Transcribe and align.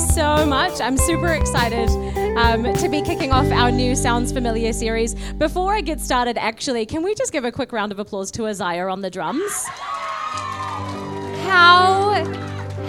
so 0.00 0.46
much. 0.46 0.80
I'm 0.80 0.96
super 0.96 1.28
excited 1.28 1.88
um, 2.36 2.72
to 2.74 2.88
be 2.88 3.02
kicking 3.02 3.32
off 3.32 3.50
our 3.52 3.70
new 3.70 3.94
Sounds 3.94 4.32
Familiar 4.32 4.72
series. 4.72 5.14
Before 5.34 5.74
I 5.74 5.82
get 5.82 6.00
started, 6.00 6.38
actually, 6.38 6.86
can 6.86 7.02
we 7.02 7.14
just 7.14 7.32
give 7.32 7.44
a 7.44 7.52
quick 7.52 7.72
round 7.72 7.92
of 7.92 7.98
applause 7.98 8.30
to 8.32 8.46
Isaiah 8.46 8.88
on 8.88 9.02
the 9.02 9.10
drums? 9.10 9.66
How, 11.44 12.24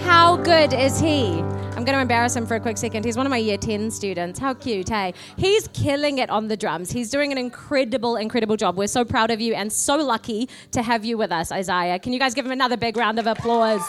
how 0.04 0.36
good 0.38 0.72
is 0.72 0.98
he? 0.98 1.40
I'm 1.82 1.84
going 1.84 1.96
to 1.96 2.00
embarrass 2.00 2.36
him 2.36 2.46
for 2.46 2.54
a 2.54 2.60
quick 2.60 2.78
second. 2.78 3.04
He's 3.04 3.16
one 3.16 3.26
of 3.26 3.30
my 3.30 3.38
year 3.38 3.58
10 3.58 3.90
students. 3.90 4.38
How 4.38 4.54
cute, 4.54 4.88
hey? 4.88 5.14
He's 5.36 5.68
killing 5.68 6.18
it 6.18 6.30
on 6.30 6.48
the 6.48 6.56
drums. 6.56 6.90
He's 6.90 7.10
doing 7.10 7.32
an 7.32 7.38
incredible, 7.38 8.16
incredible 8.16 8.56
job. 8.56 8.76
We're 8.76 8.86
so 8.86 9.04
proud 9.04 9.30
of 9.30 9.40
you 9.40 9.54
and 9.54 9.72
so 9.72 9.96
lucky 9.96 10.48
to 10.70 10.82
have 10.82 11.04
you 11.04 11.18
with 11.18 11.32
us, 11.32 11.50
Isaiah. 11.50 11.98
Can 11.98 12.12
you 12.12 12.18
guys 12.18 12.34
give 12.34 12.46
him 12.46 12.52
another 12.52 12.76
big 12.76 12.96
round 12.96 13.18
of 13.18 13.26
applause? 13.26 13.82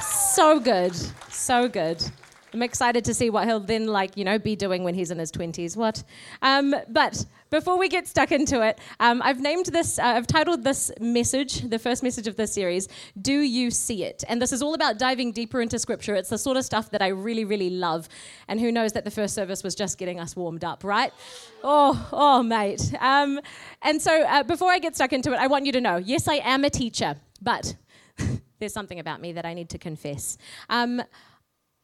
So 0.00 0.60
good. 0.60 0.94
So 1.30 1.68
good. 1.68 2.04
I'm 2.56 2.62
excited 2.62 3.04
to 3.04 3.12
see 3.12 3.28
what 3.28 3.46
he'll 3.46 3.60
then 3.60 3.86
like, 3.86 4.16
you 4.16 4.24
know, 4.24 4.38
be 4.38 4.56
doing 4.56 4.82
when 4.82 4.94
he's 4.94 5.10
in 5.10 5.18
his 5.18 5.30
20s. 5.30 5.76
What? 5.76 6.02
Um, 6.40 6.74
but 6.88 7.26
before 7.50 7.76
we 7.76 7.90
get 7.90 8.08
stuck 8.08 8.32
into 8.32 8.62
it, 8.62 8.78
um, 8.98 9.20
I've 9.22 9.42
named 9.42 9.66
this, 9.66 9.98
uh, 9.98 10.04
I've 10.04 10.26
titled 10.26 10.64
this 10.64 10.90
message, 10.98 11.68
the 11.68 11.78
first 11.78 12.02
message 12.02 12.26
of 12.26 12.36
this 12.36 12.54
series, 12.54 12.88
Do 13.20 13.40
You 13.40 13.70
See 13.70 14.04
It? 14.04 14.24
And 14.26 14.40
this 14.40 14.52
is 14.52 14.62
all 14.62 14.72
about 14.72 14.96
diving 14.98 15.32
deeper 15.32 15.60
into 15.60 15.78
scripture. 15.78 16.14
It's 16.14 16.30
the 16.30 16.38
sort 16.38 16.56
of 16.56 16.64
stuff 16.64 16.90
that 16.92 17.02
I 17.02 17.08
really, 17.08 17.44
really 17.44 17.68
love. 17.68 18.08
And 18.48 18.58
who 18.58 18.72
knows 18.72 18.94
that 18.94 19.04
the 19.04 19.10
first 19.10 19.34
service 19.34 19.62
was 19.62 19.74
just 19.74 19.98
getting 19.98 20.18
us 20.18 20.34
warmed 20.34 20.64
up, 20.64 20.82
right? 20.82 21.12
Oh, 21.62 22.08
oh, 22.10 22.42
mate. 22.42 22.90
Um, 23.00 23.38
and 23.82 24.00
so 24.00 24.22
uh, 24.22 24.44
before 24.44 24.70
I 24.70 24.78
get 24.78 24.94
stuck 24.94 25.12
into 25.12 25.34
it, 25.34 25.36
I 25.36 25.46
want 25.46 25.66
you 25.66 25.72
to 25.72 25.80
know 25.82 25.98
yes, 25.98 26.26
I 26.26 26.36
am 26.36 26.64
a 26.64 26.70
teacher, 26.70 27.16
but 27.42 27.76
there's 28.60 28.72
something 28.72 28.98
about 28.98 29.20
me 29.20 29.32
that 29.32 29.44
I 29.44 29.52
need 29.52 29.68
to 29.68 29.78
confess. 29.78 30.38
Um, 30.70 31.02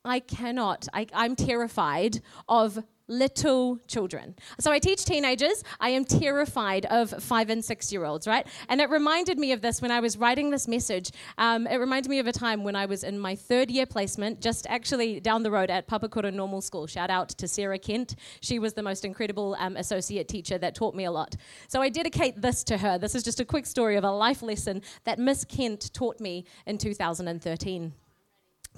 I 0.04 0.20
cannot, 0.20 0.88
I, 0.92 1.06
I'm 1.14 1.36
terrified 1.36 2.20
of 2.48 2.82
little 3.08 3.78
children. 3.86 4.34
So 4.58 4.72
I 4.72 4.78
teach 4.78 5.04
teenagers. 5.04 5.62
I 5.80 5.90
am 5.90 6.04
terrified 6.04 6.86
of 6.86 7.10
five 7.22 7.50
and 7.50 7.64
six 7.64 7.92
year 7.92 8.04
olds, 8.04 8.26
right? 8.26 8.46
And 8.68 8.80
it 8.80 8.90
reminded 8.90 9.38
me 9.38 9.52
of 9.52 9.60
this 9.60 9.82
when 9.82 9.90
I 9.90 10.00
was 10.00 10.16
writing 10.16 10.50
this 10.50 10.66
message. 10.66 11.10
Um, 11.36 11.66
it 11.66 11.76
reminded 11.76 12.08
me 12.08 12.20
of 12.20 12.26
a 12.26 12.32
time 12.32 12.64
when 12.64 12.74
I 12.74 12.86
was 12.86 13.04
in 13.04 13.18
my 13.18 13.34
third 13.34 13.70
year 13.70 13.86
placement, 13.86 14.40
just 14.40 14.66
actually 14.68 15.20
down 15.20 15.42
the 15.42 15.50
road 15.50 15.70
at 15.70 15.86
Papakura 15.86 16.32
Normal 16.32 16.62
School. 16.62 16.86
Shout 16.86 17.10
out 17.10 17.28
to 17.30 17.46
Sarah 17.46 17.78
Kent. 17.78 18.16
She 18.40 18.58
was 18.58 18.72
the 18.72 18.82
most 18.82 19.04
incredible 19.04 19.56
um, 19.58 19.76
associate 19.76 20.28
teacher 20.28 20.58
that 20.58 20.74
taught 20.74 20.94
me 20.94 21.04
a 21.04 21.10
lot. 21.10 21.36
So 21.68 21.82
I 21.82 21.90
dedicate 21.90 22.40
this 22.40 22.64
to 22.64 22.78
her. 22.78 22.98
This 22.98 23.14
is 23.14 23.22
just 23.22 23.40
a 23.40 23.44
quick 23.44 23.66
story 23.66 23.96
of 23.96 24.04
a 24.04 24.10
life 24.10 24.42
lesson 24.42 24.82
that 25.04 25.18
Miss 25.18 25.44
Kent 25.44 25.92
taught 25.92 26.18
me 26.18 26.44
in 26.66 26.78
2013. 26.78 27.92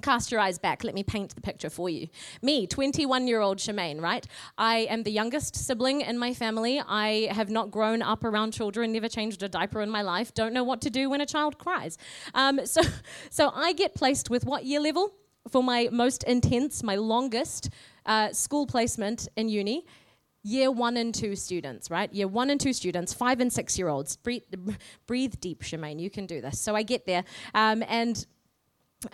Cast 0.01 0.31
your 0.31 0.41
eyes 0.41 0.57
back. 0.57 0.83
Let 0.83 0.93
me 0.93 1.03
paint 1.03 1.33
the 1.35 1.41
picture 1.41 1.69
for 1.69 1.89
you. 1.89 2.07
Me, 2.41 2.67
21 2.67 3.27
year 3.27 3.41
old 3.41 3.57
Shemaine, 3.57 4.01
right? 4.01 4.25
I 4.57 4.79
am 4.89 5.03
the 5.03 5.11
youngest 5.11 5.55
sibling 5.55 6.01
in 6.01 6.17
my 6.17 6.33
family. 6.33 6.81
I 6.85 7.29
have 7.31 7.49
not 7.49 7.71
grown 7.71 8.01
up 8.01 8.23
around 8.23 8.51
children, 8.51 8.91
never 8.91 9.07
changed 9.07 9.41
a 9.41 9.49
diaper 9.49 9.81
in 9.81 9.89
my 9.89 10.01
life, 10.01 10.33
don't 10.33 10.53
know 10.53 10.63
what 10.63 10.81
to 10.81 10.89
do 10.89 11.09
when 11.09 11.21
a 11.21 11.25
child 11.25 11.57
cries. 11.57 11.97
Um, 12.33 12.65
so, 12.65 12.81
so 13.29 13.51
I 13.53 13.73
get 13.73 13.95
placed 13.95 14.29
with 14.29 14.45
what 14.45 14.65
year 14.65 14.79
level? 14.79 15.13
For 15.49 15.61
my 15.61 15.89
most 15.91 16.23
intense, 16.23 16.81
my 16.81 16.95
longest 16.95 17.69
uh, 18.05 18.33
school 18.33 18.65
placement 18.65 19.27
in 19.35 19.47
uni 19.47 19.85
year 20.45 20.71
one 20.71 20.95
and 20.95 21.13
two 21.13 21.35
students, 21.35 21.89
right? 21.89 22.13
Year 22.13 22.27
one 22.27 22.51
and 22.51 22.61
two 22.61 22.71
students, 22.71 23.13
five 23.13 23.39
and 23.39 23.51
six 23.51 23.77
year 23.79 23.87
olds. 23.87 24.15
Breathe, 24.17 24.43
breathe 25.07 25.33
deep, 25.39 25.63
Shemaine. 25.63 25.99
You 25.99 26.11
can 26.11 26.27
do 26.27 26.39
this. 26.39 26.59
So 26.59 26.75
I 26.75 26.83
get 26.83 27.07
there, 27.07 27.23
um, 27.55 27.83
and 27.87 28.25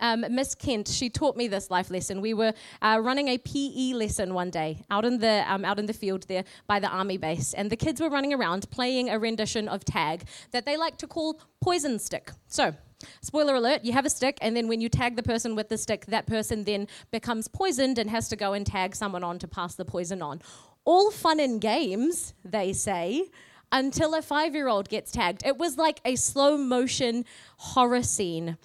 um, 0.00 0.24
Miss 0.30 0.54
Kent, 0.54 0.88
she 0.88 1.10
taught 1.10 1.36
me 1.36 1.48
this 1.48 1.70
life 1.70 1.90
lesson. 1.90 2.20
We 2.20 2.34
were 2.34 2.52
uh, 2.80 3.00
running 3.02 3.28
a 3.28 3.38
PE 3.38 3.92
lesson 3.94 4.34
one 4.34 4.50
day 4.50 4.84
out 4.90 5.04
in 5.04 5.18
the 5.18 5.44
um, 5.52 5.64
out 5.64 5.78
in 5.78 5.86
the 5.86 5.92
field 5.92 6.24
there 6.28 6.44
by 6.66 6.80
the 6.80 6.88
army 6.88 7.16
base, 7.16 7.54
and 7.54 7.70
the 7.70 7.76
kids 7.76 8.00
were 8.00 8.10
running 8.10 8.32
around 8.32 8.70
playing 8.70 9.10
a 9.10 9.18
rendition 9.18 9.68
of 9.68 9.84
tag 9.84 10.24
that 10.52 10.64
they 10.66 10.76
like 10.76 10.96
to 10.98 11.06
call 11.06 11.40
poison 11.60 11.98
stick. 11.98 12.30
So. 12.46 12.74
Spoiler 13.20 13.56
alert, 13.56 13.84
you 13.84 13.92
have 13.94 14.06
a 14.06 14.10
stick, 14.10 14.38
and 14.40 14.56
then 14.56 14.68
when 14.68 14.80
you 14.80 14.88
tag 14.88 15.16
the 15.16 15.24
person 15.24 15.56
with 15.56 15.68
the 15.68 15.76
stick, 15.76 16.06
that 16.06 16.24
person 16.24 16.62
then 16.62 16.86
becomes 17.10 17.48
poisoned 17.48 17.98
and 17.98 18.08
has 18.08 18.28
to 18.28 18.36
go 18.36 18.52
and 18.52 18.64
tag 18.64 18.94
someone 18.94 19.24
on 19.24 19.40
to 19.40 19.48
pass 19.48 19.74
the 19.74 19.84
poison 19.84 20.22
on. 20.22 20.40
All 20.84 21.10
fun 21.10 21.40
and 21.40 21.60
games, 21.60 22.32
they 22.44 22.72
say, 22.72 23.24
until 23.72 24.14
a 24.14 24.22
five 24.22 24.54
year 24.54 24.68
old 24.68 24.88
gets 24.88 25.10
tagged. 25.10 25.44
It 25.44 25.58
was 25.58 25.76
like 25.76 26.00
a 26.04 26.14
slow 26.14 26.56
motion 26.56 27.24
horror 27.56 28.04
scene. 28.04 28.56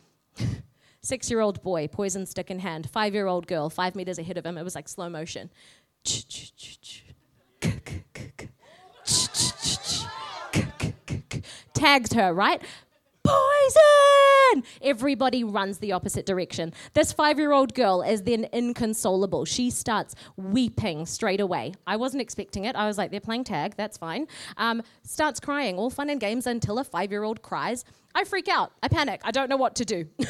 Six 1.08 1.32
year 1.32 1.40
old 1.40 1.64
boy, 1.64 1.88
poison 1.88 2.26
stick 2.26 2.52
in 2.52 2.60
hand. 2.60 2.90
Five 2.90 3.14
year 3.14 3.28
old 3.28 3.48
girl, 3.48 3.70
five 3.70 3.96
meters 3.96 4.20
ahead 4.20 4.38
of 4.38 4.46
him. 4.46 4.58
It 4.58 4.64
was 4.64 4.76
like 4.76 4.90
slow 4.90 5.08
motion. 5.08 5.50
Tagged 11.74 12.14
her, 12.14 12.34
right? 12.34 12.62
Poison! 13.28 14.64
Everybody 14.82 15.44
runs 15.44 15.80
the 15.80 15.92
opposite 15.92 16.26
direction. 16.26 16.74
This 16.94 17.12
five 17.12 17.38
year 17.40 17.52
old 17.52 17.74
girl 17.74 18.02
is 18.02 18.22
then 18.24 18.48
inconsolable. 18.54 19.44
She 19.44 19.70
starts 19.70 20.16
weeping 20.38 21.06
straight 21.06 21.42
away. 21.42 21.74
I 21.86 21.98
wasn't 21.98 22.22
expecting 22.22 22.66
it. 22.66 22.76
I 22.76 22.88
was 22.88 22.98
like, 22.98 23.12
they're 23.12 23.20
playing 23.20 23.44
tag, 23.44 23.76
that's 23.76 23.98
fine. 23.98 24.28
Um, 24.56 24.82
starts 25.04 25.40
crying, 25.42 25.78
all 25.78 25.90
fun 25.90 26.10
and 26.10 26.22
games 26.22 26.48
until 26.48 26.80
a 26.80 26.84
five 26.86 27.12
year 27.12 27.24
old 27.24 27.42
cries. 27.42 27.84
I 28.16 28.24
freak 28.24 28.48
out. 28.48 28.72
I 28.82 28.88
panic. 28.88 29.22
I 29.24 29.32
don't 29.32 29.50
know 29.50 29.58
what 29.58 29.76
to 29.76 29.86
do. 29.86 30.08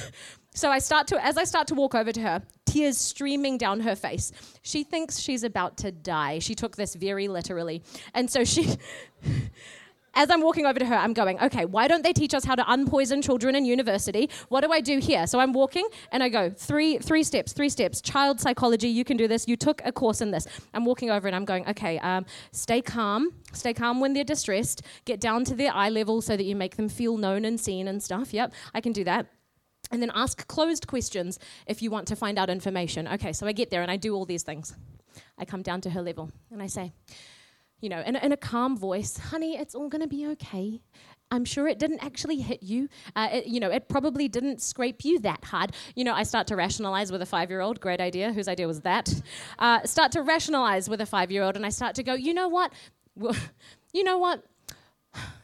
So 0.58 0.72
I 0.72 0.80
start 0.80 1.06
to, 1.10 1.24
as 1.24 1.38
I 1.38 1.44
start 1.44 1.68
to 1.68 1.76
walk 1.76 1.94
over 1.94 2.12
to 2.12 2.20
her, 2.20 2.42
tears 2.66 2.98
streaming 2.98 3.60
down 3.60 3.82
her 3.82 3.96
face. 3.96 4.32
She 4.64 4.84
thinks 4.84 5.20
she's 5.20 5.44
about 5.44 5.78
to 5.78 5.92
die. 5.92 6.40
She 6.40 6.56
took 6.56 6.76
this 6.76 6.96
very 6.96 7.28
literally. 7.28 7.84
And 8.16 8.28
so 8.28 8.44
she, 8.44 8.76
as 10.18 10.32
I'm 10.32 10.42
walking 10.42 10.66
over 10.66 10.80
to 10.80 10.86
her, 10.86 10.96
I'm 10.96 11.14
going, 11.14 11.40
okay, 11.40 11.66
why 11.66 11.88
don't 11.88 12.02
they 12.02 12.12
teach 12.12 12.34
us 12.34 12.44
how 12.44 12.56
to 12.56 12.64
unpoison 12.64 13.22
children 13.22 13.56
in 13.56 13.66
university? 13.66 14.32
What 14.50 14.62
do 14.62 14.72
I 14.72 14.82
do 14.82 14.98
here? 14.98 15.28
So 15.28 15.40
I'm 15.40 15.54
walking 15.54 15.88
and 16.12 16.24
I 16.24 16.30
go, 16.30 16.50
three, 16.50 16.98
three 16.98 17.22
steps, 17.22 17.54
three 17.54 17.70
steps. 17.70 18.02
Child 18.02 18.42
psychology, 18.42 18.88
you 18.90 19.06
can 19.06 19.16
do 19.16 19.28
this. 19.28 19.48
You 19.48 19.56
took 19.56 19.80
a 19.86 19.92
course 19.92 20.20
in 20.20 20.32
this. 20.32 20.48
I'm 20.74 20.86
walking 20.86 21.12
over 21.12 21.28
and 21.28 21.36
I'm 21.36 21.46
going, 21.46 21.70
okay, 21.70 22.00
um, 22.00 22.26
stay 22.52 22.82
calm. 22.82 23.32
Stay 23.54 23.76
calm 23.76 24.00
when 24.00 24.14
they're 24.14 24.24
distressed. 24.24 24.82
Get 25.06 25.22
down 25.22 25.46
to 25.46 25.56
their 25.56 25.72
eye 25.72 25.90
level 25.90 26.24
so 26.24 26.36
that 26.36 26.46
you 26.46 26.56
make 26.56 26.78
them 26.78 26.90
feel 26.90 27.18
known 27.18 27.46
and 27.46 27.60
seen 27.60 27.88
and 27.88 28.02
stuff. 28.02 28.34
Yep, 28.34 28.54
I 28.74 28.82
can 28.82 28.94
do 28.94 29.04
that. 29.04 29.28
And 29.92 30.02
then 30.02 30.12
ask 30.16 30.48
closed 30.48 30.88
questions 30.88 31.38
if 31.68 31.84
you 31.84 31.92
want 31.92 32.08
to 32.08 32.16
find 32.16 32.40
out 32.40 32.50
information. 32.50 33.08
Okay, 33.08 33.34
so 33.34 33.46
I 33.46 33.52
get 33.52 33.70
there 33.70 33.84
and 33.84 33.92
I 33.92 33.98
do 33.98 34.16
all 34.16 34.26
these 34.26 34.42
things. 34.42 34.74
I 35.38 35.46
come 35.46 35.62
down 35.62 35.82
to 35.82 35.92
her 35.92 36.02
level 36.02 36.32
and 36.52 36.64
I 36.64 36.68
say, 36.68 36.92
you 37.82 37.90
know, 37.90 38.02
in 38.02 38.16
a, 38.16 38.20
in 38.20 38.32
a 38.32 38.38
calm 38.38 38.78
voice, 38.78 39.18
honey, 39.18 39.58
it's 39.58 39.76
all 39.76 39.90
going 39.90 40.02
to 40.02 40.08
be 40.08 40.28
okay. 40.28 40.82
I'm 41.30 41.46
sure 41.46 41.68
it 41.68 41.78
didn't 41.78 42.04
actually 42.04 42.38
hit 42.38 42.64
you. 42.64 42.88
Uh, 43.16 43.28
it, 43.34 43.48
you 43.48 43.60
know, 43.60 43.70
it 43.70 43.90
probably 43.90 44.28
didn't 44.28 44.62
scrape 44.62 45.04
you 45.04 45.20
that 45.20 45.44
hard. 45.44 45.74
You 45.96 46.06
know, 46.06 46.14
I 46.14 46.24
start 46.24 46.48
to 46.48 46.56
rationalize 46.56 47.12
with 47.12 47.22
a 47.22 47.26
five 47.26 47.50
year 47.50 47.62
old. 47.62 47.82
Great 47.82 48.00
idea. 48.00 48.32
Whose 48.32 48.48
idea 48.48 48.68
was 48.68 48.82
that? 48.82 49.14
Uh, 49.60 49.84
start 49.84 50.14
to 50.14 50.22
rationalize 50.22 50.90
with 50.90 51.02
a 51.02 51.06
five 51.06 51.32
year 51.32 51.44
old, 51.44 51.56
and 51.56 51.66
I 51.66 51.70
start 51.70 51.96
to 51.96 52.04
go, 52.04 52.14
you 52.14 52.34
know 52.34 52.48
what? 52.48 52.72
you 53.94 54.04
know 54.04 54.18
what? 54.18 54.44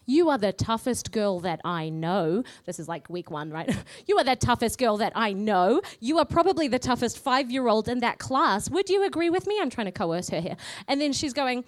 You 0.06 0.30
are 0.30 0.38
the 0.38 0.52
toughest 0.52 1.12
girl 1.12 1.40
that 1.42 1.62
I 1.64 1.90
know. 1.90 2.44
This 2.66 2.80
is 2.80 2.88
like 2.88 3.10
week 3.10 3.32
one, 3.32 3.52
right? 3.52 3.74
you 4.08 4.18
are 4.18 4.24
the 4.24 4.36
toughest 4.36 4.78
girl 4.78 4.98
that 4.98 5.14
I 5.16 5.34
know. 5.34 5.82
You 6.00 6.20
are 6.20 6.26
probably 6.26 6.68
the 6.68 6.80
toughest 6.80 7.20
five 7.20 7.50
year 7.52 7.68
old 7.68 7.88
in 7.88 8.00
that 8.00 8.20
class. 8.20 8.70
Would 8.70 8.90
you 8.90 9.06
agree 9.06 9.30
with 9.30 9.48
me? 9.48 9.60
I'm 9.62 9.70
trying 9.70 9.86
to 9.86 9.92
coerce 9.92 10.30
her 10.30 10.42
here. 10.42 10.58
And 10.88 11.00
then 11.00 11.14
she's 11.14 11.34
going, 11.34 11.64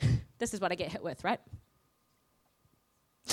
This 0.38 0.52
is 0.52 0.60
what 0.60 0.70
I 0.70 0.74
get 0.74 0.92
hit 0.92 1.02
with, 1.02 1.24
right? 1.24 1.40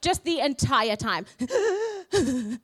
Just 0.00 0.24
the 0.24 0.40
entire 0.40 0.96
time. 0.96 1.26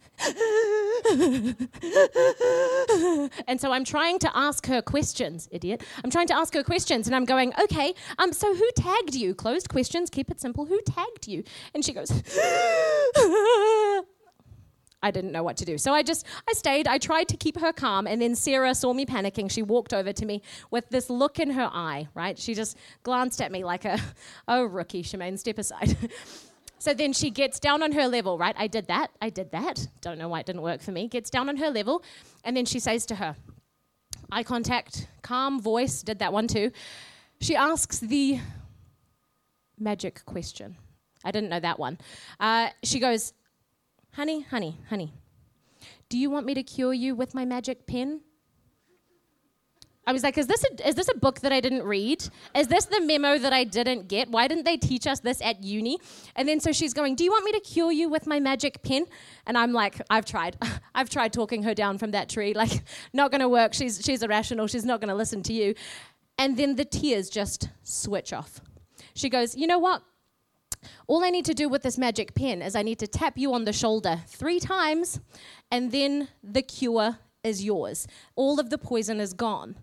and 3.47 3.61
so 3.61 3.73
I'm 3.73 3.85
trying 3.85 4.19
to 4.21 4.37
ask 4.37 4.67
her 4.67 4.83
questions, 4.83 5.49
idiot. 5.51 5.83
I'm 6.03 6.11
trying 6.11 6.27
to 6.29 6.35
ask 6.35 6.55
her 6.55 6.63
questions, 6.63 7.07
and 7.07 7.15
I'm 7.15 7.25
going, 7.25 7.53
okay, 7.63 7.95
um, 8.19 8.33
so 8.33 8.55
who 8.55 8.69
tagged 8.77 9.15
you? 9.15 9.35
Closed 9.35 9.69
questions, 9.69 10.11
keep 10.11 10.31
it 10.31 10.41
simple. 10.41 10.67
Who 10.67 10.81
tagged 10.83 11.29
you? 11.29 11.45
And 11.75 11.85
she 11.85 11.93
goes, 11.93 12.11
I 15.05 15.11
didn't 15.11 15.33
know 15.33 15.43
what 15.43 15.59
to 15.59 15.67
do. 15.67 15.77
So 15.77 15.93
I 15.93 16.03
just, 16.03 16.25
I 16.49 16.55
stayed. 16.55 16.89
I 16.89 16.97
tried 16.97 17.29
to 17.29 17.37
keep 17.37 17.61
her 17.61 17.75
calm. 17.75 18.07
And 18.07 18.23
then 18.23 18.35
Sarah 18.35 18.75
saw 18.75 18.95
me 18.95 19.05
panicking. 19.05 19.51
She 19.51 19.63
walked 19.63 19.93
over 19.93 20.15
to 20.15 20.25
me 20.25 20.41
with 20.71 20.89
this 20.89 21.11
look 21.11 21.39
in 21.39 21.51
her 21.51 21.71
eye, 21.71 22.09
right? 22.15 22.39
She 22.39 22.55
just 22.55 22.79
glanced 23.03 23.43
at 23.43 23.53
me 23.53 23.65
like 23.65 23.85
a, 23.85 24.01
oh, 24.49 24.65
rookie, 24.65 25.03
Shemaine, 25.03 25.39
step 25.39 25.59
aside. 25.59 25.97
So 26.81 26.93
then 26.93 27.15
she 27.15 27.31
gets 27.31 27.59
down 27.61 27.83
on 27.83 27.93
her 27.93 28.09
level, 28.09 28.37
right? 28.37 28.55
I 28.59 28.67
did 28.67 28.89
that. 28.89 29.11
I 29.23 29.31
did 29.31 29.53
that. 29.53 29.87
Don't 30.03 30.19
know 30.19 30.29
why 30.29 30.41
it 30.41 30.47
didn't 30.47 30.61
work 30.61 30.83
for 30.83 30.93
me. 30.93 31.09
Gets 31.09 31.31
down 31.31 31.49
on 31.49 31.57
her 31.57 31.71
level. 31.71 32.05
And 32.45 32.55
then 32.55 32.67
she 32.67 32.79
says 32.79 33.07
to 33.07 33.15
her, 33.15 33.37
eye 34.31 34.43
contact, 34.43 35.09
calm 35.23 35.63
voice, 35.63 36.03
did 36.03 36.19
that 36.19 36.31
one 36.31 36.47
too. 36.47 36.73
She 37.41 37.57
asks 37.57 38.01
the 38.01 38.39
magic 39.79 40.27
question. 40.27 40.77
I 41.25 41.31
didn't 41.31 41.49
know 41.49 41.61
that 41.61 41.79
one. 41.79 41.97
Uh, 42.39 42.69
she 42.83 43.01
goes, 43.01 43.33
Honey, 44.17 44.43
honey, 44.43 44.79
honey, 44.91 45.13
Do 46.09 46.17
you 46.17 46.31
want 46.31 46.47
me 46.47 46.55
to 46.55 46.63
cure 46.63 46.95
you 46.95 47.17
with 47.17 47.35
my 47.35 47.45
magic 47.45 47.85
pen? 47.85 48.21
I 50.07 50.13
was 50.13 50.23
like, 50.23 50.39
is 50.39 50.47
this, 50.47 50.63
a, 50.65 50.89
is 50.89 50.95
this 50.95 51.09
a 51.09 51.17
book 51.17 51.41
that 51.41 51.53
I 51.53 51.61
didn't 51.61 51.83
read? 51.83 52.23
Is 52.55 52.69
this 52.69 52.85
the 52.85 53.01
memo 53.01 53.39
that 53.39 53.53
I 53.53 53.65
didn't 53.65 54.07
get? 54.07 54.29
Why 54.29 54.47
didn't 54.47 54.67
they 54.67 54.77
teach 54.77 55.09
us 55.09 55.19
this 55.19 55.43
at 55.43 55.65
uni? 55.65 55.99
And 56.37 56.47
then 56.47 56.61
so 56.61 56.71
she's 56.71 56.95
going, 56.95 57.17
Do 57.17 57.25
you 57.25 57.33
want 57.33 57.45
me 57.45 57.53
to 57.53 57.61
cure 57.61 57.91
you 57.91 58.09
with 58.09 58.27
my 58.29 58.39
magic 58.39 58.85
pen? 58.85 59.07
And 59.47 59.59
I'm 59.59 59.73
like, 59.73 60.01
I've 60.09 60.27
tried. 60.27 60.59
I've 60.95 61.11
tried 61.11 61.33
talking 61.33 61.65
her 61.65 61.75
down 61.75 61.99
from 61.99 62.13
that 62.13 62.29
tree. 62.29 62.55
Like, 62.65 62.85
not 63.13 63.33
to 63.41 63.49
work. 63.49 63.75
She's, 63.75 64.01
she's 64.05 64.23
irrational. 64.23 64.69
She's 64.69 64.85
not 64.85 65.01
to 65.09 65.15
listen 65.17 65.43
to 65.45 65.53
you. 65.53 65.75
And 66.39 66.57
then 66.57 66.77
the 66.77 66.85
tears 66.85 67.29
just 67.29 67.69
switch 67.83 68.33
off. 68.33 68.61
She 69.15 69.29
goes, 69.29 69.57
You 69.57 69.67
know 69.67 69.81
what? 69.81 70.03
All 71.07 71.25
I 71.25 71.31
need 71.31 71.45
to 71.47 71.55
do 71.55 71.69
with 71.69 71.83
this 71.83 71.99
magic 71.99 72.35
pen 72.35 72.63
is 72.63 72.75
I 72.75 72.83
need 72.83 72.99
to 73.01 73.07
tap 73.07 73.37
you 73.37 73.55
on 73.55 73.65
the 73.65 73.73
shoulder 73.73 74.23
three 74.27 74.61
times, 74.61 75.21
and 75.71 75.93
then 75.93 76.29
the 76.43 76.63
cure 76.63 77.19
is 77.43 77.63
yours. 77.63 78.07
All 78.37 78.59
of 78.59 78.71
the 78.71 78.79
poison 78.79 79.21
is 79.21 79.33
gone. 79.33 79.77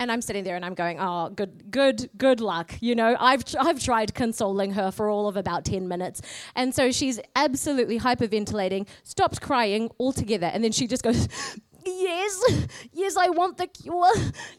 And 0.00 0.12
I'm 0.12 0.22
sitting 0.22 0.44
there 0.44 0.54
and 0.54 0.64
I'm 0.64 0.74
going, 0.74 0.98
oh, 1.00 1.28
good, 1.30 1.72
good, 1.72 2.08
good 2.16 2.40
luck. 2.40 2.76
You 2.80 2.94
know, 2.94 3.16
I've, 3.18 3.42
I've 3.58 3.82
tried 3.82 4.14
consoling 4.14 4.72
her 4.74 4.92
for 4.92 5.08
all 5.08 5.26
of 5.26 5.36
about 5.36 5.64
10 5.64 5.88
minutes. 5.88 6.22
And 6.54 6.72
so 6.72 6.92
she's 6.92 7.18
absolutely 7.34 7.98
hyperventilating, 7.98 8.86
stops 9.02 9.40
crying 9.40 9.90
altogether. 9.98 10.46
And 10.46 10.62
then 10.62 10.70
she 10.70 10.86
just 10.86 11.02
goes, 11.02 11.26
yes, 11.84 12.62
yes, 12.92 13.16
I 13.16 13.30
want 13.30 13.58
the 13.58 13.66
cure. 13.66 14.12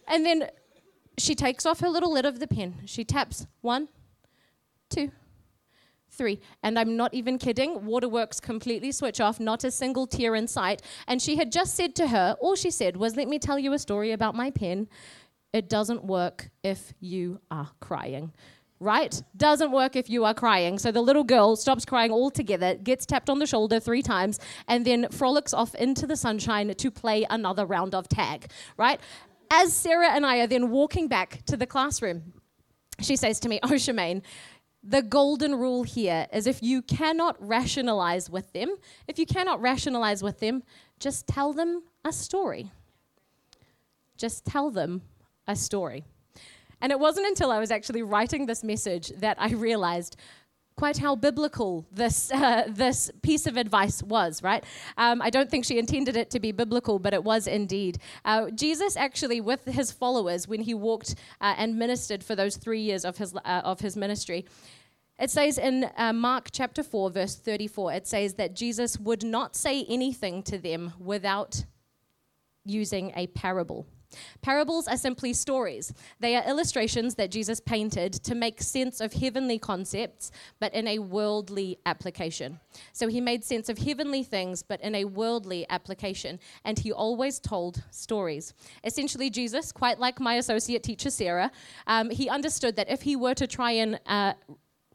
And 0.09 0.25
then 0.25 0.49
she 1.17 1.35
takes 1.35 1.65
off 1.65 1.79
her 1.79 1.89
little 1.89 2.11
lid 2.11 2.25
of 2.25 2.39
the 2.39 2.47
pen. 2.47 2.81
She 2.85 3.05
taps 3.05 3.47
one, 3.61 3.87
two, 4.89 5.11
three. 6.19 6.39
And 6.61 6.77
I'm 6.77 6.95
not 6.95 7.13
even 7.15 7.39
kidding. 7.39 7.85
Waterworks 7.85 8.39
completely 8.39 8.91
switch 8.91 9.19
off, 9.19 9.39
not 9.39 9.63
a 9.63 9.71
single 9.71 10.05
tear 10.05 10.35
in 10.35 10.47
sight. 10.47 10.83
And 11.07 11.19
she 11.19 11.37
had 11.37 11.51
just 11.51 11.73
said 11.75 11.95
to 11.95 12.09
her, 12.09 12.35
all 12.39 12.55
she 12.55 12.69
said 12.69 12.97
was, 12.97 13.15
Let 13.15 13.27
me 13.27 13.39
tell 13.39 13.57
you 13.57 13.73
a 13.73 13.79
story 13.79 14.11
about 14.11 14.35
my 14.35 14.51
pen. 14.51 14.87
It 15.53 15.69
doesn't 15.69 16.03
work 16.03 16.49
if 16.61 16.93
you 16.99 17.39
are 17.49 17.71
crying. 17.79 18.33
Right? 18.81 19.21
Doesn't 19.35 19.71
work 19.71 19.95
if 19.95 20.09
you 20.09 20.23
are 20.25 20.33
crying. 20.33 20.77
So 20.77 20.91
the 20.91 21.01
little 21.01 21.23
girl 21.23 21.55
stops 21.55 21.85
crying 21.85 22.11
altogether, 22.11 22.75
gets 22.75 23.05
tapped 23.05 23.29
on 23.29 23.39
the 23.39 23.47
shoulder 23.47 23.79
three 23.79 24.01
times, 24.01 24.39
and 24.67 24.85
then 24.85 25.07
frolics 25.09 25.53
off 25.53 25.73
into 25.75 26.05
the 26.05 26.15
sunshine 26.15 26.73
to 26.73 26.91
play 26.91 27.25
another 27.29 27.65
round 27.65 27.95
of 27.95 28.07
tag. 28.07 28.51
Right? 28.77 28.99
As 29.51 29.73
Sarah 29.73 30.11
and 30.11 30.25
I 30.25 30.39
are 30.39 30.47
then 30.47 30.69
walking 30.69 31.07
back 31.07 31.43
to 31.47 31.57
the 31.57 31.65
classroom, 31.65 32.33
she 33.01 33.15
says 33.15 33.39
to 33.41 33.49
me, 33.49 33.59
Oh, 33.63 33.77
Shemaine, 33.85 34.21
the 34.83 35.01
golden 35.01 35.55
rule 35.55 35.83
here 35.83 36.27
is 36.31 36.47
if 36.47 36.63
you 36.63 36.81
cannot 36.81 37.35
rationalize 37.45 38.29
with 38.29 38.51
them, 38.53 38.75
if 39.07 39.19
you 39.19 39.25
cannot 39.25 39.61
rationalize 39.61 40.23
with 40.23 40.39
them, 40.39 40.63
just 40.99 41.27
tell 41.27 41.53
them 41.53 41.83
a 42.05 42.13
story. 42.13 42.71
Just 44.17 44.45
tell 44.45 44.71
them 44.71 45.01
a 45.47 45.55
story. 45.55 46.05
And 46.81 46.91
it 46.91 46.99
wasn't 46.99 47.27
until 47.27 47.51
I 47.51 47.59
was 47.59 47.71
actually 47.71 48.03
writing 48.03 48.45
this 48.45 48.63
message 48.63 49.09
that 49.17 49.35
I 49.39 49.49
realized 49.49 50.15
quite 50.79 50.97
how 50.97 51.13
biblical 51.13 51.85
this, 51.91 52.31
uh, 52.41 52.63
this 52.69 53.11
piece 53.21 53.45
of 53.45 53.57
advice 53.57 54.01
was, 54.01 54.41
right? 54.41 54.63
Um, 54.97 55.21
I 55.21 55.29
don't 55.29 55.51
think 55.51 55.65
she 55.65 55.77
intended 55.77 56.15
it 56.15 56.29
to 56.31 56.39
be 56.39 56.53
biblical, 56.53 56.99
but 56.99 57.13
it 57.13 57.21
was 57.21 57.47
indeed. 57.47 57.97
Uh, 58.23 58.49
Jesus 58.51 58.95
actually, 58.95 59.41
with 59.41 59.65
his 59.65 59.91
followers, 59.91 60.47
when 60.47 60.61
he 60.61 60.73
walked 60.73 61.15
uh, 61.41 61.53
and 61.57 61.77
ministered 61.77 62.23
for 62.23 62.33
those 62.33 62.55
three 62.55 62.79
years 62.79 63.03
of 63.03 63.17
his, 63.17 63.35
uh, 63.35 63.61
of 63.65 63.81
his 63.81 63.97
ministry, 63.97 64.45
it 65.19 65.29
says 65.29 65.57
in 65.57 65.89
uh, 65.97 66.13
Mark 66.13 66.47
chapter 66.49 66.81
4, 66.81 67.11
verse 67.11 67.35
34, 67.35 67.93
it 67.93 68.07
says 68.07 68.35
that 68.35 68.55
Jesus 68.55 68.97
would 68.97 69.25
not 69.25 69.57
say 69.57 69.83
anything 69.89 70.41
to 70.43 70.57
them 70.57 70.93
without 70.97 71.65
using 72.63 73.11
a 73.17 73.27
parable. 73.27 73.85
Parables 74.41 74.87
are 74.87 74.97
simply 74.97 75.33
stories. 75.33 75.93
They 76.19 76.35
are 76.35 76.43
illustrations 76.47 77.15
that 77.15 77.31
Jesus 77.31 77.59
painted 77.59 78.13
to 78.13 78.35
make 78.35 78.61
sense 78.61 79.01
of 79.01 79.13
heavenly 79.13 79.59
concepts, 79.59 80.31
but 80.59 80.73
in 80.73 80.87
a 80.87 80.99
worldly 80.99 81.77
application. 81.85 82.59
So 82.93 83.07
he 83.07 83.21
made 83.21 83.43
sense 83.43 83.69
of 83.69 83.77
heavenly 83.77 84.23
things, 84.23 84.63
but 84.63 84.81
in 84.81 84.95
a 84.95 85.05
worldly 85.05 85.65
application. 85.69 86.39
And 86.65 86.79
he 86.79 86.91
always 86.91 87.39
told 87.39 87.83
stories. 87.91 88.53
Essentially, 88.83 89.29
Jesus, 89.29 89.71
quite 89.71 89.99
like 89.99 90.19
my 90.19 90.35
associate 90.35 90.83
teacher 90.83 91.09
Sarah, 91.09 91.51
um, 91.87 92.09
he 92.09 92.29
understood 92.29 92.75
that 92.77 92.89
if 92.89 93.01
he 93.01 93.15
were 93.15 93.35
to 93.35 93.47
try 93.47 93.71
and 93.71 93.99
uh, 94.05 94.33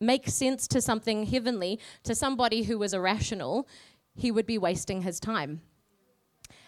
make 0.00 0.28
sense 0.28 0.66
to 0.68 0.80
something 0.80 1.26
heavenly 1.26 1.78
to 2.02 2.14
somebody 2.14 2.64
who 2.64 2.78
was 2.78 2.94
irrational, 2.94 3.68
he 4.14 4.30
would 4.30 4.46
be 4.46 4.58
wasting 4.58 5.02
his 5.02 5.20
time. 5.20 5.62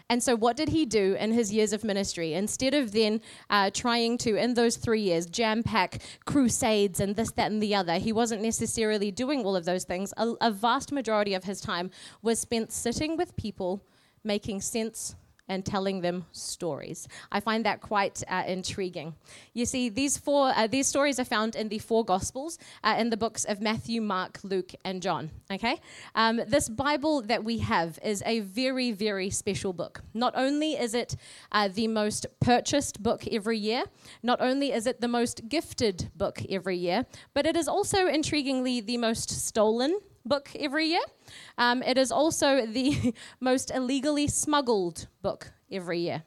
And 0.09 0.23
so, 0.23 0.37
what 0.37 0.57
did 0.57 0.69
he 0.69 0.87
do 0.87 1.17
in 1.19 1.33
his 1.33 1.53
years 1.53 1.73
of 1.73 1.83
ministry? 1.83 2.35
Instead 2.35 2.75
of 2.75 2.93
then 2.93 3.21
uh, 3.51 3.71
trying 3.75 4.19
to, 4.19 4.37
in 4.37 4.55
those 4.55 4.77
three 4.77 5.01
years, 5.01 5.27
jam 5.27 5.65
pack 5.65 6.01
crusades 6.25 7.01
and 7.01 7.17
this, 7.17 7.33
that, 7.33 7.51
and 7.51 7.61
the 7.61 7.75
other, 7.75 7.99
he 7.99 8.13
wasn't 8.13 8.41
necessarily 8.41 9.11
doing 9.11 9.45
all 9.45 9.57
of 9.57 9.65
those 9.65 9.85
things. 9.85 10.15
A, 10.17 10.35
a 10.41 10.51
vast 10.53 10.93
majority 10.93 11.35
of 11.35 11.45
his 11.45 11.61
time 11.61 11.91
was 12.23 12.39
spent 12.39 12.71
sitting 12.71 13.17
with 13.17 13.35
people, 13.37 13.83
making 14.23 14.61
sense 14.61 15.17
and 15.49 15.65
telling 15.65 16.01
them 16.01 16.25
stories. 16.33 17.09
I 17.31 17.41
find 17.41 17.65
that 17.65 17.81
quite 17.81 18.23
uh, 18.29 18.45
intriguing. 18.47 19.15
You 19.55 19.67
see, 19.67 19.89
these 19.89 20.19
four 20.19 20.53
uh, 20.57 20.67
these 20.67 20.87
stories 20.87 21.19
are 21.21 21.25
found 21.25 21.57
in 21.57 21.69
the 21.69 21.79
four 21.79 22.05
Gospels, 22.05 22.59
uh, 22.85 22.97
in 22.99 23.11
the 23.11 23.17
books 23.17 23.45
of 23.45 23.61
Matthew, 23.61 24.01
Mark, 24.01 24.39
Luke, 24.43 24.73
and 24.85 25.03
John. 25.03 25.31
Okay, 25.51 25.81
um, 26.15 26.41
this 26.47 26.69
Bible 26.69 27.23
that 27.23 27.45
we 27.45 27.59
have 27.59 27.99
is 28.03 28.23
a 28.27 28.41
very, 28.41 28.93
very 28.93 29.31
special 29.31 29.73
book. 29.73 30.03
Not 30.15 30.35
only 30.37 30.73
is 30.73 30.95
it 30.95 31.17
uh, 31.53 31.69
the 31.69 31.89
most 31.89 32.27
purchased 32.41 33.03
book 33.03 33.27
every 33.31 33.59
year, 33.59 33.85
not 34.23 34.41
only 34.41 34.73
is 34.73 34.87
it 34.87 35.01
the 35.01 35.09
most 35.09 35.49
gifted 35.49 36.11
book 36.15 36.43
every 36.51 36.77
year, 36.77 37.07
but 37.35 37.47
it 37.47 37.57
is 37.57 37.69
also 37.69 38.07
intriguingly 38.07 38.85
the 38.85 38.97
most 38.97 39.31
stolen 39.31 39.99
book 40.27 40.51
every 40.59 40.87
year. 40.87 41.05
Um, 41.59 41.83
it 41.83 41.99
is 41.99 42.13
also 42.13 42.67
the 42.67 43.15
most 43.41 43.71
illegally 43.71 44.29
smuggled 44.29 45.07
book 45.23 45.53
every 45.71 46.01
year. 46.01 46.23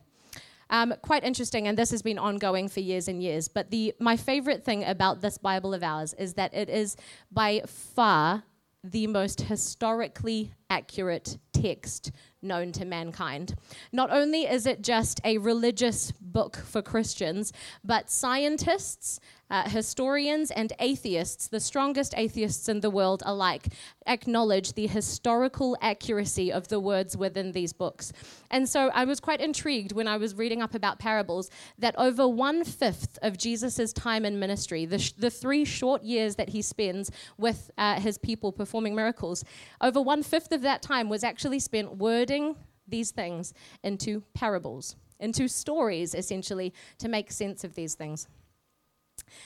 Um, 0.71 0.93
quite 1.01 1.23
interesting, 1.23 1.67
and 1.67 1.77
this 1.77 1.91
has 1.91 2.01
been 2.01 2.19
ongoing 2.19 2.69
for 2.69 2.79
years 2.79 3.07
and 3.07 3.23
years. 3.23 3.47
But 3.47 3.71
the 3.71 3.93
my 3.99 4.17
favorite 4.17 4.63
thing 4.63 4.83
about 4.83 5.21
this 5.21 5.37
Bible 5.37 5.73
of 5.73 5.83
ours 5.83 6.13
is 6.13 6.35
that 6.35 6.53
it 6.53 6.69
is 6.69 6.95
by 7.31 7.61
far 7.65 8.43
the 8.83 9.07
most 9.07 9.41
historically 9.41 10.53
accurate 10.69 11.37
text 11.53 12.11
known 12.41 12.71
to 12.71 12.85
mankind. 12.85 13.55
Not 13.91 14.11
only 14.11 14.43
is 14.43 14.65
it 14.65 14.81
just 14.81 15.19
a 15.23 15.37
religious 15.37 16.11
book 16.21 16.55
for 16.55 16.81
Christians, 16.81 17.51
but 17.83 18.09
scientists, 18.09 19.19
uh, 19.51 19.67
historians, 19.67 20.51
and 20.51 20.71
atheists, 20.79 21.47
the 21.47 21.59
strongest 21.59 22.13
atheists 22.15 22.69
in 22.69 22.79
the 22.79 22.89
world 22.89 23.23
alike, 23.25 23.67
acknowledge 24.05 24.73
the 24.73 24.87
historical 24.87 25.75
accuracy 25.81 26.51
of 26.51 26.67
the 26.67 26.79
words 26.79 27.17
within 27.17 27.51
these 27.51 27.73
books. 27.73 28.13
And 28.51 28.69
so 28.69 28.89
I 28.93 29.05
was 29.05 29.19
quite 29.19 29.41
intrigued 29.41 29.91
when 29.91 30.07
I 30.07 30.17
was 30.17 30.35
reading 30.35 30.61
up 30.61 30.75
about 30.75 30.99
parables 30.99 31.49
that 31.77 31.95
over 31.97 32.27
one 32.27 32.63
fifth 32.63 33.17
of 33.21 33.37
Jesus' 33.37 33.91
time 33.91 34.23
in 34.23 34.39
ministry, 34.39 34.85
the, 34.85 34.99
sh- 34.99 35.13
the 35.13 35.29
three 35.31 35.65
short 35.65 36.03
years 36.03 36.35
that 36.35 36.49
he 36.49 36.61
spends 36.61 37.11
with 37.37 37.71
uh, 37.77 37.99
his 37.99 38.17
people 38.17 38.51
performing 38.51 38.95
miracles, 38.95 39.43
over 39.81 40.01
one 40.01 40.23
fifth 40.23 40.51
of 40.51 40.58
that 40.61 40.81
time 40.81 41.09
was 41.09 41.23
actually 41.23 41.59
spent 41.59 41.97
wording 41.97 42.55
these 42.87 43.11
things 43.11 43.53
into 43.83 44.23
parables, 44.33 44.95
into 45.19 45.47
stories, 45.47 46.15
essentially, 46.15 46.73
to 46.97 47.07
make 47.07 47.31
sense 47.31 47.63
of 47.63 47.75
these 47.75 47.95
things. 47.95 48.27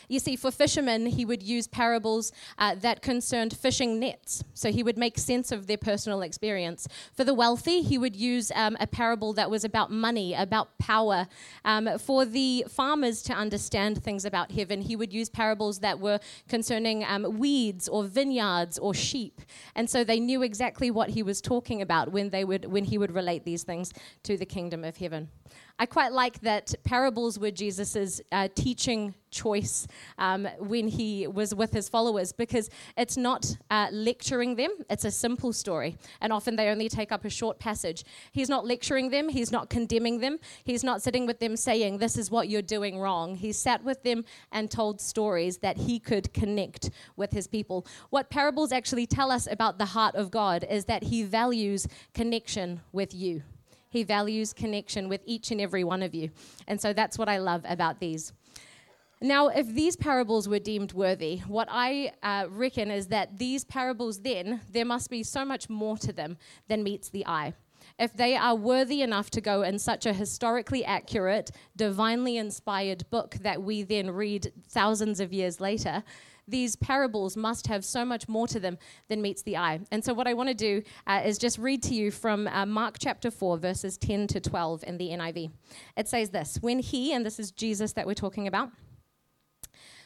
You 0.07 0.19
see, 0.19 0.35
for 0.35 0.51
fishermen, 0.51 1.05
he 1.05 1.25
would 1.25 1.43
use 1.43 1.67
parables 1.67 2.31
uh, 2.57 2.75
that 2.75 3.01
concerned 3.01 3.55
fishing 3.55 3.99
nets. 3.99 4.43
So 4.53 4.71
he 4.71 4.83
would 4.83 4.97
make 4.97 5.17
sense 5.17 5.51
of 5.51 5.67
their 5.67 5.77
personal 5.77 6.21
experience. 6.21 6.87
For 7.13 7.23
the 7.23 7.33
wealthy, 7.33 7.81
he 7.81 7.97
would 7.97 8.15
use 8.15 8.51
um, 8.55 8.77
a 8.79 8.87
parable 8.87 9.33
that 9.33 9.49
was 9.49 9.63
about 9.63 9.91
money, 9.91 10.33
about 10.33 10.77
power. 10.77 11.27
Um, 11.65 11.97
for 11.99 12.25
the 12.25 12.65
farmers 12.69 13.21
to 13.23 13.33
understand 13.33 14.03
things 14.03 14.25
about 14.25 14.51
heaven, 14.51 14.81
he 14.81 14.95
would 14.95 15.13
use 15.13 15.29
parables 15.29 15.79
that 15.79 15.99
were 15.99 16.19
concerning 16.47 17.03
um, 17.03 17.39
weeds 17.39 17.87
or 17.87 18.03
vineyards 18.03 18.77
or 18.77 18.93
sheep. 18.93 19.41
And 19.75 19.89
so 19.89 20.03
they 20.03 20.19
knew 20.19 20.41
exactly 20.41 20.91
what 20.91 21.09
he 21.09 21.23
was 21.23 21.41
talking 21.41 21.81
about 21.81 22.11
when, 22.11 22.29
they 22.29 22.43
would, 22.43 22.65
when 22.65 22.85
he 22.85 22.97
would 22.97 23.11
relate 23.11 23.45
these 23.45 23.63
things 23.63 23.93
to 24.23 24.37
the 24.37 24.45
kingdom 24.45 24.83
of 24.83 24.97
heaven. 24.97 25.29
I 25.79 25.87
quite 25.87 26.11
like 26.11 26.39
that 26.41 26.73
parables 26.83 27.39
were 27.39 27.49
Jesus' 27.49 28.21
uh, 28.31 28.47
teaching 28.53 29.15
choice 29.31 29.87
um, 30.19 30.47
when 30.59 30.87
he 30.87 31.25
was 31.25 31.55
with 31.55 31.73
his 31.73 31.89
followers 31.89 32.31
because 32.31 32.69
it's 32.95 33.17
not 33.17 33.57
uh, 33.71 33.87
lecturing 33.91 34.55
them, 34.55 34.69
it's 34.87 35.03
a 35.03 35.09
simple 35.09 35.51
story. 35.51 35.97
And 36.21 36.31
often 36.31 36.55
they 36.55 36.69
only 36.69 36.89
take 36.89 37.11
up 37.11 37.25
a 37.25 37.29
short 37.29 37.59
passage. 37.59 38.05
He's 38.31 38.49
not 38.49 38.65
lecturing 38.67 39.09
them, 39.09 39.29
he's 39.29 39.51
not 39.51 39.71
condemning 39.71 40.19
them, 40.19 40.37
he's 40.63 40.83
not 40.83 41.01
sitting 41.01 41.25
with 41.25 41.39
them 41.39 41.57
saying, 41.57 41.97
This 41.97 42.17
is 42.17 42.29
what 42.29 42.49
you're 42.49 42.61
doing 42.61 42.99
wrong. 42.99 43.35
He 43.35 43.51
sat 43.51 43.83
with 43.83 44.03
them 44.03 44.25
and 44.51 44.69
told 44.69 45.01
stories 45.01 45.57
that 45.57 45.77
he 45.77 45.99
could 45.99 46.33
connect 46.33 46.91
with 47.15 47.31
his 47.31 47.47
people. 47.47 47.87
What 48.11 48.29
parables 48.29 48.71
actually 48.71 49.07
tell 49.07 49.31
us 49.31 49.47
about 49.49 49.79
the 49.79 49.85
heart 49.85 50.13
of 50.15 50.29
God 50.29 50.65
is 50.69 50.85
that 50.85 51.03
he 51.03 51.23
values 51.23 51.87
connection 52.13 52.81
with 52.91 53.13
you. 53.13 53.41
He 53.93 54.03
values 54.03 54.53
connection 54.53 55.07
with 55.07 55.21
each 55.23 55.51
and 55.51 55.61
every 55.61 55.83
one 55.83 56.01
of 56.01 56.15
you. 56.15 56.31
And 56.67 56.81
so 56.81 56.93
that's 56.93 57.15
what 57.19 57.29
I 57.29 57.37
love 57.37 57.61
about 57.65 57.99
these. 57.99 58.33
Now, 59.21 59.49
if 59.49 59.67
these 59.67 59.95
parables 59.95 60.49
were 60.49 60.57
deemed 60.57 60.93
worthy, 60.93 61.37
what 61.47 61.67
I 61.69 62.11
uh, 62.23 62.47
reckon 62.49 62.89
is 62.89 63.07
that 63.09 63.37
these 63.37 63.63
parables, 63.63 64.21
then, 64.21 64.61
there 64.71 64.83
must 64.83 65.11
be 65.11 65.21
so 65.21 65.45
much 65.45 65.69
more 65.69 65.95
to 65.97 66.11
them 66.11 66.37
than 66.67 66.81
meets 66.81 67.09
the 67.09 67.23
eye. 67.27 67.53
If 67.99 68.13
they 68.13 68.35
are 68.35 68.55
worthy 68.55 69.03
enough 69.03 69.29
to 69.29 69.41
go 69.41 69.61
in 69.61 69.77
such 69.77 70.07
a 70.07 70.13
historically 70.13 70.83
accurate, 70.83 71.51
divinely 71.75 72.37
inspired 72.37 73.07
book 73.11 73.35
that 73.41 73.61
we 73.61 73.83
then 73.83 74.09
read 74.09 74.51
thousands 74.67 75.19
of 75.19 75.31
years 75.31 75.61
later, 75.61 76.03
these 76.47 76.75
parables 76.75 77.37
must 77.37 77.67
have 77.67 77.85
so 77.85 78.03
much 78.03 78.27
more 78.27 78.47
to 78.47 78.59
them 78.59 78.77
than 79.07 79.21
meets 79.21 79.41
the 79.43 79.57
eye. 79.57 79.79
And 79.91 80.03
so, 80.03 80.13
what 80.13 80.27
I 80.27 80.33
want 80.33 80.49
to 80.49 80.55
do 80.55 80.83
uh, 81.07 81.21
is 81.25 81.37
just 81.37 81.57
read 81.57 81.81
to 81.83 81.95
you 81.95 82.11
from 82.11 82.47
uh, 82.47 82.65
Mark 82.65 82.97
chapter 82.99 83.31
4, 83.31 83.57
verses 83.57 83.97
10 83.97 84.27
to 84.27 84.39
12 84.39 84.83
in 84.85 84.97
the 84.97 85.09
NIV. 85.09 85.51
It 85.97 86.07
says 86.07 86.29
this 86.31 86.57
When 86.61 86.79
he, 86.79 87.13
and 87.13 87.25
this 87.25 87.39
is 87.39 87.51
Jesus 87.51 87.93
that 87.93 88.05
we're 88.05 88.13
talking 88.13 88.47
about, 88.47 88.71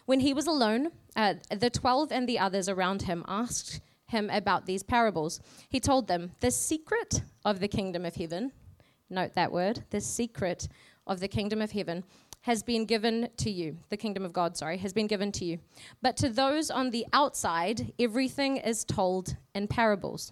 when 0.06 0.20
he 0.22 0.34
was 0.34 0.48
alone, 0.48 0.90
uh, 1.16 1.36
the 1.50 1.70
12 1.70 2.12
and 2.12 2.30
the 2.30 2.40
others 2.40 2.70
around 2.70 3.04
him 3.04 3.26
asked 3.28 3.82
him 4.08 4.30
about 4.30 4.66
these 4.66 4.84
parables. 4.84 5.42
He 5.70 5.80
told 5.80 6.08
them, 6.08 6.32
The 6.40 6.52
secret 6.52 7.24
of 7.44 7.60
the 7.60 7.68
kingdom 7.68 8.06
of 8.06 8.16
heaven, 8.16 8.54
note 9.10 9.34
that 9.34 9.52
word, 9.52 9.84
the 9.90 10.02
secret 10.02 10.68
of 11.06 11.20
the 11.20 11.28
kingdom 11.28 11.62
of 11.62 11.72
heaven 11.72 12.04
has 12.48 12.64
been 12.64 12.86
given 12.86 13.28
to 13.36 13.52
you. 13.52 13.76
The 13.90 13.98
kingdom 13.98 14.24
of 14.24 14.32
God, 14.32 14.56
sorry, 14.56 14.78
has 14.78 14.94
been 14.94 15.06
given 15.06 15.34
to 15.34 15.44
you. 15.44 15.60
But 16.02 16.16
to 16.16 16.30
those 16.30 16.72
on 16.72 16.92
the 16.92 17.06
outside, 17.12 17.92
everything 18.00 18.56
is 18.56 18.86
told 18.86 19.36
in 19.54 19.68
parables. 19.68 20.32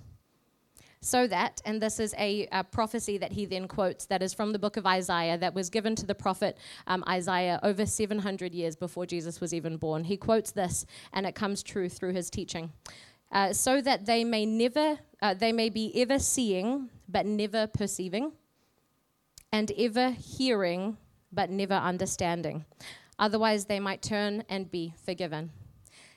So 1.02 1.28
that, 1.28 1.62
and 1.66 1.82
this 1.82 2.00
is 2.00 2.16
a, 2.18 2.48
a, 2.54 2.64
prophecy 2.64 3.18
that 3.18 3.34
he 3.34 3.46
then 3.46 3.68
quotes 3.68 4.06
that 4.06 4.24
is 4.24 4.34
from 4.34 4.54
the 4.54 4.60
book 4.60 4.78
of 4.78 4.86
Isaiah 4.86 5.38
that 5.40 5.54
was 5.54 5.70
given 5.70 5.94
to 5.98 6.06
the 6.06 6.16
prophet 6.16 6.58
um, 6.88 7.04
Isaiah 7.06 7.60
over 7.64 7.86
700 7.86 8.54
years 8.54 8.78
before 8.78 9.06
Jesus 9.06 9.42
was 9.42 9.54
even 9.54 9.76
born. 9.76 10.06
He 10.06 10.16
quotes 10.16 10.52
this, 10.52 10.86
and 11.12 11.26
it 11.26 11.36
comes 11.36 11.64
true 11.64 11.90
through 11.90 12.14
his 12.14 12.30
teaching. 12.30 12.72
Uh, 13.30 13.52
so 13.52 13.82
that 13.82 14.06
they 14.06 14.24
may 14.24 14.46
never, 14.46 15.00
uh, 15.22 15.34
they 15.34 15.52
may 15.52 15.68
be 15.68 15.92
ever 16.02 16.18
seeing, 16.18 16.90
but 17.10 17.26
never 17.26 17.68
perceiving, 17.68 18.32
and 19.52 19.70
ever 19.78 20.12
hearing, 20.12 20.96
but 21.36 21.50
never 21.50 21.76
understanding. 21.76 22.66
Otherwise, 23.20 23.66
they 23.66 23.80
might 23.80 24.02
turn 24.02 24.44
and 24.50 24.72
be 24.72 24.94
forgiven. 25.06 25.52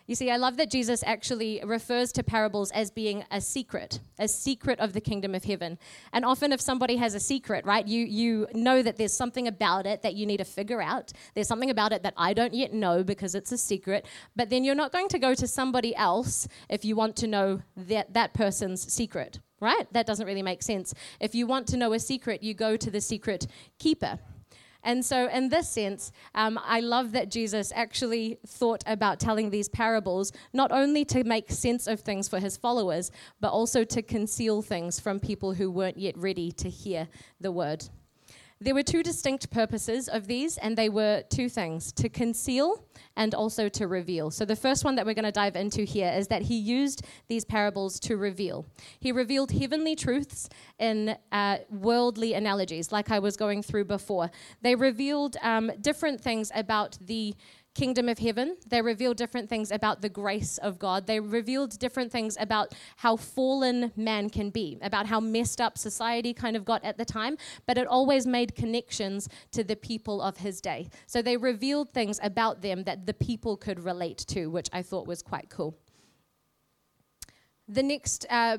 You 0.08 0.14
see, 0.14 0.30
I 0.30 0.38
love 0.38 0.56
that 0.56 0.70
Jesus 0.70 1.04
actually 1.04 1.60
refers 1.62 2.12
to 2.12 2.22
parables 2.22 2.70
as 2.70 2.90
being 2.90 3.24
a 3.30 3.42
secret, 3.42 4.00
a 4.18 4.26
secret 4.26 4.80
of 4.80 4.94
the 4.94 5.02
kingdom 5.02 5.34
of 5.34 5.44
heaven. 5.44 5.78
And 6.14 6.24
often, 6.24 6.50
if 6.50 6.62
somebody 6.62 6.96
has 6.96 7.14
a 7.14 7.20
secret, 7.20 7.66
right, 7.66 7.86
you, 7.86 8.06
you 8.06 8.46
know 8.54 8.80
that 8.80 8.96
there's 8.96 9.12
something 9.12 9.46
about 9.46 9.84
it 9.84 10.00
that 10.00 10.14
you 10.14 10.24
need 10.24 10.38
to 10.38 10.46
figure 10.46 10.80
out. 10.80 11.12
There's 11.34 11.46
something 11.46 11.68
about 11.68 11.92
it 11.92 12.02
that 12.04 12.14
I 12.16 12.32
don't 12.32 12.54
yet 12.54 12.72
know 12.72 13.04
because 13.04 13.34
it's 13.34 13.52
a 13.52 13.58
secret. 13.58 14.06
But 14.34 14.48
then 14.48 14.64
you're 14.64 14.74
not 14.74 14.92
going 14.92 15.08
to 15.08 15.18
go 15.18 15.34
to 15.34 15.46
somebody 15.46 15.94
else 15.94 16.48
if 16.70 16.86
you 16.86 16.96
want 16.96 17.14
to 17.16 17.26
know 17.26 17.60
that, 17.76 18.14
that 18.14 18.32
person's 18.32 18.90
secret, 18.90 19.40
right? 19.60 19.92
That 19.92 20.06
doesn't 20.06 20.26
really 20.26 20.42
make 20.42 20.62
sense. 20.62 20.94
If 21.20 21.34
you 21.34 21.46
want 21.46 21.66
to 21.66 21.76
know 21.76 21.92
a 21.92 22.00
secret, 22.00 22.42
you 22.42 22.54
go 22.54 22.78
to 22.78 22.90
the 22.90 23.02
secret 23.02 23.46
keeper. 23.78 24.18
And 24.84 25.04
so, 25.04 25.28
in 25.28 25.48
this 25.48 25.68
sense, 25.68 26.12
um, 26.34 26.58
I 26.62 26.80
love 26.80 27.12
that 27.12 27.30
Jesus 27.30 27.72
actually 27.74 28.38
thought 28.46 28.84
about 28.86 29.18
telling 29.18 29.50
these 29.50 29.68
parables 29.68 30.32
not 30.52 30.70
only 30.72 31.04
to 31.06 31.24
make 31.24 31.50
sense 31.50 31.86
of 31.86 32.00
things 32.00 32.28
for 32.28 32.38
his 32.38 32.56
followers, 32.56 33.10
but 33.40 33.50
also 33.50 33.84
to 33.84 34.02
conceal 34.02 34.62
things 34.62 35.00
from 35.00 35.18
people 35.20 35.54
who 35.54 35.70
weren't 35.70 35.98
yet 35.98 36.16
ready 36.16 36.52
to 36.52 36.70
hear 36.70 37.08
the 37.40 37.52
word. 37.52 37.88
There 38.60 38.74
were 38.74 38.82
two 38.82 39.04
distinct 39.04 39.50
purposes 39.50 40.08
of 40.08 40.26
these, 40.26 40.58
and 40.58 40.76
they 40.76 40.88
were 40.88 41.22
two 41.30 41.48
things 41.48 41.92
to 41.92 42.08
conceal 42.08 42.84
and 43.16 43.32
also 43.32 43.68
to 43.68 43.86
reveal. 43.86 44.32
So, 44.32 44.44
the 44.44 44.56
first 44.56 44.84
one 44.84 44.96
that 44.96 45.06
we're 45.06 45.14
going 45.14 45.24
to 45.24 45.30
dive 45.32 45.54
into 45.54 45.82
here 45.82 46.10
is 46.10 46.26
that 46.26 46.42
he 46.42 46.58
used 46.58 47.06
these 47.28 47.44
parables 47.44 48.00
to 48.00 48.16
reveal. 48.16 48.66
He 48.98 49.12
revealed 49.12 49.52
heavenly 49.52 49.94
truths 49.94 50.48
in 50.80 51.16
uh, 51.30 51.58
worldly 51.70 52.34
analogies, 52.34 52.90
like 52.90 53.12
I 53.12 53.20
was 53.20 53.36
going 53.36 53.62
through 53.62 53.84
before. 53.84 54.28
They 54.60 54.74
revealed 54.74 55.36
um, 55.40 55.70
different 55.80 56.20
things 56.20 56.50
about 56.52 56.98
the 57.00 57.36
kingdom 57.74 58.08
of 58.08 58.18
heaven. 58.18 58.56
They 58.66 58.82
revealed 58.82 59.16
different 59.16 59.48
things 59.48 59.70
about 59.70 60.02
the 60.02 60.08
grace 60.08 60.58
of 60.58 60.78
God. 60.78 61.06
They 61.06 61.20
revealed 61.20 61.78
different 61.78 62.10
things 62.10 62.36
about 62.40 62.74
how 62.96 63.16
fallen 63.16 63.92
man 63.96 64.30
can 64.30 64.50
be, 64.50 64.78
about 64.82 65.06
how 65.06 65.20
messed 65.20 65.60
up 65.60 65.78
society 65.78 66.34
kind 66.34 66.56
of 66.56 66.64
got 66.64 66.84
at 66.84 66.98
the 66.98 67.04
time, 67.04 67.36
but 67.66 67.78
it 67.78 67.86
always 67.86 68.26
made 68.26 68.54
connections 68.54 69.28
to 69.52 69.62
the 69.62 69.76
people 69.76 70.20
of 70.20 70.38
his 70.38 70.60
day. 70.60 70.88
So 71.06 71.22
they 71.22 71.36
revealed 71.36 71.90
things 71.90 72.18
about 72.22 72.62
them 72.62 72.84
that 72.84 73.06
the 73.06 73.14
people 73.14 73.56
could 73.56 73.80
relate 73.80 74.18
to, 74.28 74.46
which 74.46 74.68
I 74.72 74.82
thought 74.82 75.06
was 75.06 75.22
quite 75.22 75.48
cool. 75.48 75.78
The 77.68 77.82
next 77.82 78.26
uh, 78.30 78.58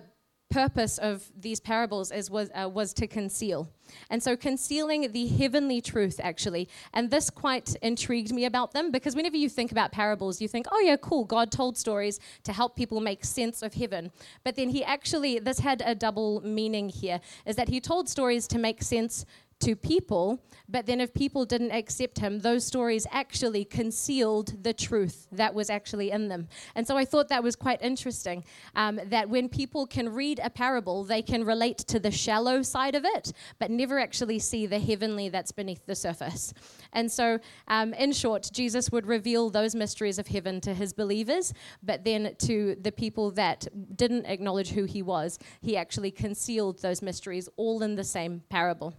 purpose 0.49 0.97
of 0.97 1.31
these 1.39 1.59
parables 1.59 2.11
is 2.11 2.29
was 2.29 2.49
uh, 2.55 2.67
was 2.67 2.93
to 2.93 3.07
conceal. 3.07 3.69
And 4.09 4.21
so 4.21 4.35
concealing 4.35 5.11
the 5.11 5.27
heavenly 5.27 5.81
truth 5.81 6.19
actually. 6.23 6.69
And 6.93 7.09
this 7.09 7.29
quite 7.29 7.75
intrigued 7.81 8.33
me 8.33 8.45
about 8.45 8.73
them 8.73 8.91
because 8.91 9.15
whenever 9.15 9.37
you 9.37 9.49
think 9.49 9.71
about 9.71 9.91
parables 9.91 10.41
you 10.41 10.47
think 10.47 10.65
oh 10.71 10.79
yeah 10.79 10.97
cool 10.97 11.25
god 11.25 11.51
told 11.51 11.77
stories 11.77 12.19
to 12.43 12.53
help 12.53 12.75
people 12.75 12.99
make 12.99 13.23
sense 13.23 13.61
of 13.61 13.73
heaven. 13.73 14.11
But 14.43 14.55
then 14.55 14.69
he 14.69 14.83
actually 14.83 15.39
this 15.39 15.59
had 15.59 15.83
a 15.85 15.93
double 15.93 16.41
meaning 16.41 16.89
here 16.89 17.19
is 17.45 17.55
that 17.55 17.69
he 17.69 17.79
told 17.79 18.09
stories 18.09 18.47
to 18.47 18.57
make 18.57 18.81
sense 18.81 19.25
to 19.59 19.75
people, 19.75 20.41
but 20.69 20.85
then 20.85 21.01
if 21.01 21.13
people 21.13 21.45
didn't 21.45 21.71
accept 21.71 22.19
him, 22.19 22.39
those 22.39 22.65
stories 22.65 23.05
actually 23.11 23.65
concealed 23.65 24.63
the 24.63 24.73
truth 24.73 25.27
that 25.31 25.53
was 25.53 25.69
actually 25.69 26.11
in 26.11 26.27
them. 26.29 26.47
And 26.75 26.87
so 26.87 26.95
I 26.95 27.05
thought 27.05 27.27
that 27.29 27.43
was 27.43 27.55
quite 27.55 27.81
interesting 27.81 28.43
um, 28.75 28.99
that 29.07 29.29
when 29.29 29.49
people 29.49 29.85
can 29.85 30.13
read 30.13 30.39
a 30.43 30.49
parable, 30.49 31.03
they 31.03 31.21
can 31.21 31.43
relate 31.43 31.79
to 31.79 31.99
the 31.99 32.11
shallow 32.11 32.61
side 32.61 32.95
of 32.95 33.03
it, 33.03 33.33
but 33.57 33.69
never 33.71 33.99
actually 33.99 34.39
see 34.39 34.65
the 34.65 34.79
heavenly 34.79 35.29
that's 35.29 35.51
beneath 35.51 35.85
the 35.85 35.95
surface. 35.95 36.53
And 36.93 37.11
so, 37.11 37.39
um, 37.67 37.93
in 37.93 38.13
short, 38.13 38.49
Jesus 38.53 38.91
would 38.91 39.05
reveal 39.05 39.49
those 39.49 39.75
mysteries 39.75 40.19
of 40.19 40.27
heaven 40.27 40.61
to 40.61 40.73
his 40.73 40.93
believers, 40.93 41.53
but 41.83 42.03
then 42.03 42.35
to 42.39 42.75
the 42.81 42.91
people 42.91 43.31
that 43.31 43.67
didn't 43.95 44.25
acknowledge 44.25 44.69
who 44.69 44.85
he 44.85 45.01
was, 45.01 45.37
he 45.61 45.75
actually 45.77 46.11
concealed 46.11 46.81
those 46.81 47.01
mysteries 47.01 47.49
all 47.57 47.83
in 47.83 47.95
the 47.95 48.03
same 48.03 48.41
parable. 48.49 48.93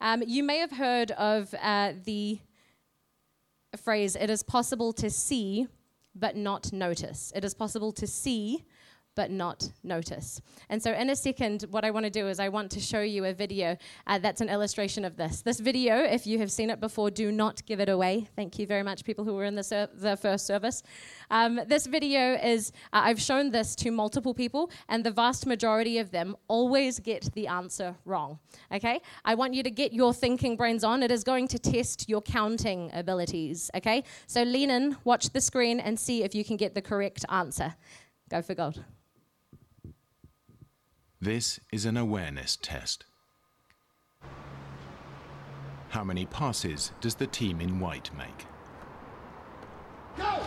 Um, 0.00 0.22
you 0.26 0.42
may 0.42 0.58
have 0.58 0.72
heard 0.72 1.10
of 1.12 1.54
uh, 1.60 1.92
the 2.04 2.38
phrase, 3.76 4.16
it 4.16 4.30
is 4.30 4.42
possible 4.42 4.92
to 4.94 5.10
see 5.10 5.68
but 6.14 6.36
not 6.36 6.72
notice. 6.72 7.32
It 7.34 7.44
is 7.44 7.54
possible 7.54 7.92
to 7.92 8.06
see 8.06 8.64
but 9.14 9.30
not 9.30 9.70
notice. 9.82 10.40
And 10.68 10.82
so, 10.82 10.92
in 10.92 11.10
a 11.10 11.16
second, 11.16 11.66
what 11.70 11.84
I 11.84 11.90
want 11.90 12.04
to 12.04 12.10
do 12.10 12.28
is 12.28 12.40
I 12.40 12.48
want 12.48 12.70
to 12.72 12.80
show 12.80 13.00
you 13.00 13.24
a 13.24 13.32
video 13.32 13.76
uh, 14.06 14.18
that's 14.18 14.40
an 14.40 14.48
illustration 14.48 15.04
of 15.04 15.16
this. 15.16 15.42
This 15.42 15.60
video, 15.60 15.96
if 15.98 16.26
you 16.26 16.38
have 16.38 16.50
seen 16.50 16.70
it 16.70 16.80
before, 16.80 17.10
do 17.10 17.30
not 17.30 17.64
give 17.66 17.80
it 17.80 17.88
away. 17.88 18.28
Thank 18.36 18.58
you 18.58 18.66
very 18.66 18.82
much, 18.82 19.04
people 19.04 19.24
who 19.24 19.34
were 19.34 19.44
in 19.44 19.54
the, 19.54 19.62
ser- 19.62 19.88
the 19.94 20.16
first 20.16 20.46
service. 20.46 20.82
Um, 21.30 21.60
this 21.66 21.86
video 21.86 22.34
is, 22.34 22.72
uh, 22.92 23.02
I've 23.04 23.20
shown 23.20 23.50
this 23.50 23.74
to 23.76 23.90
multiple 23.90 24.34
people, 24.34 24.70
and 24.88 25.04
the 25.04 25.10
vast 25.10 25.46
majority 25.46 25.98
of 25.98 26.10
them 26.10 26.36
always 26.48 26.98
get 26.98 27.32
the 27.34 27.46
answer 27.46 27.94
wrong. 28.04 28.38
Okay? 28.72 29.00
I 29.24 29.34
want 29.34 29.54
you 29.54 29.62
to 29.62 29.70
get 29.70 29.92
your 29.92 30.12
thinking 30.12 30.56
brains 30.56 30.84
on. 30.84 31.02
It 31.02 31.10
is 31.10 31.24
going 31.24 31.48
to 31.48 31.58
test 31.58 32.08
your 32.08 32.20
counting 32.20 32.90
abilities. 32.92 33.70
Okay? 33.76 34.04
So, 34.26 34.42
lean 34.42 34.70
in, 34.70 34.96
watch 35.04 35.30
the 35.30 35.40
screen, 35.40 35.80
and 35.80 35.98
see 35.98 36.24
if 36.24 36.34
you 36.34 36.44
can 36.44 36.56
get 36.56 36.74
the 36.74 36.82
correct 36.82 37.24
answer. 37.28 37.74
Go 38.30 38.42
for 38.42 38.54
gold. 38.54 38.82
This 41.24 41.58
is 41.72 41.86
an 41.86 41.96
awareness 41.96 42.58
test. 42.60 43.06
How 45.88 46.04
many 46.04 46.26
passes 46.26 46.92
does 47.00 47.14
the 47.14 47.26
team 47.26 47.62
in 47.62 47.80
white 47.80 48.10
make? 48.14 48.44
Go! 50.18 50.42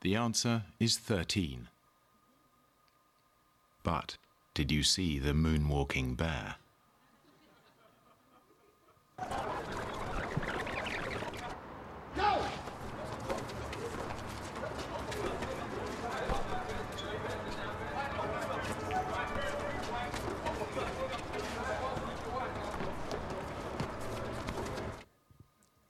The 0.00 0.16
answer 0.16 0.62
is 0.78 0.96
13. 0.96 1.68
But 3.82 4.16
did 4.54 4.72
you 4.72 4.82
see 4.82 5.18
the 5.18 5.32
moonwalking 5.32 6.16
bear? 6.16 6.56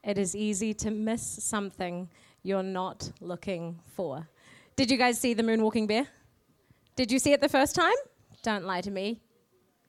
It 0.03 0.19
is 0.19 0.35
easy 0.35 0.75
to 0.75 0.91
miss 0.91 1.23
something 1.23 2.09
you're 2.43 2.65
not 2.65 3.13
looking 3.21 3.79
for. 3.95 4.29
Did 4.75 4.91
you 4.91 4.97
guys 4.97 5.21
see 5.21 5.35
the 5.35 5.45
moonwalking 5.45 5.87
bear? 5.87 6.09
Did 6.97 7.13
you 7.13 7.21
see 7.21 7.33
it 7.33 7.41
the 7.41 7.49
first 7.49 7.77
time? 7.77 7.95
Don't 8.43 8.65
lie 8.65 8.81
to 8.81 8.91
me. 8.91 9.21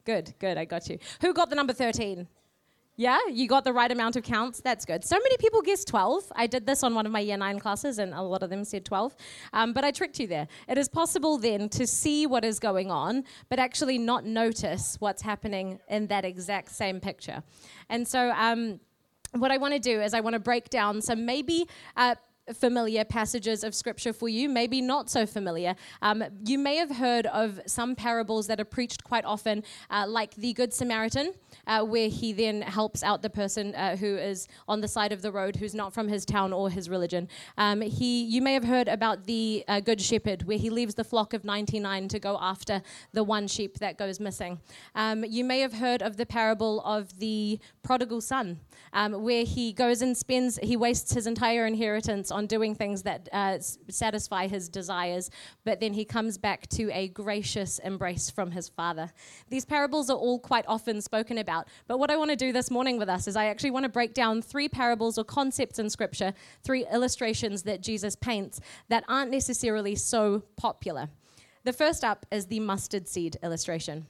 Good, 0.05 0.33
good, 0.39 0.57
I 0.57 0.65
got 0.65 0.89
you. 0.89 0.97
Who 1.21 1.33
got 1.33 1.49
the 1.49 1.55
number 1.55 1.73
13? 1.73 2.27
Yeah, 2.97 3.17
you 3.31 3.47
got 3.47 3.63
the 3.63 3.73
right 3.73 3.91
amount 3.91 4.15
of 4.15 4.23
counts. 4.23 4.61
That's 4.61 4.85
good. 4.85 5.03
So 5.03 5.17
many 5.17 5.37
people 5.37 5.61
guessed 5.61 5.87
12. 5.87 6.31
I 6.35 6.45
did 6.45 6.65
this 6.65 6.83
on 6.83 6.93
one 6.93 7.05
of 7.05 7.11
my 7.11 7.21
year 7.21 7.37
nine 7.37 7.57
classes, 7.59 7.99
and 7.99 8.13
a 8.13 8.21
lot 8.21 8.43
of 8.43 8.49
them 8.49 8.63
said 8.63 8.85
12. 8.85 9.15
Um, 9.53 9.73
but 9.73 9.83
I 9.83 9.91
tricked 9.91 10.19
you 10.19 10.27
there. 10.27 10.47
It 10.67 10.77
is 10.77 10.89
possible 10.89 11.37
then 11.37 11.69
to 11.69 11.87
see 11.87 12.27
what 12.27 12.43
is 12.43 12.59
going 12.59 12.91
on, 12.91 13.23
but 13.49 13.59
actually 13.59 13.97
not 13.97 14.25
notice 14.25 14.97
what's 14.99 15.21
happening 15.21 15.79
in 15.87 16.07
that 16.07 16.25
exact 16.25 16.71
same 16.71 16.99
picture. 16.99 17.41
And 17.89 18.07
so, 18.07 18.31
um, 18.31 18.79
what 19.33 19.51
I 19.51 19.57
want 19.57 19.73
to 19.73 19.79
do 19.79 20.01
is 20.01 20.13
I 20.13 20.19
want 20.19 20.33
to 20.33 20.39
break 20.39 20.69
down 20.69 21.01
some 21.01 21.25
maybe 21.25 21.67
uh, 21.95 22.15
familiar 22.53 23.03
passages 23.03 23.63
of 23.63 23.73
scripture 23.75 24.13
for 24.13 24.29
you, 24.29 24.49
maybe 24.49 24.81
not 24.81 25.09
so 25.09 25.25
familiar. 25.25 25.75
Um, 26.01 26.23
you 26.45 26.57
may 26.57 26.75
have 26.77 26.91
heard 26.91 27.25
of 27.27 27.59
some 27.65 27.95
parables 27.95 28.47
that 28.47 28.59
are 28.59 28.65
preached 28.65 29.03
quite 29.03 29.25
often, 29.25 29.63
uh, 29.89 30.05
like 30.07 30.35
the 30.35 30.53
Good 30.53 30.73
Samaritan 30.73 31.33
uh, 31.67 31.83
where 31.83 32.09
he 32.09 32.33
then 32.33 32.61
helps 32.61 33.03
out 33.03 33.21
the 33.21 33.29
person 33.29 33.73
uh, 33.75 33.95
who 33.95 34.17
is 34.17 34.47
on 34.67 34.81
the 34.81 34.87
side 34.87 35.11
of 35.11 35.21
the 35.21 35.31
road 35.31 35.55
who's 35.55 35.75
not 35.75 35.93
from 35.93 36.07
his 36.07 36.25
town 36.25 36.53
or 36.53 36.69
his 36.69 36.89
religion. 36.89 37.27
Um, 37.57 37.81
he, 37.81 38.23
you 38.23 38.41
may 38.41 38.53
have 38.53 38.63
heard 38.63 38.87
about 38.87 39.25
the 39.25 39.63
uh, 39.67 39.79
Good 39.79 40.01
Shepherd, 40.01 40.43
where 40.43 40.57
he 40.57 40.69
leaves 40.69 40.95
the 40.95 41.03
flock 41.03 41.33
of 41.33 41.43
99 41.43 42.07
to 42.09 42.19
go 42.19 42.37
after 42.41 42.81
the 43.13 43.23
one 43.23 43.47
sheep 43.47 43.79
that 43.79 43.97
goes 43.97 44.19
missing. 44.19 44.59
Um, 44.95 45.23
you 45.23 45.43
may 45.43 45.59
have 45.59 45.73
heard 45.73 46.01
of 46.01 46.17
the 46.17 46.25
parable 46.25 46.81
of 46.81 47.19
the 47.19 47.59
prodigal 47.83 48.21
son, 48.21 48.59
um, 48.93 49.23
where 49.23 49.43
he 49.43 49.73
goes 49.73 50.01
and 50.01 50.15
spends, 50.15 50.59
he 50.61 50.75
wastes 50.75 51.13
his 51.13 51.27
entire 51.27 51.65
inheritance 51.65 52.31
on 52.31 52.40
doing 52.47 52.75
things 52.75 53.03
that 53.03 53.29
uh, 53.31 53.59
satisfy 53.89 54.47
his 54.47 54.69
desires, 54.69 55.29
but 55.63 55.79
then 55.79 55.93
he 55.93 56.05
comes 56.05 56.37
back 56.37 56.67
to 56.69 56.89
a 56.91 57.07
gracious 57.09 57.79
embrace 57.79 58.29
from 58.29 58.51
his 58.51 58.69
father. 58.69 59.11
These 59.49 59.65
parables 59.65 60.09
are 60.09 60.17
all 60.17 60.39
quite 60.39 60.65
often 60.67 61.01
spoken 61.01 61.37
about. 61.37 61.67
But 61.87 61.99
what 61.99 62.11
I 62.11 62.17
want 62.17 62.31
to 62.31 62.35
do 62.35 62.51
this 62.51 62.71
morning 62.71 62.97
with 62.97 63.09
us 63.09 63.27
is 63.27 63.35
I 63.35 63.45
actually 63.45 63.71
want 63.71 63.83
to 63.83 63.89
break 63.89 64.13
down 64.13 64.41
three 64.41 64.69
parables 64.69 65.17
or 65.17 65.23
concepts 65.23 65.79
in 65.79 65.89
Scripture, 65.89 66.33
three 66.63 66.85
illustrations 66.91 67.63
that 67.63 67.81
Jesus 67.81 68.15
paints 68.15 68.59
that 68.89 69.03
aren't 69.07 69.31
necessarily 69.31 69.95
so 69.95 70.43
popular. 70.55 71.09
The 71.63 71.73
first 71.73 72.03
up 72.03 72.25
is 72.31 72.47
the 72.47 72.59
mustard 72.59 73.07
seed 73.07 73.37
illustration. 73.43 74.07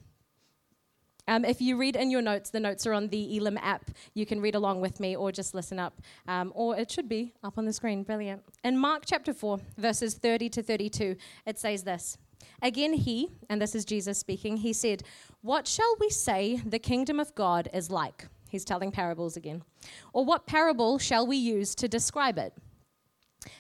Um, 1.31 1.45
if 1.45 1.61
you 1.61 1.77
read 1.77 1.95
in 1.95 2.11
your 2.11 2.21
notes, 2.21 2.49
the 2.49 2.59
notes 2.59 2.85
are 2.85 2.91
on 2.91 3.07
the 3.07 3.37
Elim 3.37 3.57
app. 3.59 3.89
You 4.13 4.25
can 4.25 4.41
read 4.41 4.53
along 4.53 4.81
with 4.81 4.99
me 4.99 5.15
or 5.15 5.31
just 5.31 5.55
listen 5.55 5.79
up, 5.79 6.01
um, 6.27 6.51
or 6.53 6.75
it 6.75 6.91
should 6.91 7.07
be 7.07 7.31
up 7.41 7.57
on 7.57 7.63
the 7.63 7.71
screen. 7.71 8.03
Brilliant. 8.03 8.43
In 8.65 8.77
Mark 8.77 9.03
chapter 9.05 9.33
4, 9.33 9.57
verses 9.77 10.15
30 10.15 10.49
to 10.49 10.61
32, 10.61 11.15
it 11.45 11.57
says 11.57 11.83
this 11.83 12.17
Again, 12.61 12.91
he, 12.91 13.29
and 13.49 13.61
this 13.61 13.75
is 13.75 13.85
Jesus 13.85 14.17
speaking, 14.17 14.57
he 14.57 14.73
said, 14.73 15.03
What 15.41 15.69
shall 15.69 15.95
we 16.01 16.09
say 16.09 16.61
the 16.65 16.79
kingdom 16.79 17.17
of 17.17 17.33
God 17.33 17.69
is 17.73 17.89
like? 17.89 18.27
He's 18.49 18.65
telling 18.65 18.91
parables 18.91 19.37
again. 19.37 19.63
Or 20.11 20.25
what 20.25 20.47
parable 20.47 20.99
shall 20.99 21.25
we 21.25 21.37
use 21.37 21.75
to 21.75 21.87
describe 21.87 22.37
it? 22.39 22.53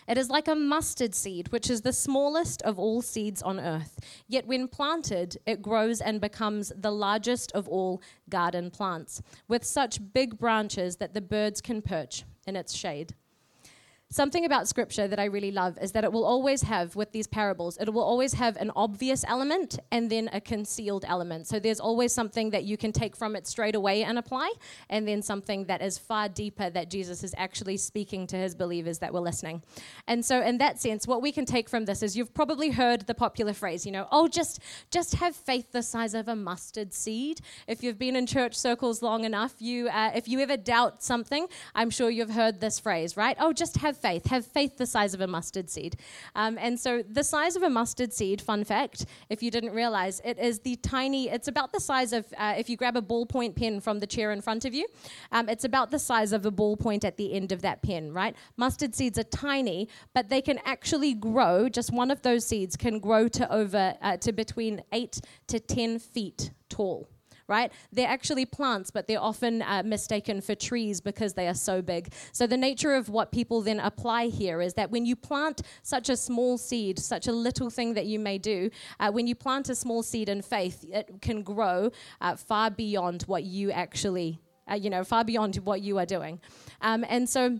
It 0.07 0.17
is 0.17 0.29
like 0.29 0.47
a 0.47 0.55
mustard 0.55 1.15
seed, 1.15 1.51
which 1.51 1.69
is 1.69 1.81
the 1.81 1.93
smallest 1.93 2.61
of 2.63 2.77
all 2.77 3.01
seeds 3.01 3.41
on 3.41 3.59
earth. 3.59 3.99
Yet 4.27 4.47
when 4.47 4.67
planted, 4.67 5.37
it 5.45 5.61
grows 5.61 6.01
and 6.01 6.21
becomes 6.21 6.71
the 6.75 6.91
largest 6.91 7.51
of 7.53 7.67
all 7.67 8.01
garden 8.29 8.69
plants, 8.71 9.21
with 9.47 9.63
such 9.63 10.13
big 10.13 10.37
branches 10.37 10.97
that 10.97 11.13
the 11.13 11.21
birds 11.21 11.61
can 11.61 11.81
perch 11.81 12.23
in 12.45 12.55
its 12.55 12.73
shade. 12.73 13.15
Something 14.13 14.43
about 14.43 14.67
scripture 14.67 15.07
that 15.07 15.19
I 15.19 15.23
really 15.23 15.51
love 15.51 15.77
is 15.81 15.93
that 15.93 16.03
it 16.03 16.11
will 16.11 16.25
always 16.25 16.63
have, 16.63 16.97
with 16.97 17.13
these 17.13 17.27
parables, 17.27 17.77
it 17.77 17.93
will 17.93 18.03
always 18.03 18.33
have 18.33 18.57
an 18.57 18.69
obvious 18.75 19.23
element 19.25 19.79
and 19.89 20.11
then 20.11 20.29
a 20.33 20.41
concealed 20.41 21.05
element. 21.07 21.47
So 21.47 21.59
there's 21.59 21.79
always 21.79 22.13
something 22.13 22.49
that 22.49 22.65
you 22.65 22.75
can 22.75 22.91
take 22.91 23.15
from 23.15 23.37
it 23.37 23.47
straight 23.47 23.73
away 23.73 24.03
and 24.03 24.19
apply, 24.19 24.51
and 24.89 25.07
then 25.07 25.21
something 25.21 25.63
that 25.67 25.81
is 25.81 25.97
far 25.97 26.27
deeper 26.27 26.69
that 26.69 26.89
Jesus 26.89 27.23
is 27.23 27.33
actually 27.37 27.77
speaking 27.77 28.27
to 28.27 28.35
his 28.35 28.53
believers 28.53 28.99
that 28.99 29.13
were 29.13 29.21
listening. 29.21 29.63
And 30.07 30.25
so, 30.25 30.41
in 30.41 30.57
that 30.57 30.81
sense, 30.81 31.07
what 31.07 31.21
we 31.21 31.31
can 31.31 31.45
take 31.45 31.69
from 31.69 31.85
this 31.85 32.03
is 32.03 32.17
you've 32.17 32.33
probably 32.33 32.71
heard 32.71 33.07
the 33.07 33.15
popular 33.15 33.53
phrase, 33.53 33.85
you 33.85 33.93
know, 33.93 34.09
oh, 34.11 34.27
just, 34.27 34.59
just 34.89 35.15
have 35.15 35.37
faith 35.37 35.71
the 35.71 35.83
size 35.83 36.13
of 36.15 36.27
a 36.27 36.35
mustard 36.35 36.93
seed. 36.93 37.39
If 37.65 37.81
you've 37.81 37.97
been 37.97 38.17
in 38.17 38.25
church 38.25 38.57
circles 38.57 39.01
long 39.01 39.23
enough, 39.23 39.53
you, 39.59 39.87
uh, 39.87 40.11
if 40.13 40.27
you 40.27 40.41
ever 40.41 40.57
doubt 40.57 41.01
something, 41.01 41.47
I'm 41.73 41.89
sure 41.89 42.09
you've 42.09 42.31
heard 42.31 42.59
this 42.59 42.77
phrase, 42.77 43.15
right? 43.15 43.37
Oh, 43.39 43.53
just 43.53 43.77
have 43.77 44.00
faith. 44.01 44.25
Have 44.27 44.45
faith 44.45 44.77
the 44.77 44.85
size 44.85 45.13
of 45.13 45.21
a 45.21 45.27
mustard 45.27 45.69
seed. 45.69 45.97
Um, 46.35 46.57
and 46.59 46.79
so, 46.79 47.03
the 47.07 47.23
size 47.23 47.55
of 47.55 47.63
a 47.63 47.69
mustard 47.69 48.13
seed, 48.13 48.41
fun 48.41 48.63
fact, 48.63 49.05
if 49.29 49.43
you 49.43 49.51
didn't 49.51 49.73
realize, 49.73 50.21
it 50.23 50.39
is 50.39 50.59
the 50.59 50.75
tiny, 50.77 51.29
it's 51.29 51.47
about 51.47 51.71
the 51.71 51.79
size 51.79 52.13
of, 52.13 52.25
uh, 52.37 52.55
if 52.57 52.69
you 52.69 52.77
grab 52.77 52.97
a 52.97 53.01
ballpoint 53.01 53.55
pen 53.55 53.79
from 53.79 53.99
the 53.99 54.07
chair 54.07 54.31
in 54.31 54.41
front 54.41 54.65
of 54.65 54.73
you, 54.73 54.87
um, 55.31 55.47
it's 55.49 55.63
about 55.63 55.91
the 55.91 55.99
size 55.99 56.31
of 56.33 56.45
a 56.45 56.51
ballpoint 56.51 57.03
at 57.03 57.17
the 57.17 57.33
end 57.33 57.51
of 57.51 57.61
that 57.61 57.81
pen, 57.81 58.13
right? 58.13 58.35
Mustard 58.57 58.95
seeds 58.95 59.17
are 59.17 59.23
tiny, 59.23 59.87
but 60.13 60.29
they 60.29 60.41
can 60.41 60.59
actually 60.65 61.13
grow, 61.13 61.69
just 61.69 61.91
one 61.93 62.11
of 62.11 62.21
those 62.21 62.45
seeds 62.45 62.75
can 62.75 62.99
grow 62.99 63.27
to 63.27 63.51
over, 63.53 63.95
uh, 64.01 64.17
to 64.17 64.31
between 64.31 64.81
8 64.91 65.21
to 65.47 65.59
10 65.59 65.99
feet 65.99 66.51
tall 66.69 67.09
right? 67.51 67.71
They're 67.91 68.07
actually 68.07 68.45
plants, 68.45 68.89
but 68.89 69.07
they're 69.07 69.21
often 69.21 69.61
uh, 69.61 69.83
mistaken 69.85 70.39
for 70.39 70.55
trees 70.55 71.01
because 71.01 71.33
they 71.33 71.47
are 71.49 71.53
so 71.53 71.81
big. 71.81 72.13
So, 72.31 72.47
the 72.47 72.57
nature 72.57 72.93
of 72.95 73.09
what 73.09 73.31
people 73.31 73.61
then 73.61 73.79
apply 73.79 74.27
here 74.27 74.61
is 74.61 74.73
that 74.75 74.89
when 74.89 75.05
you 75.05 75.15
plant 75.15 75.61
such 75.83 76.07
a 76.09 76.15
small 76.15 76.57
seed, 76.57 76.97
such 76.97 77.27
a 77.27 77.33
little 77.33 77.69
thing 77.69 77.93
that 77.95 78.05
you 78.05 78.19
may 78.19 78.37
do, 78.37 78.69
uh, 78.99 79.11
when 79.11 79.27
you 79.27 79.35
plant 79.35 79.69
a 79.69 79.75
small 79.75 80.01
seed 80.01 80.29
in 80.29 80.41
faith, 80.41 80.85
it 80.89 81.21
can 81.21 81.43
grow 81.43 81.91
uh, 82.21 82.35
far 82.37 82.71
beyond 82.71 83.23
what 83.23 83.43
you 83.43 83.69
actually, 83.71 84.39
uh, 84.71 84.75
you 84.75 84.89
know, 84.89 85.03
far 85.03 85.25
beyond 85.25 85.57
what 85.57 85.81
you 85.81 85.97
are 85.97 86.05
doing. 86.05 86.39
Um, 86.81 87.05
and 87.09 87.29
so, 87.29 87.59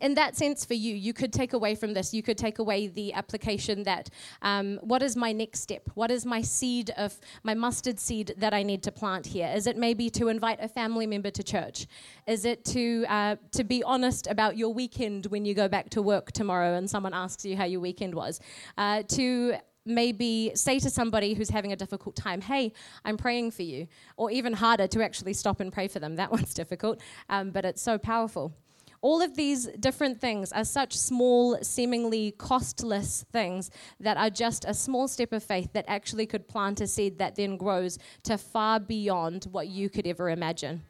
in 0.00 0.14
that 0.14 0.36
sense, 0.36 0.64
for 0.64 0.74
you, 0.74 0.94
you 0.94 1.12
could 1.12 1.32
take 1.32 1.52
away 1.52 1.74
from 1.74 1.92
this, 1.92 2.14
you 2.14 2.22
could 2.22 2.38
take 2.38 2.58
away 2.58 2.86
the 2.86 3.12
application 3.12 3.82
that 3.84 4.10
um, 4.40 4.78
what 4.82 5.02
is 5.02 5.16
my 5.16 5.32
next 5.32 5.60
step? 5.60 5.82
What 5.94 6.10
is 6.10 6.24
my 6.24 6.42
seed 6.42 6.90
of 6.96 7.18
my 7.42 7.54
mustard 7.54 7.98
seed 8.00 8.34
that 8.38 8.54
I 8.54 8.62
need 8.62 8.82
to 8.84 8.92
plant 8.92 9.26
here? 9.26 9.52
Is 9.54 9.66
it 9.66 9.76
maybe 9.76 10.10
to 10.10 10.28
invite 10.28 10.58
a 10.60 10.68
family 10.68 11.06
member 11.06 11.30
to 11.30 11.42
church? 11.42 11.86
Is 12.26 12.44
it 12.44 12.64
to, 12.66 13.04
uh, 13.08 13.36
to 13.52 13.64
be 13.64 13.82
honest 13.82 14.26
about 14.26 14.56
your 14.56 14.72
weekend 14.72 15.26
when 15.26 15.44
you 15.44 15.54
go 15.54 15.68
back 15.68 15.90
to 15.90 16.02
work 16.02 16.32
tomorrow 16.32 16.74
and 16.74 16.88
someone 16.88 17.14
asks 17.14 17.44
you 17.44 17.56
how 17.56 17.64
your 17.64 17.80
weekend 17.80 18.14
was? 18.14 18.40
Uh, 18.78 19.02
to 19.08 19.54
maybe 19.84 20.52
say 20.54 20.78
to 20.78 20.90
somebody 20.90 21.34
who's 21.34 21.50
having 21.50 21.72
a 21.72 21.76
difficult 21.76 22.14
time, 22.14 22.40
hey, 22.40 22.72
I'm 23.04 23.16
praying 23.16 23.50
for 23.50 23.62
you. 23.62 23.88
Or 24.16 24.30
even 24.30 24.52
harder, 24.52 24.86
to 24.88 25.02
actually 25.02 25.34
stop 25.34 25.60
and 25.60 25.72
pray 25.72 25.88
for 25.88 25.98
them. 25.98 26.16
That 26.16 26.30
one's 26.30 26.54
difficult, 26.62 27.00
um, 27.28 27.50
but 27.50 27.64
it's 27.64 27.82
so 27.82 27.98
powerful. 27.98 28.54
All 29.02 29.20
of 29.20 29.34
these 29.34 29.66
different 29.80 30.20
things 30.20 30.52
are 30.52 30.64
such 30.64 30.96
small, 30.96 31.58
seemingly 31.60 32.30
costless 32.38 33.24
things 33.32 33.68
that 33.98 34.16
are 34.16 34.30
just 34.30 34.64
a 34.64 34.72
small 34.72 35.08
step 35.08 35.32
of 35.32 35.42
faith 35.42 35.72
that 35.72 35.84
actually 35.88 36.24
could 36.24 36.46
plant 36.46 36.80
a 36.80 36.86
seed 36.86 37.18
that 37.18 37.34
then 37.34 37.56
grows 37.56 37.98
to 38.22 38.38
far 38.38 38.78
beyond 38.78 39.48
what 39.50 39.66
you 39.66 39.90
could 39.90 40.06
ever 40.06 40.30
imagine. 40.30 40.84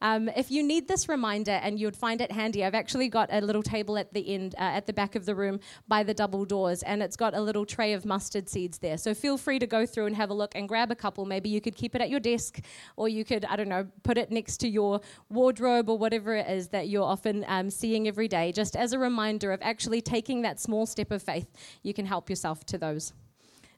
Um, 0.00 0.28
if 0.28 0.50
you 0.50 0.62
need 0.62 0.86
this 0.86 1.08
reminder 1.08 1.52
and 1.52 1.78
you'd 1.78 1.96
find 1.96 2.20
it 2.20 2.30
handy, 2.30 2.64
I've 2.64 2.74
actually 2.74 3.08
got 3.08 3.28
a 3.32 3.40
little 3.40 3.62
table 3.62 3.98
at 3.98 4.12
the 4.12 4.34
end, 4.34 4.54
uh, 4.56 4.62
at 4.62 4.86
the 4.86 4.92
back 4.92 5.16
of 5.16 5.26
the 5.26 5.34
room 5.34 5.58
by 5.88 6.02
the 6.02 6.14
double 6.14 6.44
doors, 6.44 6.82
and 6.82 7.02
it's 7.02 7.16
got 7.16 7.34
a 7.34 7.40
little 7.40 7.66
tray 7.66 7.92
of 7.92 8.04
mustard 8.04 8.48
seeds 8.48 8.78
there. 8.78 8.96
So 8.96 9.14
feel 9.14 9.36
free 9.36 9.58
to 9.58 9.66
go 9.66 9.86
through 9.86 10.06
and 10.06 10.16
have 10.16 10.30
a 10.30 10.34
look 10.34 10.54
and 10.54 10.68
grab 10.68 10.90
a 10.90 10.94
couple. 10.94 11.24
Maybe 11.24 11.48
you 11.48 11.60
could 11.60 11.74
keep 11.74 11.94
it 11.94 12.00
at 12.00 12.10
your 12.10 12.20
desk, 12.20 12.60
or 12.96 13.08
you 13.08 13.24
could, 13.24 13.44
I 13.44 13.56
don't 13.56 13.68
know, 13.68 13.88
put 14.04 14.18
it 14.18 14.30
next 14.30 14.58
to 14.58 14.68
your 14.68 15.00
wardrobe 15.30 15.90
or 15.90 15.98
whatever 15.98 16.36
it 16.36 16.48
is 16.48 16.68
that 16.68 16.88
you're 16.88 17.02
often 17.02 17.44
um, 17.48 17.70
seeing 17.70 18.06
every 18.06 18.28
day, 18.28 18.52
just 18.52 18.76
as 18.76 18.92
a 18.92 18.98
reminder 18.98 19.52
of 19.52 19.60
actually 19.62 20.00
taking 20.00 20.42
that 20.42 20.60
small 20.60 20.86
step 20.86 21.10
of 21.10 21.22
faith. 21.22 21.48
You 21.82 21.92
can 21.92 22.06
help 22.06 22.30
yourself 22.30 22.64
to 22.66 22.78
those. 22.78 23.12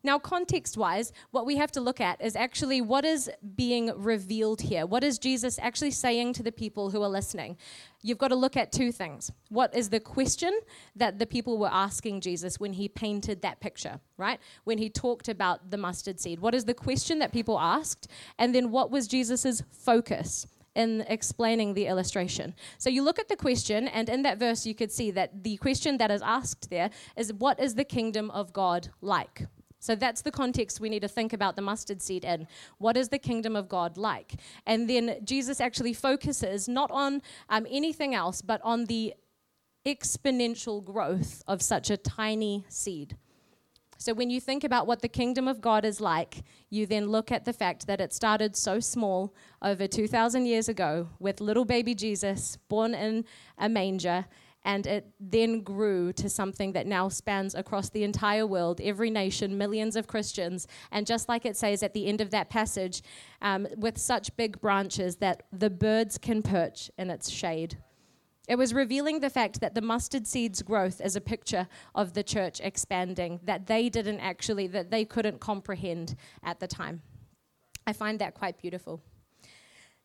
Now, 0.03 0.19
context 0.19 0.77
wise, 0.77 1.13
what 1.31 1.45
we 1.45 1.57
have 1.57 1.71
to 1.73 1.81
look 1.81 2.01
at 2.01 2.21
is 2.21 2.35
actually 2.35 2.81
what 2.81 3.05
is 3.05 3.31
being 3.55 3.93
revealed 3.97 4.63
here. 4.63 4.87
What 4.87 5.05
is 5.05 5.19
Jesus 5.19 5.59
actually 5.59 5.91
saying 5.91 6.33
to 6.35 6.43
the 6.43 6.53
people 6.53 6.91
who 6.91 7.03
are 7.03 7.09
listening? 7.09 7.59
You've 8.03 8.19
got 8.19 8.29
to 8.29 8.37
look 8.37 8.57
at 8.57 8.73
two 8.73 8.93
things. 8.93 9.31
What 9.51 9.75
is 9.75 9.91
the 9.91 10.01
question 10.01 10.59
that 10.97 11.19
the 11.19 11.27
people 11.27 11.59
were 11.59 11.71
asking 11.71 12.23
Jesus 12.23 12.59
when 12.59 12.73
he 12.73 12.89
painted 12.89 13.43
that 13.43 13.61
picture, 13.61 14.01
right? 14.17 14.41
When 14.65 14.79
he 14.79 14.89
talked 14.89 15.29
about 15.29 15.71
the 15.71 15.77
mustard 15.77 16.19
seed. 16.19 16.41
What 16.41 16.55
is 16.55 16.65
the 16.65 16.75
question 16.75 17.19
that 17.19 17.33
people 17.33 17.59
asked? 17.59 18.09
And 18.39 18.55
then 18.55 18.71
what 18.71 18.91
was 18.91 19.07
Jesus' 19.07 19.63
focus? 19.71 20.47
in 20.77 21.05
explaining 21.09 21.75
the 21.75 21.87
illustration. 21.87 22.55
So 22.79 22.91
you 22.91 23.03
look 23.03 23.19
at 23.19 23.29
the 23.29 23.37
question, 23.37 23.89
and 23.89 24.09
in 24.09 24.23
that 24.23 24.39
verse, 24.39 24.65
you 24.65 24.75
could 24.75 24.93
see 24.93 25.11
that 25.11 25.43
the 25.43 25.57
question 25.57 25.99
that 25.99 26.13
is 26.13 26.23
asked 26.23 26.71
there 26.71 26.91
is, 27.17 27.33
What 27.33 27.59
is 27.59 27.75
the 27.75 27.85
kingdom 27.85 28.31
of 28.31 28.53
God 28.53 28.89
like? 29.01 29.47
So 29.81 29.95
that's 29.95 30.23
the 30.23 30.31
context 30.31 30.79
we 30.79 30.91
need 30.91 31.01
to 31.01 31.09
think 31.09 31.33
about 31.33 31.57
the 31.57 31.63
mustard 31.63 32.03
seed 32.03 32.25
in. 32.25 32.47
What 32.79 32.97
is 32.97 33.09
the 33.09 33.19
kingdom 33.19 33.57
of 33.57 33.69
God 33.69 33.97
like? 33.97 34.35
And 34.67 34.89
then 34.89 35.17
Jesus 35.25 35.61
actually 35.61 35.95
focuses 35.95 36.69
not 36.69 36.91
on 36.91 37.23
um, 37.49 37.67
anything 37.71 38.15
else, 38.15 38.43
but 38.43 38.61
on 38.63 38.85
the 38.85 39.15
exponential 39.87 40.85
growth 40.85 41.43
of 41.49 41.63
such 41.63 41.91
a 41.91 41.97
tiny 41.97 42.65
seed. 42.69 43.17
So 43.97 44.15
when 44.15 44.31
you 44.31 44.41
think 44.41 44.65
about 44.65 44.87
what 44.87 45.03
the 45.03 45.09
kingdom 45.09 45.47
of 45.47 45.61
God 45.61 45.85
is 45.85 46.01
like, 46.01 46.43
you 46.71 46.87
then 46.87 47.09
look 47.09 47.31
at 47.31 47.45
the 47.45 47.53
fact 47.53 47.87
that 47.87 48.01
it 48.01 48.15
started 48.15 48.57
so 48.57 48.81
small 48.81 49.35
over 49.61 49.87
2,000 49.87 50.47
years 50.47 50.71
ago 50.71 51.09
with 51.19 51.43
little 51.43 51.67
baby 51.67 51.95
Jesus 51.95 52.57
born 52.69 52.95
in 52.95 53.27
a 53.59 53.69
manger. 53.69 54.25
And 54.65 54.87
it 54.87 55.07
then 55.19 55.63
grew 55.63 56.13
to 56.15 56.29
something 56.29 56.73
that 56.73 56.87
now 56.87 57.09
spans 57.09 57.55
across 57.55 57.89
the 57.89 58.05
entire 58.05 58.47
world, 58.47 58.81
every 58.83 59.09
nation, 59.09 59.57
millions 59.57 59.97
of 59.97 60.07
Christians. 60.07 60.67
And 60.91 61.07
just 61.07 61.29
like 61.29 61.47
it 61.47 61.57
says 61.57 61.83
at 61.83 61.95
the 61.95 62.07
end 62.07 62.21
of 62.21 62.31
that 62.31 62.51
passage, 62.51 63.03
um, 63.41 63.67
with 63.77 63.97
such 63.97 64.37
big 64.37 64.61
branches 64.61 65.17
that 65.17 65.45
the 65.53 65.71
birds 65.71 66.19
can 66.19 66.43
perch 66.43 66.91
in 66.99 67.11
its 67.11 67.31
shade. 67.31 67.79
It 68.49 68.59
was 68.59 68.75
revealing 68.75 69.21
the 69.21 69.31
fact 69.31 69.61
that 69.61 69.75
the 69.77 69.81
mustard 69.81 70.27
seed's 70.27 70.61
growth 70.61 71.01
is 71.01 71.15
a 71.15 71.21
picture 71.21 71.69
of 71.95 72.15
the 72.15 72.25
church 72.25 72.61
expanding 72.61 73.39
that 73.45 73.67
they 73.67 73.89
didn't 73.89 74.19
actually, 74.19 74.67
that 74.67 74.91
they 74.91 75.05
couldn't 75.05 75.39
comprehend 75.39 76.17
at 76.43 76.59
the 76.59 76.67
time. 76.67 77.03
I 77.87 77.93
find 77.93 78.19
that 78.19 78.35
quite 78.35 78.59
beautiful. 78.59 79.03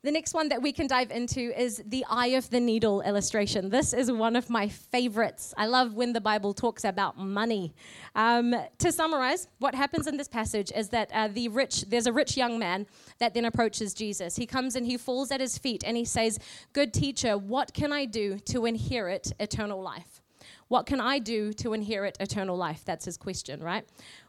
The 0.06 0.12
next 0.12 0.36
one 0.36 0.50
that 0.50 0.62
we 0.62 0.72
can 0.72 0.86
dive 0.86 1.10
into 1.10 1.60
is 1.60 1.82
the 1.84 2.06
eye 2.08 2.38
of 2.38 2.48
the 2.52 2.60
needle 2.60 3.02
illustration. 3.02 3.70
This 3.70 3.92
is 3.92 4.12
one 4.12 4.36
of 4.36 4.52
my 4.52 4.70
favorites. 4.70 5.52
I 5.58 5.66
love 5.66 5.96
when 5.96 6.14
the 6.14 6.22
Bible 6.22 6.54
talks 6.54 6.84
about 6.84 7.18
money. 7.18 7.74
Um, 8.14 8.54
to 8.78 8.92
summarize, 8.92 9.48
what 9.58 9.74
happens 9.74 10.06
in 10.06 10.16
this 10.16 10.28
passage 10.28 10.72
is 10.76 10.90
that 10.90 11.10
uh, 11.12 11.30
the 11.30 11.48
rich, 11.48 11.86
there's 11.90 12.06
a 12.06 12.14
rich 12.14 12.38
young 12.38 12.60
man 12.60 12.86
that 13.18 13.34
then 13.34 13.46
approaches 13.46 13.96
Jesus. 13.96 14.36
He 14.36 14.46
comes 14.46 14.76
and 14.76 14.86
he 14.86 14.96
falls 14.96 15.32
at 15.32 15.42
his 15.42 15.58
feet 15.58 15.84
and 15.84 15.98
he 15.98 16.06
says, 16.06 16.38
Good 16.72 16.94
teacher, 16.94 17.36
what 17.36 17.74
can 17.74 17.92
I 17.92 18.06
do 18.06 18.38
to 18.52 18.68
inherit 18.68 19.32
eternal 19.40 19.82
life? 19.82 20.22
What 20.68 20.86
can 20.86 21.00
I 21.00 21.18
do 21.18 21.52
to 21.54 21.74
inherit 21.74 22.18
eternal 22.20 22.58
life? 22.58 22.84
That's 22.86 23.06
his 23.06 23.18
question, 23.18 23.64
right? 23.64 23.88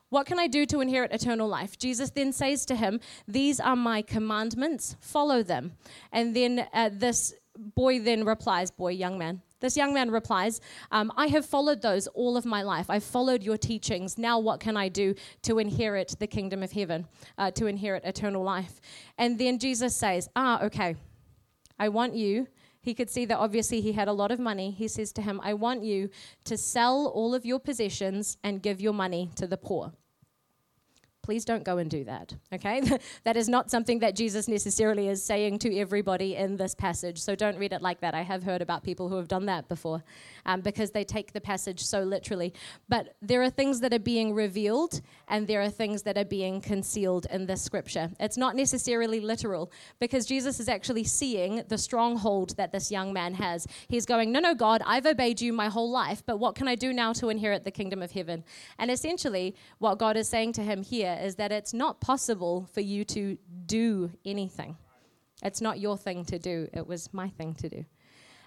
What 0.08 0.26
can 0.26 0.38
I 0.38 0.46
do 0.46 0.66
to 0.66 0.80
inherit 0.80 1.12
eternal 1.12 1.48
life? 1.48 1.78
Jesus 1.78 2.10
then 2.10 2.32
says 2.32 2.64
to 2.66 2.76
him, 2.76 3.00
These 3.26 3.58
are 3.58 3.76
my 3.76 4.02
commandments, 4.02 4.96
follow 5.00 5.42
them. 5.42 5.72
And 6.12 6.34
then 6.34 6.66
uh, 6.72 6.90
this 6.92 7.34
boy 7.56 8.00
then 8.00 8.24
replies, 8.24 8.70
Boy, 8.70 8.92
young 8.92 9.18
man. 9.18 9.42
This 9.58 9.76
young 9.76 9.94
man 9.94 10.10
replies, 10.10 10.60
um, 10.90 11.10
I 11.16 11.28
have 11.28 11.46
followed 11.46 11.80
those 11.80 12.06
all 12.08 12.36
of 12.36 12.44
my 12.44 12.62
life. 12.62 12.90
I've 12.90 13.02
followed 13.02 13.42
your 13.42 13.56
teachings. 13.56 14.18
Now, 14.18 14.38
what 14.38 14.60
can 14.60 14.76
I 14.76 14.88
do 14.88 15.14
to 15.42 15.58
inherit 15.58 16.14
the 16.18 16.26
kingdom 16.26 16.62
of 16.62 16.72
heaven, 16.72 17.08
uh, 17.38 17.50
to 17.52 17.66
inherit 17.66 18.04
eternal 18.04 18.42
life? 18.42 18.80
And 19.16 19.38
then 19.38 19.58
Jesus 19.58 19.96
says, 19.96 20.28
Ah, 20.36 20.62
okay. 20.64 20.96
I 21.78 21.88
want 21.88 22.14
you 22.14 22.46
he 22.86 22.94
could 22.94 23.10
see 23.10 23.24
that 23.26 23.36
obviously 23.36 23.80
he 23.80 23.92
had 23.92 24.06
a 24.06 24.12
lot 24.12 24.30
of 24.30 24.38
money. 24.38 24.70
He 24.70 24.86
says 24.86 25.12
to 25.14 25.22
him, 25.22 25.40
I 25.42 25.54
want 25.54 25.82
you 25.82 26.08
to 26.44 26.56
sell 26.56 27.08
all 27.08 27.34
of 27.34 27.44
your 27.44 27.58
possessions 27.58 28.38
and 28.44 28.62
give 28.62 28.80
your 28.80 28.94
money 28.94 29.30
to 29.34 29.46
the 29.48 29.56
poor 29.56 29.92
please 31.26 31.44
don't 31.44 31.64
go 31.64 31.78
and 31.78 31.90
do 31.90 32.04
that. 32.04 32.32
Okay? 32.52 32.80
that 33.24 33.36
is 33.36 33.48
not 33.48 33.68
something 33.68 33.98
that 33.98 34.14
Jesus 34.14 34.46
necessarily 34.46 35.08
is 35.08 35.20
saying 35.20 35.58
to 35.58 35.76
everybody 35.76 36.36
in 36.36 36.56
this 36.56 36.72
passage. 36.72 37.20
So 37.20 37.34
don't 37.34 37.58
read 37.58 37.72
it 37.72 37.82
like 37.82 37.98
that. 38.00 38.14
I 38.14 38.22
have 38.22 38.44
heard 38.44 38.62
about 38.62 38.84
people 38.84 39.08
who 39.08 39.16
have 39.16 39.26
done 39.26 39.46
that 39.46 39.66
before 39.66 40.04
um, 40.44 40.60
because 40.60 40.92
they 40.92 41.02
take 41.02 41.32
the 41.32 41.40
passage 41.40 41.84
so 41.84 42.04
literally. 42.04 42.54
But 42.88 43.16
there 43.20 43.42
are 43.42 43.50
things 43.50 43.80
that 43.80 43.92
are 43.92 43.98
being 43.98 44.34
revealed 44.34 45.00
and 45.26 45.48
there 45.48 45.60
are 45.62 45.68
things 45.68 46.04
that 46.04 46.16
are 46.16 46.24
being 46.24 46.60
concealed 46.60 47.26
in 47.32 47.46
this 47.46 47.60
scripture. 47.60 48.08
It's 48.20 48.36
not 48.36 48.54
necessarily 48.54 49.18
literal 49.18 49.72
because 49.98 50.26
Jesus 50.26 50.60
is 50.60 50.68
actually 50.68 51.02
seeing 51.02 51.64
the 51.66 51.76
stronghold 51.76 52.56
that 52.56 52.70
this 52.70 52.92
young 52.92 53.12
man 53.12 53.34
has. 53.34 53.66
He's 53.88 54.06
going, 54.06 54.30
No, 54.30 54.38
no, 54.38 54.54
God, 54.54 54.80
I've 54.86 55.06
obeyed 55.06 55.40
you 55.40 55.52
my 55.52 55.66
whole 55.66 55.90
life, 55.90 56.22
but 56.24 56.38
what 56.38 56.54
can 56.54 56.68
I 56.68 56.76
do 56.76 56.92
now 56.92 57.12
to 57.14 57.30
inherit 57.30 57.64
the 57.64 57.72
kingdom 57.72 58.00
of 58.00 58.12
heaven? 58.12 58.44
And 58.78 58.92
essentially, 58.92 59.56
what 59.78 59.98
God 59.98 60.16
is 60.16 60.28
saying 60.28 60.52
to 60.52 60.62
him 60.62 60.84
here 60.84 61.15
is 61.22 61.36
that 61.36 61.52
it's 61.52 61.74
not 61.74 62.00
possible 62.00 62.68
for 62.72 62.80
you 62.80 63.04
to 63.04 63.38
do 63.66 64.10
anything. 64.24 64.76
It's 65.42 65.60
not 65.60 65.78
your 65.78 65.96
thing 65.96 66.24
to 66.26 66.38
do, 66.38 66.68
it 66.72 66.86
was 66.86 67.12
my 67.12 67.28
thing 67.28 67.54
to 67.54 67.68
do. 67.68 67.84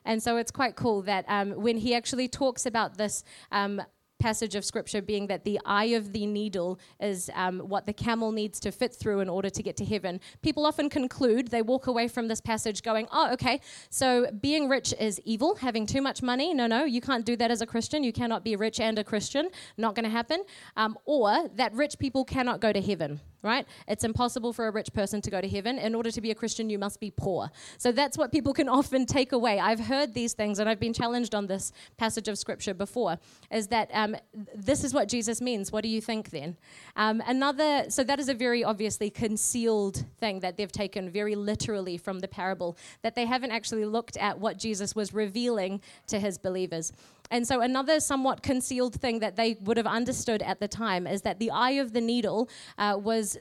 And 0.05 0.23
so 0.23 0.37
it's 0.37 0.51
quite 0.51 0.75
cool 0.75 1.01
that 1.03 1.25
um, 1.27 1.51
when 1.51 1.77
he 1.77 1.93
actually 1.93 2.27
talks 2.27 2.65
about 2.65 2.97
this 2.97 3.23
um, 3.51 3.81
passage 4.19 4.55
of 4.55 4.63
scripture 4.65 5.01
being 5.01 5.27
that 5.27 5.43
the 5.43 5.59
eye 5.65 5.85
of 5.85 6.13
the 6.13 6.25
needle 6.25 6.79
is 6.99 7.29
um, 7.33 7.59
what 7.59 7.85
the 7.85 7.93
camel 7.93 8.31
needs 8.31 8.59
to 8.59 8.71
fit 8.71 8.93
through 8.93 9.21
in 9.21 9.29
order 9.29 9.49
to 9.49 9.63
get 9.63 9.77
to 9.77 9.85
heaven. 9.85 10.19
People 10.41 10.65
often 10.65 10.89
conclude, 10.89 11.47
they 11.47 11.61
walk 11.61 11.87
away 11.87 12.07
from 12.07 12.27
this 12.27 12.41
passage 12.41 12.83
going, 12.83 13.07
oh, 13.11 13.31
okay, 13.33 13.61
so 13.89 14.29
being 14.41 14.69
rich 14.69 14.93
is 14.99 15.19
evil, 15.25 15.55
having 15.55 15.85
too 15.85 16.01
much 16.01 16.21
money. 16.21 16.53
No, 16.53 16.67
no, 16.67 16.83
you 16.83 17.01
can't 17.01 17.25
do 17.25 17.35
that 17.37 17.49
as 17.49 17.61
a 17.61 17.65
Christian. 17.65 18.03
You 18.03 18.13
cannot 18.13 18.43
be 18.43 18.55
rich 18.55 18.79
and 18.79 18.99
a 18.99 19.03
Christian. 19.03 19.49
Not 19.77 19.95
going 19.95 20.03
to 20.03 20.09
happen. 20.09 20.43
Um, 20.75 20.97
or 21.05 21.47
that 21.55 21.73
rich 21.73 21.97
people 21.97 22.25
cannot 22.25 22.59
go 22.59 22.73
to 22.73 22.81
heaven 22.81 23.21
right? 23.41 23.65
It's 23.87 24.03
impossible 24.03 24.53
for 24.53 24.67
a 24.67 24.71
rich 24.71 24.91
person 24.93 25.21
to 25.21 25.31
go 25.31 25.41
to 25.41 25.47
heaven. 25.47 25.77
In 25.77 25.95
order 25.95 26.11
to 26.11 26.21
be 26.21 26.31
a 26.31 26.35
Christian, 26.35 26.69
you 26.69 26.77
must 26.77 26.99
be 26.99 27.11
poor. 27.11 27.49
So 27.77 27.91
that's 27.91 28.17
what 28.17 28.31
people 28.31 28.53
can 28.53 28.69
often 28.79 29.05
take 29.05 29.31
away. 29.31 29.59
I've 29.59 29.79
heard 29.79 30.13
these 30.13 30.33
things, 30.33 30.59
and 30.59 30.69
I've 30.69 30.79
been 30.79 30.93
challenged 30.93 31.33
on 31.35 31.47
this 31.47 31.71
passage 31.97 32.27
of 32.27 32.37
scripture 32.37 32.73
before, 32.73 33.17
is 33.51 33.67
that 33.67 33.89
um, 33.93 34.15
this 34.55 34.83
is 34.83 34.93
what 34.93 35.07
Jesus 35.07 35.41
means. 35.41 35.71
What 35.71 35.83
do 35.83 35.89
you 35.89 36.01
think 36.01 36.29
then? 36.29 36.57
Um, 36.95 37.21
another, 37.25 37.85
so 37.89 38.03
that 38.03 38.19
is 38.19 38.29
a 38.29 38.33
very 38.33 38.63
obviously 38.63 39.09
concealed 39.09 40.05
thing 40.19 40.39
that 40.41 40.57
they've 40.57 40.71
taken 40.71 41.09
very 41.09 41.35
literally 41.35 41.97
from 41.97 42.19
the 42.19 42.27
parable, 42.27 42.77
that 43.01 43.15
they 43.15 43.25
haven't 43.25 43.51
actually 43.51 43.85
looked 43.85 44.17
at 44.17 44.39
what 44.39 44.57
Jesus 44.57 44.95
was 44.95 45.13
revealing 45.13 45.81
to 46.07 46.19
his 46.19 46.37
believers. 46.37 46.91
And 47.31 47.47
so, 47.47 47.61
another 47.61 47.99
somewhat 47.99 48.41
concealed 48.41 48.95
thing 48.95 49.19
that 49.19 49.35
they 49.35 49.57
would 49.61 49.77
have 49.77 49.85
understood 49.85 50.41
at 50.41 50.59
the 50.59 50.67
time 50.67 51.05
is 51.05 51.21
that 51.21 51.39
the 51.39 51.51
eye 51.51 51.71
of 51.71 51.93
the 51.93 52.01
needle 52.01 52.49
uh, 52.77 52.97
was 52.99 53.37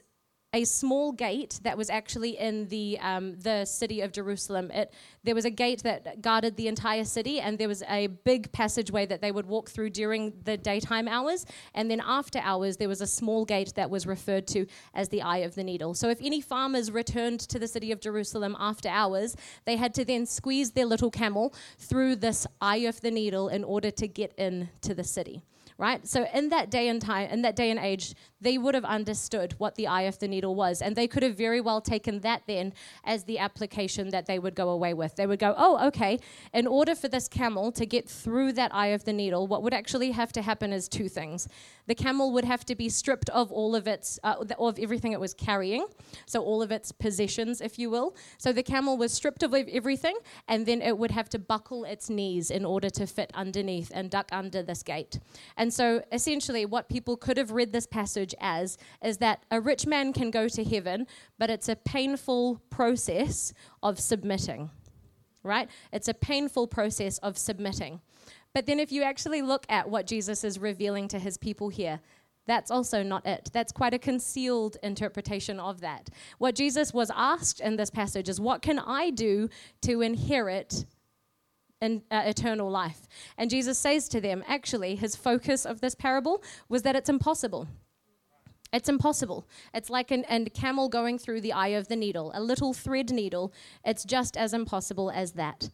a 0.53 0.65
small 0.65 1.11
gate 1.11 1.59
that 1.63 1.77
was 1.77 1.89
actually 1.89 2.37
in 2.37 2.67
the 2.69 2.97
um, 2.99 3.37
the 3.39 3.65
city 3.65 4.01
of 4.01 4.11
Jerusalem. 4.11 4.71
It 4.71 4.91
there 5.23 5.35
was 5.35 5.45
a 5.45 5.51
gate 5.51 5.83
that 5.83 6.21
guarded 6.21 6.55
the 6.57 6.67
entire 6.67 7.05
city, 7.05 7.39
and 7.39 7.57
there 7.59 7.67
was 7.67 7.83
a 7.83 8.07
big 8.07 8.51
passageway 8.51 9.05
that 9.07 9.21
they 9.21 9.31
would 9.31 9.45
walk 9.45 9.69
through 9.69 9.91
during 9.91 10.33
the 10.43 10.57
daytime 10.57 11.07
hours, 11.07 11.45
and 11.75 11.89
then 11.91 12.01
after 12.03 12.39
hours 12.39 12.77
there 12.77 12.89
was 12.89 13.01
a 13.01 13.07
small 13.07 13.45
gate 13.45 13.73
that 13.75 13.89
was 13.89 14.07
referred 14.07 14.47
to 14.47 14.65
as 14.93 15.09
the 15.09 15.21
Eye 15.21 15.39
of 15.39 15.53
the 15.53 15.63
Needle. 15.63 15.93
So 15.93 16.09
if 16.09 16.19
any 16.21 16.41
farmers 16.41 16.89
returned 16.89 17.41
to 17.41 17.59
the 17.59 17.67
city 17.67 17.91
of 17.91 17.99
Jerusalem 17.99 18.55
after 18.59 18.89
hours, 18.89 19.35
they 19.65 19.75
had 19.75 19.93
to 19.95 20.05
then 20.05 20.25
squeeze 20.25 20.71
their 20.71 20.85
little 20.85 21.11
camel 21.11 21.53
through 21.77 22.15
this 22.15 22.47
Eye 22.59 22.77
of 22.77 23.01
the 23.01 23.11
Needle 23.11 23.49
in 23.49 23.63
order 23.63 23.91
to 23.91 24.07
get 24.07 24.33
into 24.33 24.95
the 24.95 25.03
city 25.03 25.43
right? 25.79 26.05
So 26.05 26.27
in 26.33 26.49
that 26.49 26.69
day 26.69 26.89
and 26.89 27.01
time, 27.01 27.29
in 27.29 27.41
that 27.43 27.55
day 27.55 27.71
and 27.71 27.79
age, 27.79 28.13
they 28.41 28.57
would 28.57 28.75
have 28.75 28.85
understood 28.85 29.55
what 29.57 29.75
the 29.75 29.87
eye 29.87 30.03
of 30.03 30.19
the 30.19 30.27
needle 30.27 30.53
was, 30.53 30.81
and 30.81 30.95
they 30.95 31.07
could 31.07 31.23
have 31.23 31.37
very 31.37 31.61
well 31.61 31.81
taken 31.81 32.19
that 32.19 32.43
then 32.47 32.73
as 33.03 33.23
the 33.23 33.39
application 33.39 34.09
that 34.09 34.25
they 34.25 34.39
would 34.39 34.55
go 34.55 34.69
away 34.69 34.93
with. 34.93 35.15
They 35.15 35.25
would 35.25 35.39
go, 35.39 35.55
"Oh, 35.57 35.87
okay. 35.87 36.19
In 36.53 36.67
order 36.67 36.95
for 36.95 37.07
this 37.07 37.27
camel 37.27 37.71
to 37.71 37.85
get 37.85 38.09
through 38.09 38.53
that 38.53 38.73
eye 38.75 38.87
of 38.87 39.05
the 39.05 39.13
needle, 39.13 39.47
what 39.47 39.63
would 39.63 39.73
actually 39.73 40.11
have 40.11 40.31
to 40.33 40.41
happen 40.41 40.73
is 40.73 40.87
two 40.89 41.09
things. 41.09 41.47
The 41.87 41.95
camel 41.95 42.31
would 42.33 42.45
have 42.45 42.65
to 42.65 42.75
be 42.75 42.89
stripped 42.89 43.29
of 43.29 43.51
all 43.51 43.75
of 43.75 43.87
its, 43.87 44.19
uh, 44.23 44.35
of 44.59 44.77
everything 44.79 45.13
it 45.13 45.19
was 45.19 45.33
carrying, 45.33 45.87
so 46.25 46.43
all 46.43 46.61
of 46.61 46.71
its 46.71 46.91
possessions, 46.91 47.61
if 47.61 47.79
you 47.79 47.89
will. 47.89 48.15
So 48.37 48.51
the 48.51 48.63
camel 48.63 48.97
was 48.97 49.13
stripped 49.13 49.43
of 49.43 49.53
everything, 49.53 50.17
and 50.47 50.65
then 50.65 50.81
it 50.81 50.97
would 50.97 51.11
have 51.11 51.29
to 51.29 51.39
buckle 51.39 51.85
its 51.85 52.09
knees 52.09 52.51
in 52.51 52.65
order 52.65 52.89
to 52.91 53.07
fit 53.07 53.31
underneath 53.33 53.91
and 53.93 54.09
duck 54.09 54.29
under 54.31 54.61
this 54.61 54.83
gate. 54.83 55.19
And 55.57 55.68
and 55.69 55.73
so 55.75 56.01
essentially, 56.11 56.65
what 56.65 56.89
people 56.89 57.15
could 57.15 57.37
have 57.37 57.51
read 57.51 57.73
this 57.73 57.85
passage 57.85 58.33
as 58.39 58.75
is 59.03 59.19
that 59.19 59.45
a 59.51 59.61
rich 59.61 59.85
man 59.85 60.13
can 60.13 60.31
go 60.31 60.47
to 60.47 60.63
heaven, 60.63 61.05
but 61.37 61.51
it's 61.51 61.69
a 61.69 61.75
painful 61.75 62.59
process 62.71 63.53
of 63.83 63.99
submitting, 63.99 64.71
right? 65.43 65.69
It's 65.93 66.07
a 66.07 66.15
painful 66.15 66.65
process 66.65 67.19
of 67.19 67.37
submitting. 67.37 68.01
But 68.51 68.65
then, 68.65 68.79
if 68.79 68.91
you 68.91 69.03
actually 69.03 69.43
look 69.43 69.67
at 69.69 69.87
what 69.87 70.07
Jesus 70.07 70.43
is 70.43 70.57
revealing 70.57 71.07
to 71.09 71.19
his 71.19 71.37
people 71.37 71.69
here, 71.69 71.99
That's 72.49 72.71
also 72.71 73.03
not 73.03 73.27
it. 73.27 73.51
That's 73.53 73.71
quite 73.71 73.93
a 73.93 73.99
concealed 73.99 74.75
interpretation 74.81 75.59
of 75.59 75.81
that. 75.81 76.09
What 76.39 76.55
Jesus 76.55 76.91
was 76.91 77.11
asked 77.15 77.59
in 77.59 77.75
this 77.75 77.91
passage 77.91 78.27
is, 78.27 78.41
What 78.41 78.63
can 78.63 78.79
I 78.79 79.11
do 79.11 79.49
to 79.83 80.01
inherit 80.01 80.85
in, 81.81 82.03
uh, 82.11 82.23
eternal 82.25 82.69
life? 82.69 83.07
And 83.37 83.49
Jesus 83.49 83.77
says 83.77 84.07
to 84.09 84.21
them, 84.21 84.43
actually, 84.47 84.95
his 84.95 85.15
focus 85.15 85.65
of 85.65 85.81
this 85.81 85.95
parable 85.95 86.43
was 86.67 86.83
that 86.83 86.95
it's 86.95 87.09
impossible. 87.09 87.67
It's 88.71 88.87
impossible. 88.87 89.47
It's 89.73 89.89
like 89.89 90.11
an, 90.11 90.25
a 90.29 90.45
camel 90.49 90.89
going 90.89 91.17
through 91.17 91.41
the 91.41 91.53
eye 91.53 91.69
of 91.69 91.87
the 91.87 91.95
needle, 91.95 92.31
a 92.35 92.41
little 92.41 92.73
thread 92.73 93.11
needle. 93.11 93.51
It's 93.83 94.03
just 94.03 94.37
as 94.37 94.53
impossible 94.53 95.09
as 95.09 95.31
that. 95.33 95.69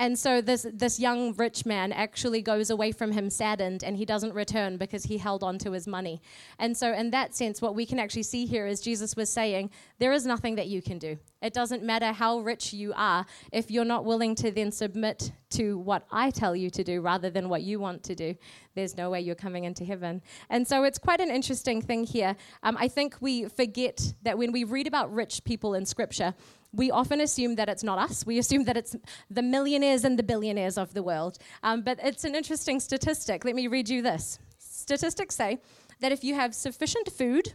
And 0.00 0.18
so 0.18 0.40
this, 0.40 0.66
this 0.72 0.98
young 0.98 1.34
rich 1.34 1.66
man 1.66 1.92
actually 1.92 2.40
goes 2.40 2.70
away 2.70 2.90
from 2.90 3.12
him 3.12 3.28
saddened 3.28 3.84
and 3.84 3.98
he 3.98 4.06
doesn't 4.06 4.32
return 4.32 4.78
because 4.78 5.04
he 5.04 5.18
held 5.18 5.42
on 5.42 5.58
to 5.58 5.72
his 5.72 5.86
money. 5.86 6.22
And 6.58 6.74
so, 6.74 6.94
in 6.94 7.10
that 7.10 7.34
sense, 7.34 7.60
what 7.60 7.74
we 7.74 7.84
can 7.84 7.98
actually 7.98 8.22
see 8.22 8.46
here 8.46 8.66
is 8.66 8.80
Jesus 8.80 9.14
was 9.14 9.30
saying, 9.30 9.68
There 9.98 10.12
is 10.12 10.24
nothing 10.24 10.54
that 10.54 10.68
you 10.68 10.80
can 10.80 10.98
do. 10.98 11.18
It 11.42 11.52
doesn't 11.52 11.82
matter 11.82 12.12
how 12.12 12.38
rich 12.38 12.72
you 12.72 12.94
are 12.96 13.26
if 13.52 13.70
you're 13.70 13.84
not 13.84 14.06
willing 14.06 14.34
to 14.36 14.50
then 14.50 14.72
submit 14.72 15.32
to 15.50 15.76
what 15.78 16.06
I 16.10 16.30
tell 16.30 16.56
you 16.56 16.70
to 16.70 16.82
do 16.82 17.02
rather 17.02 17.28
than 17.28 17.50
what 17.50 17.60
you 17.60 17.78
want 17.78 18.02
to 18.04 18.14
do. 18.14 18.34
There's 18.74 18.96
no 18.96 19.10
way 19.10 19.20
you're 19.20 19.34
coming 19.34 19.64
into 19.64 19.84
heaven. 19.84 20.22
And 20.48 20.66
so 20.66 20.84
it's 20.84 20.98
quite 20.98 21.20
an 21.20 21.30
interesting 21.30 21.82
thing 21.82 22.04
here. 22.04 22.36
Um, 22.62 22.78
I 22.78 22.88
think 22.88 23.16
we 23.20 23.48
forget 23.48 24.14
that 24.22 24.38
when 24.38 24.50
we 24.50 24.64
read 24.64 24.86
about 24.86 25.12
rich 25.12 25.44
people 25.44 25.74
in 25.74 25.84
Scripture, 25.84 26.34
we 26.72 26.90
often 26.90 27.20
assume 27.20 27.56
that 27.56 27.68
it's 27.68 27.82
not 27.82 27.98
us. 27.98 28.24
We 28.24 28.38
assume 28.38 28.64
that 28.64 28.76
it's 28.76 28.94
the 29.28 29.42
millionaires 29.42 30.04
and 30.04 30.18
the 30.18 30.22
billionaires 30.22 30.78
of 30.78 30.94
the 30.94 31.02
world. 31.02 31.38
Um, 31.62 31.82
but 31.82 31.98
it's 32.02 32.24
an 32.24 32.34
interesting 32.34 32.80
statistic. 32.80 33.44
Let 33.44 33.54
me 33.54 33.66
read 33.66 33.88
you 33.88 34.02
this. 34.02 34.38
Statistics 34.58 35.34
say 35.34 35.58
that 36.00 36.12
if 36.12 36.22
you 36.22 36.34
have 36.34 36.54
sufficient 36.54 37.10
food, 37.10 37.54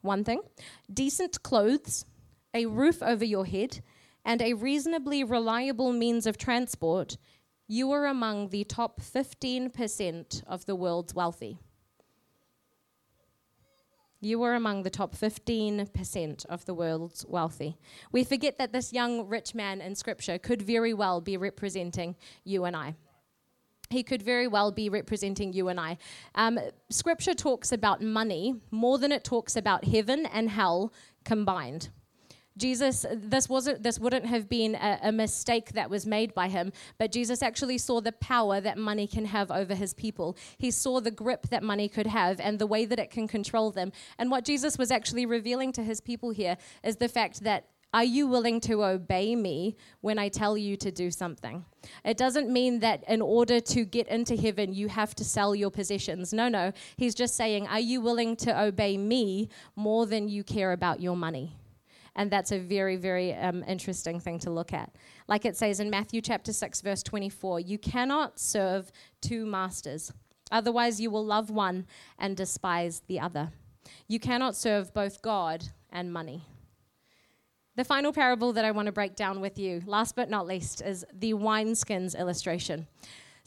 one 0.00 0.24
thing, 0.24 0.40
decent 0.92 1.42
clothes, 1.42 2.04
a 2.54 2.66
roof 2.66 3.02
over 3.02 3.24
your 3.24 3.44
head, 3.44 3.80
and 4.24 4.42
a 4.42 4.54
reasonably 4.54 5.22
reliable 5.22 5.92
means 5.92 6.26
of 6.26 6.36
transport, 6.36 7.16
you 7.68 7.92
are 7.92 8.06
among 8.06 8.48
the 8.48 8.64
top 8.64 9.00
15% 9.00 10.42
of 10.46 10.66
the 10.66 10.74
world's 10.74 11.14
wealthy. 11.14 11.58
You 14.20 14.38
were 14.38 14.54
among 14.54 14.82
the 14.82 14.90
top 14.90 15.14
15% 15.14 16.46
of 16.46 16.64
the 16.64 16.74
world's 16.74 17.26
wealthy. 17.28 17.76
We 18.12 18.24
forget 18.24 18.58
that 18.58 18.72
this 18.72 18.92
young 18.92 19.28
rich 19.28 19.54
man 19.54 19.80
in 19.80 19.94
Scripture 19.94 20.38
could 20.38 20.62
very 20.62 20.94
well 20.94 21.20
be 21.20 21.36
representing 21.36 22.16
you 22.44 22.64
and 22.64 22.74
I. 22.74 22.94
He 23.90 24.02
could 24.02 24.22
very 24.22 24.48
well 24.48 24.72
be 24.72 24.88
representing 24.88 25.52
you 25.52 25.68
and 25.68 25.78
I. 25.78 25.98
Um, 26.34 26.58
scripture 26.90 27.34
talks 27.34 27.70
about 27.70 28.02
money 28.02 28.56
more 28.70 28.98
than 28.98 29.12
it 29.12 29.22
talks 29.22 29.54
about 29.54 29.84
heaven 29.84 30.26
and 30.26 30.50
hell 30.50 30.92
combined. 31.24 31.90
Jesus, 32.56 33.04
this 33.14 33.48
wasn't, 33.48 33.82
this 33.82 33.98
wouldn't 33.98 34.26
have 34.26 34.48
been 34.48 34.74
a, 34.74 34.98
a, 35.04 35.12
mistake 35.12 35.72
that 35.72 35.90
was 35.90 36.06
made 36.06 36.32
by 36.32 36.48
him, 36.48 36.72
but 36.98 37.12
Jesus 37.12 37.42
actually 37.42 37.78
saw 37.78 38.00
the 38.00 38.12
power 38.12 38.60
that 38.60 38.78
money 38.78 39.06
can 39.06 39.26
have 39.26 39.50
over 39.50 39.74
his 39.74 39.92
people. 39.92 40.36
He 40.56 40.70
saw 40.70 41.00
the 41.00 41.10
grip 41.10 41.48
that 41.48 41.62
money 41.62 41.88
could 41.88 42.06
have 42.06 42.40
and 42.40 42.58
the 42.58 42.66
way 42.66 42.86
that 42.86 42.98
it 42.98 43.10
can 43.10 43.28
control 43.28 43.70
them. 43.70 43.92
And 44.18 44.30
what 44.30 44.44
Jesus 44.44 44.78
was 44.78 44.90
actually 44.90 45.26
revealing 45.26 45.72
to 45.72 45.82
his 45.82 46.00
people 46.00 46.30
here 46.30 46.56
is 46.82 46.96
the 46.96 47.08
fact 47.08 47.40
that 47.44 47.66
are 47.92 48.04
you 48.04 48.26
willing 48.26 48.60
to 48.60 48.84
obey 48.84 49.34
me 49.36 49.76
when 50.00 50.18
I 50.18 50.28
tell 50.28 50.58
you 50.58 50.76
to 50.78 50.90
do 50.90 51.10
something? 51.10 51.64
It 52.04 52.16
doesn't 52.16 52.50
mean 52.50 52.80
that 52.80 53.04
in 53.08 53.22
order 53.22 53.60
to 53.60 53.84
get 53.84 54.08
into 54.08 54.36
heaven, 54.36 54.74
you 54.74 54.88
have 54.88 55.14
to 55.14 55.24
sell 55.24 55.54
your 55.54 55.70
possessions. 55.70 56.32
No, 56.32 56.48
no. 56.48 56.72
He's 56.96 57.14
just 57.14 57.36
saying, 57.36 57.68
Are 57.68 57.80
you 57.80 58.00
willing 58.00 58.36
to 58.36 58.60
obey 58.60 58.98
me 58.98 59.48
more 59.76 60.04
than 60.04 60.28
you 60.28 60.42
care 60.44 60.72
about 60.72 61.00
your 61.00 61.16
money? 61.16 61.56
And 62.16 62.30
that's 62.30 62.50
a 62.50 62.58
very, 62.58 62.96
very 62.96 63.34
um, 63.34 63.62
interesting 63.68 64.18
thing 64.18 64.38
to 64.40 64.50
look 64.50 64.72
at. 64.72 64.90
Like 65.28 65.44
it 65.44 65.56
says 65.56 65.78
in 65.78 65.90
Matthew 65.90 66.20
chapter 66.20 66.52
6, 66.52 66.80
verse 66.80 67.02
24 67.02 67.60
you 67.60 67.78
cannot 67.78 68.40
serve 68.40 68.90
two 69.20 69.46
masters, 69.46 70.12
otherwise, 70.50 71.00
you 71.00 71.10
will 71.10 71.24
love 71.24 71.50
one 71.50 71.86
and 72.18 72.36
despise 72.36 73.02
the 73.06 73.20
other. 73.20 73.50
You 74.08 74.18
cannot 74.18 74.56
serve 74.56 74.92
both 74.92 75.22
God 75.22 75.64
and 75.90 76.12
money. 76.12 76.42
The 77.76 77.84
final 77.84 78.12
parable 78.12 78.54
that 78.54 78.64
I 78.64 78.70
want 78.70 78.86
to 78.86 78.92
break 78.92 79.16
down 79.16 79.42
with 79.42 79.58
you, 79.58 79.82
last 79.84 80.16
but 80.16 80.30
not 80.30 80.46
least, 80.46 80.80
is 80.80 81.04
the 81.12 81.34
wineskins 81.34 82.18
illustration. 82.18 82.86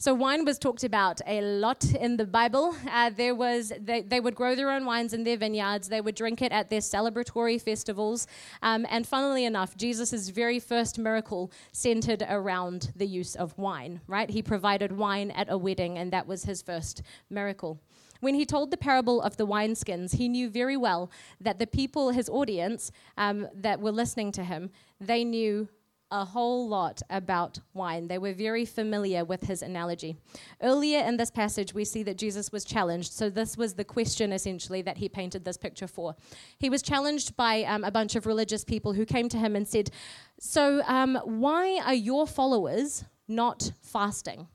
So 0.02 0.14
wine 0.14 0.46
was 0.46 0.58
talked 0.58 0.82
about 0.82 1.20
a 1.26 1.42
lot 1.42 1.84
in 1.84 2.16
the 2.16 2.24
Bible. 2.24 2.74
Uh, 2.90 3.10
there 3.10 3.34
was 3.34 3.70
they, 3.78 4.00
they 4.00 4.18
would 4.18 4.34
grow 4.34 4.54
their 4.54 4.70
own 4.70 4.86
wines 4.86 5.12
in 5.12 5.24
their 5.24 5.36
vineyards. 5.36 5.90
They 5.90 6.00
would 6.00 6.14
drink 6.14 6.40
it 6.40 6.52
at 6.52 6.70
their 6.70 6.80
celebratory 6.80 7.60
festivals. 7.60 8.26
Um, 8.62 8.86
and 8.88 9.06
funnily 9.06 9.44
enough, 9.44 9.76
Jesus' 9.76 10.30
very 10.30 10.58
first 10.58 10.98
miracle 10.98 11.52
centered 11.72 12.24
around 12.30 12.92
the 12.96 13.04
use 13.04 13.36
of 13.36 13.58
wine. 13.58 14.00
Right? 14.06 14.30
He 14.30 14.42
provided 14.42 14.90
wine 14.90 15.32
at 15.32 15.48
a 15.50 15.58
wedding, 15.58 15.98
and 15.98 16.10
that 16.14 16.26
was 16.26 16.44
his 16.44 16.62
first 16.62 17.02
miracle. 17.28 17.78
When 18.20 18.34
he 18.34 18.46
told 18.46 18.70
the 18.70 18.78
parable 18.78 19.20
of 19.20 19.36
the 19.36 19.46
wineskins, 19.46 20.16
he 20.16 20.30
knew 20.30 20.48
very 20.48 20.78
well 20.78 21.10
that 21.42 21.58
the 21.58 21.66
people, 21.66 22.08
his 22.08 22.30
audience, 22.30 22.90
um, 23.18 23.48
that 23.54 23.80
were 23.80 23.92
listening 23.92 24.32
to 24.32 24.44
him, 24.44 24.70
they 24.98 25.24
knew 25.24 25.68
a 26.10 26.24
whole 26.24 26.68
lot 26.68 27.02
about 27.08 27.58
wine. 27.72 28.08
They 28.08 28.18
were 28.18 28.32
very 28.32 28.64
familiar 28.64 29.24
with 29.24 29.44
his 29.44 29.62
analogy. 29.62 30.16
Earlier 30.62 31.00
in 31.00 31.16
this 31.16 31.30
passage, 31.30 31.72
we 31.72 31.84
see 31.84 32.02
that 32.02 32.18
Jesus 32.18 32.50
was 32.50 32.64
challenged. 32.64 33.12
So, 33.12 33.30
this 33.30 33.56
was 33.56 33.74
the 33.74 33.84
question 33.84 34.32
essentially 34.32 34.82
that 34.82 34.98
he 34.98 35.08
painted 35.08 35.44
this 35.44 35.56
picture 35.56 35.86
for. 35.86 36.16
He 36.58 36.70
was 36.70 36.82
challenged 36.82 37.36
by 37.36 37.62
um, 37.62 37.84
a 37.84 37.90
bunch 37.90 38.16
of 38.16 38.26
religious 38.26 38.64
people 38.64 38.92
who 38.92 39.04
came 39.04 39.28
to 39.28 39.38
him 39.38 39.54
and 39.54 39.66
said, 39.66 39.90
So, 40.38 40.82
um, 40.86 41.16
why 41.24 41.80
are 41.84 41.94
your 41.94 42.26
followers 42.26 43.04
not 43.28 43.72
fasting? 43.80 44.48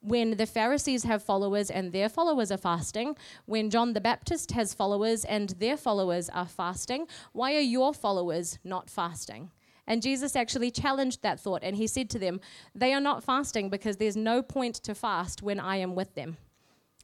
when 0.00 0.36
the 0.36 0.46
Pharisees 0.46 1.04
have 1.04 1.22
followers 1.22 1.70
and 1.70 1.92
their 1.92 2.08
followers 2.08 2.50
are 2.52 2.56
fasting, 2.56 3.16
when 3.46 3.68
John 3.68 3.92
the 3.92 4.00
Baptist 4.00 4.52
has 4.52 4.72
followers 4.72 5.24
and 5.24 5.50
their 5.58 5.76
followers 5.76 6.28
are 6.30 6.46
fasting, 6.46 7.06
why 7.32 7.54
are 7.54 7.60
your 7.60 7.92
followers 7.92 8.58
not 8.64 8.88
fasting? 8.88 9.50
And 9.88 10.02
Jesus 10.02 10.36
actually 10.36 10.70
challenged 10.70 11.22
that 11.22 11.40
thought 11.40 11.64
and 11.64 11.74
he 11.74 11.86
said 11.86 12.10
to 12.10 12.18
them, 12.18 12.40
They 12.74 12.92
are 12.92 13.00
not 13.00 13.24
fasting 13.24 13.70
because 13.70 13.96
there's 13.96 14.18
no 14.18 14.42
point 14.42 14.76
to 14.76 14.94
fast 14.94 15.42
when 15.42 15.58
I 15.58 15.76
am 15.76 15.94
with 15.94 16.14
them. 16.14 16.36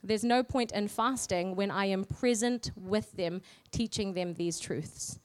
There's 0.02 0.22
no 0.22 0.42
point 0.42 0.70
in 0.70 0.88
fasting 0.88 1.56
when 1.56 1.70
I 1.70 1.86
am 1.86 2.04
present 2.04 2.70
with 2.76 3.12
them, 3.12 3.40
teaching 3.72 4.12
them 4.12 4.34
these 4.34 4.60
truths. 4.60 5.18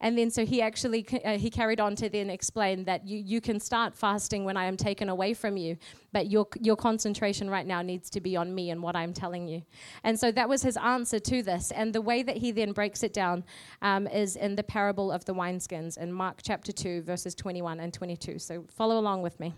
And 0.00 0.16
then 0.18 0.30
so 0.30 0.44
he 0.44 0.60
actually 0.60 1.06
uh, 1.24 1.38
he 1.38 1.48
carried 1.48 1.80
on 1.80 1.96
to 1.96 2.10
then 2.10 2.28
explain 2.28 2.84
that 2.84 3.06
you, 3.06 3.18
you 3.18 3.40
can 3.40 3.58
start 3.58 3.94
fasting 3.94 4.44
when 4.44 4.56
I 4.56 4.66
am 4.66 4.76
taken 4.76 5.08
away 5.08 5.32
from 5.32 5.56
you, 5.56 5.78
but 6.12 6.30
your 6.30 6.46
your 6.60 6.76
concentration 6.76 7.48
right 7.48 7.66
now 7.66 7.80
needs 7.80 8.10
to 8.10 8.20
be 8.20 8.36
on 8.36 8.54
me 8.54 8.70
and 8.70 8.82
what 8.82 8.94
I'm 8.94 9.14
telling 9.14 9.48
you. 9.48 9.62
And 10.04 10.18
so 10.20 10.30
that 10.32 10.48
was 10.48 10.62
his 10.62 10.76
answer 10.76 11.18
to 11.18 11.42
this. 11.42 11.70
And 11.70 11.94
the 11.94 12.02
way 12.02 12.22
that 12.22 12.36
he 12.36 12.50
then 12.50 12.72
breaks 12.72 13.02
it 13.02 13.14
down 13.14 13.44
um, 13.80 14.06
is 14.06 14.36
in 14.36 14.54
the 14.54 14.62
parable 14.62 15.10
of 15.10 15.24
the 15.24 15.34
wineskins 15.34 15.96
in 15.96 16.12
Mark 16.12 16.40
chapter 16.42 16.72
two, 16.72 17.00
verses 17.00 17.34
21 17.34 17.80
and 17.80 17.92
22. 17.92 18.38
So 18.38 18.64
follow 18.68 18.98
along 18.98 19.22
with 19.22 19.40
me. 19.40 19.54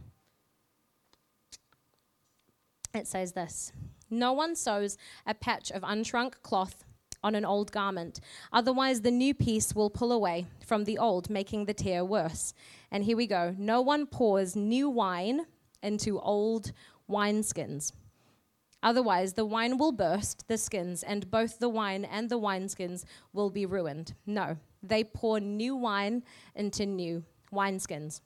It 2.95 3.09
says 3.09 3.33
this: 3.33 3.73
No 4.09 4.33
one 4.33 4.55
sews 4.55 4.97
a 5.27 5.35
patch 5.35 5.73
of 5.73 5.83
unshrunk 5.83 6.43
cloth 6.43 6.85
on 7.23 7.35
an 7.35 7.45
old 7.45 7.73
garment. 7.73 8.21
Otherwise, 8.53 9.01
the 9.01 9.11
new 9.11 9.35
piece 9.35 9.75
will 9.75 9.91
pull 9.91 10.13
away 10.13 10.47
from 10.65 10.85
the 10.85 10.99
old, 10.99 11.31
making 11.31 11.65
the 11.65 11.75
tear 11.75 12.05
worse. 12.05 12.55
And 12.91 13.05
here 13.05 13.17
we 13.17 13.27
go 13.27 13.55
no 13.59 13.81
one 13.81 14.07
pours 14.07 14.57
new 14.57 14.89
wine 14.89 15.47
into 15.83 16.21
old 16.21 16.73
wineskins. 17.11 17.93
Otherwise, 18.83 19.33
the 19.33 19.45
wine 19.45 19.77
will 19.77 19.93
burst 19.93 20.47
the 20.47 20.57
skins, 20.57 21.03
and 21.03 21.31
both 21.31 21.59
the 21.59 21.69
wine 21.69 22.05
and 22.05 22.31
the 22.31 22.39
wineskins 22.39 23.05
will 23.33 23.51
be 23.51 23.67
ruined. 23.67 24.15
No, 24.25 24.57
they 24.83 25.03
pour 25.03 25.41
new 25.41 25.75
wine 25.75 26.23
into 26.55 26.87
new 26.87 27.25
wineskins. 27.53 28.21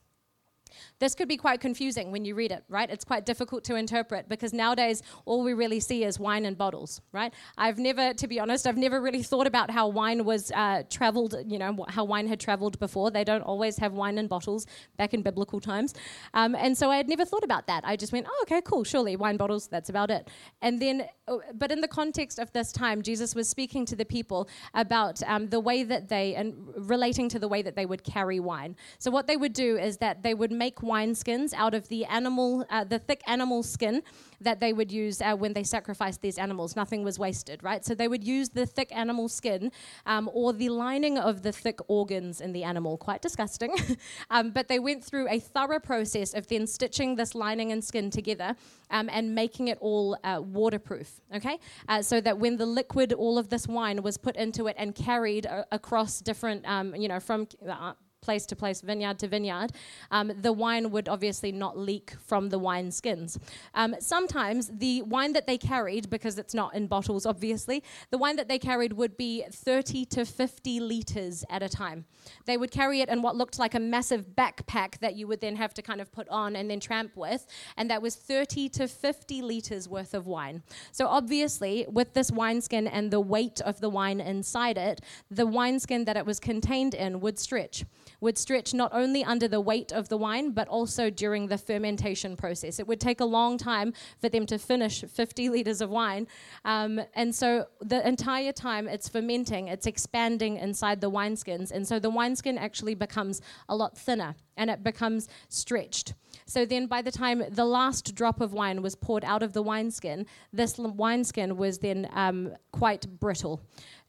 This 0.99 1.15
could 1.15 1.27
be 1.27 1.37
quite 1.37 1.59
confusing 1.59 2.11
when 2.11 2.25
you 2.25 2.35
read 2.35 2.51
it, 2.51 2.63
right? 2.69 2.89
It's 2.89 3.05
quite 3.05 3.25
difficult 3.25 3.63
to 3.65 3.75
interpret 3.75 4.29
because 4.29 4.53
nowadays 4.53 5.01
all 5.25 5.43
we 5.43 5.53
really 5.53 5.79
see 5.79 6.03
is 6.03 6.19
wine 6.19 6.45
in 6.45 6.55
bottles, 6.55 7.01
right? 7.11 7.33
I've 7.57 7.77
never, 7.77 8.13
to 8.13 8.27
be 8.27 8.39
honest, 8.39 8.67
I've 8.67 8.77
never 8.77 9.01
really 9.01 9.23
thought 9.23 9.47
about 9.47 9.69
how 9.69 9.87
wine 9.87 10.25
was 10.25 10.51
uh, 10.51 10.83
traveled, 10.89 11.35
you 11.47 11.59
know, 11.59 11.85
how 11.89 12.03
wine 12.03 12.27
had 12.27 12.39
traveled 12.39 12.79
before. 12.79 13.11
They 13.11 13.23
don't 13.23 13.41
always 13.41 13.77
have 13.77 13.93
wine 13.93 14.17
in 14.17 14.27
bottles 14.27 14.65
back 14.97 15.13
in 15.13 15.21
biblical 15.21 15.59
times. 15.59 15.93
Um, 16.33 16.55
and 16.55 16.77
so 16.77 16.89
I 16.89 16.97
had 16.97 17.09
never 17.09 17.25
thought 17.25 17.43
about 17.43 17.67
that. 17.67 17.83
I 17.85 17.95
just 17.95 18.13
went, 18.13 18.27
oh, 18.29 18.39
okay, 18.43 18.61
cool, 18.61 18.83
surely 18.83 19.15
wine 19.15 19.37
bottles, 19.37 19.67
that's 19.67 19.89
about 19.89 20.09
it. 20.09 20.29
And 20.61 20.81
then, 20.81 21.07
oh, 21.27 21.41
but 21.53 21.71
in 21.71 21.81
the 21.81 21.87
context 21.87 22.39
of 22.39 22.51
this 22.53 22.71
time, 22.71 23.01
Jesus 23.01 23.35
was 23.35 23.49
speaking 23.49 23.85
to 23.85 23.95
the 23.95 24.05
people 24.05 24.47
about 24.73 25.21
um, 25.23 25.49
the 25.49 25.59
way 25.59 25.83
that 25.83 26.09
they, 26.09 26.35
and 26.35 26.55
relating 26.75 27.29
to 27.29 27.39
the 27.39 27.47
way 27.47 27.61
that 27.61 27.75
they 27.75 27.85
would 27.85 28.03
carry 28.03 28.39
wine. 28.39 28.75
So 28.99 29.11
what 29.11 29.27
they 29.27 29.37
would 29.37 29.53
do 29.53 29.77
is 29.77 29.97
that 29.97 30.23
they 30.23 30.33
would 30.33 30.51
make 30.51 30.62
wineskins 30.71 31.53
out 31.53 31.73
of 31.73 31.87
the 31.89 32.05
animal, 32.05 32.65
uh, 32.69 32.83
the 32.83 32.99
thick 32.99 33.21
animal 33.27 33.63
skin 33.63 34.01
that 34.43 34.59
they 34.59 34.73
would 34.73 34.91
use 34.91 35.21
uh, 35.21 35.35
when 35.35 35.53
they 35.53 35.63
sacrificed 35.63 36.21
these 36.21 36.37
animals. 36.37 36.75
Nothing 36.75 37.03
was 37.03 37.17
wasted, 37.17 37.63
right? 37.63 37.83
So 37.85 37.95
they 37.95 38.07
would 38.07 38.23
use 38.23 38.49
the 38.49 38.65
thick 38.65 38.95
animal 38.95 39.29
skin 39.29 39.71
um, 40.05 40.29
or 40.33 40.53
the 40.53 40.69
lining 40.69 41.17
of 41.17 41.41
the 41.41 41.51
thick 41.51 41.79
organs 41.87 42.41
in 42.41 42.53
the 42.53 42.63
animal. 42.63 42.97
Quite 42.97 43.21
disgusting. 43.21 43.73
um, 44.29 44.51
but 44.51 44.67
they 44.67 44.79
went 44.79 45.03
through 45.03 45.29
a 45.29 45.39
thorough 45.39 45.79
process 45.79 46.33
of 46.33 46.47
then 46.47 46.67
stitching 46.67 47.15
this 47.15 47.35
lining 47.35 47.71
and 47.71 47.83
skin 47.83 48.09
together 48.09 48.55
um, 48.89 49.09
and 49.11 49.33
making 49.33 49.69
it 49.69 49.77
all 49.81 50.17
uh, 50.23 50.41
waterproof, 50.43 51.21
okay? 51.35 51.57
Uh, 51.87 52.01
so 52.01 52.21
that 52.21 52.37
when 52.37 52.57
the 52.57 52.65
liquid, 52.65 53.13
all 53.13 53.37
of 53.37 53.49
this 53.49 53.67
wine 53.67 54.01
was 54.01 54.17
put 54.17 54.35
into 54.35 54.67
it 54.67 54.75
and 54.77 54.95
carried 54.95 55.45
uh, 55.45 55.63
across 55.71 56.21
different, 56.21 56.67
um, 56.67 56.95
you 56.95 57.07
know, 57.07 57.19
from 57.19 57.47
uh, 57.67 57.93
place 58.23 58.45
to 58.47 58.55
place, 58.55 58.81
vineyard 58.81 59.19
to 59.19 59.27
vineyard, 59.27 59.71
um, 60.09 60.31
the 60.41 60.53
wine 60.53 60.89
would 60.91 61.07
obviously 61.09 61.51
not 61.51 61.77
leak 61.77 62.13
from 62.25 62.49
the 62.49 62.57
wine 62.57 62.89
skins. 62.91 63.37
Um, 63.75 63.95
sometimes 63.99 64.71
the 64.85 65.01
wine 65.03 65.33
that 65.33 65.45
they 65.45 65.57
carried, 65.57 66.09
because 66.09 66.37
it's 66.39 66.53
not 66.53 66.73
in 66.73 66.87
bottles, 66.87 67.25
obviously, 67.25 67.83
the 68.09 68.17
wine 68.17 68.37
that 68.37 68.47
they 68.47 68.57
carried 68.57 68.93
would 68.93 69.17
be 69.17 69.43
30 69.51 70.05
to 70.05 70.25
50 70.25 70.79
liters 70.79 71.43
at 71.49 71.61
a 71.61 71.69
time. 71.69 72.05
They 72.45 72.57
would 72.57 72.71
carry 72.71 73.01
it 73.01 73.09
in 73.09 73.21
what 73.21 73.35
looked 73.35 73.59
like 73.59 73.75
a 73.75 73.79
massive 73.79 74.27
backpack 74.35 74.99
that 74.99 75.15
you 75.15 75.27
would 75.27 75.41
then 75.41 75.57
have 75.57 75.73
to 75.75 75.81
kind 75.81 76.01
of 76.01 76.11
put 76.11 76.27
on 76.29 76.55
and 76.55 76.69
then 76.69 76.79
tramp 76.79 77.15
with, 77.15 77.45
and 77.77 77.89
that 77.89 78.01
was 78.01 78.15
30 78.15 78.69
to 78.69 78.87
50 78.87 79.41
liters 79.41 79.89
worth 79.89 80.13
of 80.13 80.25
wine. 80.25 80.63
So 80.91 81.07
obviously, 81.07 81.85
with 81.89 82.13
this 82.13 82.31
wineskin 82.31 82.87
and 82.87 83.11
the 83.11 83.19
weight 83.19 83.59
of 83.61 83.81
the 83.81 83.89
wine 83.89 84.21
inside 84.21 84.77
it, 84.77 85.01
the 85.29 85.45
wineskin 85.45 86.05
that 86.05 86.17
it 86.17 86.25
was 86.25 86.39
contained 86.39 86.93
in 86.93 87.19
would 87.19 87.37
stretch 87.37 87.83
would 88.23 88.37
stretch 88.37 88.73
not 88.73 88.91
only 88.93 89.23
under 89.23 89.47
the 89.47 89.61
weight 89.61 89.91
of 89.91 90.09
the 90.09 90.17
wine, 90.17 90.51
but 90.51 90.67
also 90.67 91.09
during 91.09 91.47
the 91.47 91.57
fermentation 91.57 92.35
process. 92.35 92.79
It 92.79 92.87
would 92.87 92.99
take 92.99 93.19
a 93.19 93.25
long 93.25 93.57
time 93.57 93.93
for 94.19 94.29
them 94.29 94.45
to 94.47 94.57
finish 94.57 95.01
50 95.01 95.49
liters 95.49 95.81
of 95.81 95.89
wine. 95.89 96.27
Um, 96.65 97.01
and 97.13 97.35
so 97.35 97.67
the 97.81 98.05
entire 98.07 98.51
time 98.51 98.87
it's 98.87 99.07
fermenting, 99.09 99.67
it's 99.67 99.85
expanding 99.85 100.57
inside 100.57 101.01
the 101.01 101.11
wineskins. 101.11 101.71
And 101.71 101.87
so 101.87 101.99
the 101.99 102.09
wineskin 102.09 102.57
actually 102.57 102.95
becomes 102.95 103.41
a 103.69 103.75
lot 103.75 103.97
thinner 103.97 104.35
and 104.57 104.69
it 104.69 104.83
becomes 104.83 105.27
stretched. 105.49 106.13
So 106.45 106.65
then, 106.65 106.87
by 106.87 107.01
the 107.01 107.11
time 107.11 107.43
the 107.49 107.65
last 107.65 108.15
drop 108.15 108.41
of 108.41 108.53
wine 108.53 108.81
was 108.81 108.95
poured 108.95 109.23
out 109.23 109.43
of 109.43 109.53
the 109.53 109.61
wineskin, 109.61 110.25
this 110.51 110.77
wineskin 110.77 111.57
was 111.57 111.79
then 111.79 112.09
um, 112.13 112.53
quite 112.71 113.19
brittle. 113.19 113.61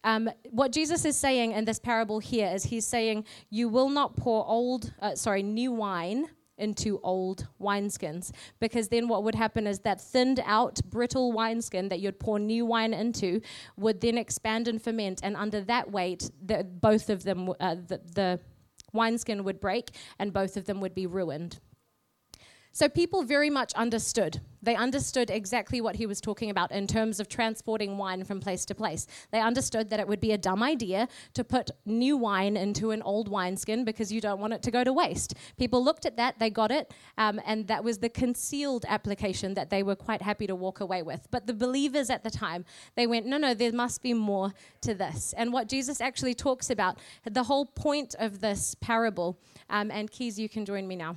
Um, 0.05 0.31
what 0.51 0.71
Jesus 0.71 1.05
is 1.05 1.17
saying 1.17 1.53
in 1.53 1.65
this 1.65 1.79
parable 1.79 2.19
here 2.21 2.51
is 2.55 2.65
he's 2.65 2.87
saying, 2.87 3.25
You 3.51 3.69
will 3.69 3.89
not 3.89 4.17
pour 4.17 4.47
old, 4.47 4.93
uh, 5.01 5.15
sorry, 5.17 5.43
new 5.43 5.73
wine 5.73 6.29
into 6.59 7.01
old 7.03 7.49
wineskins. 7.61 8.31
Because 8.61 8.89
then 8.89 9.09
what 9.09 9.25
would 9.25 9.35
happen 9.35 9.67
is 9.67 9.81
that 9.81 10.01
thinned 10.01 10.41
out, 10.45 10.79
brittle 10.91 11.33
wineskin 11.33 11.89
that 11.89 12.01
you'd 12.01 12.21
pour 12.21 12.39
new 12.39 12.65
wine 12.65 12.95
into 12.95 13.41
would 13.77 14.01
then 14.01 14.19
expand 14.19 14.69
and 14.69 14.81
ferment. 14.81 15.21
And 15.23 15.37
under 15.37 15.61
that 15.63 15.91
weight, 15.91 16.31
the, 16.45 16.65
both 16.65 17.11
of 17.11 17.25
them, 17.25 17.51
uh, 17.59 17.75
the, 17.75 18.01
the 18.15 18.41
wineskin 18.93 19.43
would 19.45 19.61
break 19.61 19.91
and 20.19 20.33
both 20.33 20.57
of 20.57 20.67
them 20.67 20.81
would 20.81 20.95
be 20.95 21.07
ruined. 21.07 21.59
So 22.77 22.89
people 22.89 23.23
very 23.23 23.51
much 23.51 23.73
understood. 23.75 24.41
They 24.61 24.75
understood 24.75 25.31
exactly 25.31 25.81
what 25.81 25.95
he 25.95 26.07
was 26.07 26.21
talking 26.21 26.51
about 26.51 26.73
in 26.73 26.89
terms 26.89 27.21
of 27.21 27.29
transporting 27.29 27.97
wine 27.99 28.25
from 28.25 28.41
place 28.41 28.65
to 28.65 28.75
place. 28.75 29.07
They 29.31 29.41
understood 29.41 29.91
that 29.91 30.01
it 30.01 30.09
would 30.09 30.19
be 30.19 30.33
a 30.33 30.39
dumb 30.39 30.61
idea 30.61 31.07
to 31.35 31.45
put 31.45 31.71
new 31.87 32.17
wine 32.17 32.57
into 32.57 32.91
an 32.91 33.01
old 33.03 33.29
wineskin 33.29 33.85
because 33.85 34.11
you 34.11 34.21
don't 34.21 34.41
want 34.41 34.55
it 34.55 34.63
to 34.65 34.73
go 34.73 34.83
to 34.83 34.93
waste. 34.93 35.35
People 35.57 35.85
looked 35.85 36.05
at 36.05 36.17
that, 36.17 36.41
they 36.41 36.51
got 36.51 36.73
it, 36.73 36.93
um, 37.17 37.41
and 37.47 37.69
that 37.69 37.85
was 37.85 37.99
the 37.99 38.09
concealed 38.09 38.85
application 38.89 39.55
that 39.55 39.71
they 39.71 39.85
were 39.85 39.95
quite 39.95 40.21
happy 40.21 40.49
to 40.49 40.57
walk 40.57 40.81
away 40.81 41.03
with. 41.03 41.29
But 41.31 41.47
the 41.47 41.55
believers 41.55 42.11
at 42.11 42.25
the 42.25 42.31
time, 42.31 42.65
they 42.97 43.07
went, 43.07 43.25
no, 43.25 43.37
no, 43.37 43.55
there 43.55 43.73
must 43.73 44.03
be 44.03 44.15
more 44.15 44.53
to 44.81 44.95
this. 44.95 45.33
And 45.37 45.53
what 45.53 45.69
Jesus 45.69 46.01
actually 46.01 46.35
talks 46.35 46.71
about, 46.71 46.99
the 47.25 47.45
whole 47.45 47.67
point 47.67 48.17
of 48.19 48.41
this 48.41 48.75
parable, 48.81 49.39
um, 49.71 49.93
and 49.93 50.11
Keys, 50.11 50.41
you 50.41 50.49
can 50.49 50.65
join 50.65 50.89
me 50.89 50.97
now 50.97 51.15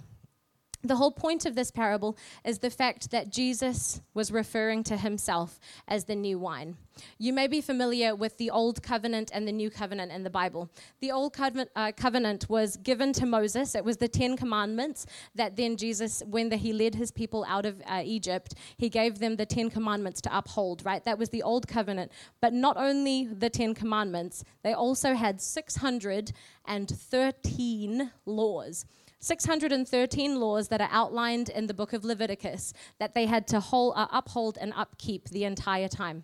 the 0.87 0.95
whole 0.95 1.11
point 1.11 1.45
of 1.45 1.55
this 1.55 1.71
parable 1.71 2.17
is 2.43 2.59
the 2.59 2.69
fact 2.69 3.11
that 3.11 3.31
Jesus 3.31 4.01
was 4.13 4.31
referring 4.31 4.83
to 4.85 4.97
himself 4.97 5.59
as 5.87 6.05
the 6.05 6.15
new 6.15 6.39
wine. 6.39 6.77
You 7.17 7.33
may 7.33 7.47
be 7.47 7.61
familiar 7.61 8.15
with 8.15 8.37
the 8.37 8.49
Old 8.49 8.81
Covenant 8.81 9.29
and 9.33 9.45
the 9.47 9.51
New 9.51 9.69
Covenant 9.69 10.11
in 10.11 10.23
the 10.23 10.29
Bible. 10.29 10.69
The 10.99 11.11
Old 11.11 11.33
Covenant, 11.33 11.69
uh, 11.75 11.91
covenant 11.95 12.49
was 12.49 12.77
given 12.77 13.13
to 13.13 13.25
Moses, 13.25 13.75
it 13.75 13.85
was 13.85 13.97
the 13.97 14.07
Ten 14.07 14.37
Commandments 14.37 15.05
that 15.35 15.55
then 15.55 15.77
Jesus, 15.77 16.23
when 16.25 16.49
the, 16.49 16.57
he 16.57 16.73
led 16.73 16.95
his 16.95 17.11
people 17.11 17.45
out 17.47 17.65
of 17.65 17.81
uh, 17.85 18.01
Egypt, 18.03 18.55
he 18.77 18.89
gave 18.89 19.19
them 19.19 19.35
the 19.35 19.45
Ten 19.45 19.69
Commandments 19.69 20.21
to 20.21 20.35
uphold, 20.35 20.83
right? 20.85 21.03
That 21.03 21.19
was 21.19 21.29
the 21.29 21.43
Old 21.43 21.67
Covenant. 21.67 22.11
But 22.41 22.53
not 22.53 22.77
only 22.77 23.25
the 23.25 23.49
Ten 23.49 23.75
Commandments, 23.75 24.45
they 24.63 24.73
also 24.73 25.13
had 25.13 25.41
613 25.41 28.11
laws. 28.25 28.85
613 29.19 30.39
laws 30.39 30.67
that 30.67 30.81
are 30.81 30.89
outlined 30.91 31.49
in 31.49 31.67
the 31.67 31.73
book 31.73 31.93
of 31.93 32.03
Leviticus 32.03 32.73
that 32.99 33.15
they 33.15 33.25
had 33.25 33.47
to 33.47 33.59
hold, 33.59 33.93
uh, 33.95 34.07
uphold 34.11 34.57
and 34.59 34.73
upkeep 34.75 35.29
the 35.29 35.43
entire 35.43 35.87
time. 35.87 36.23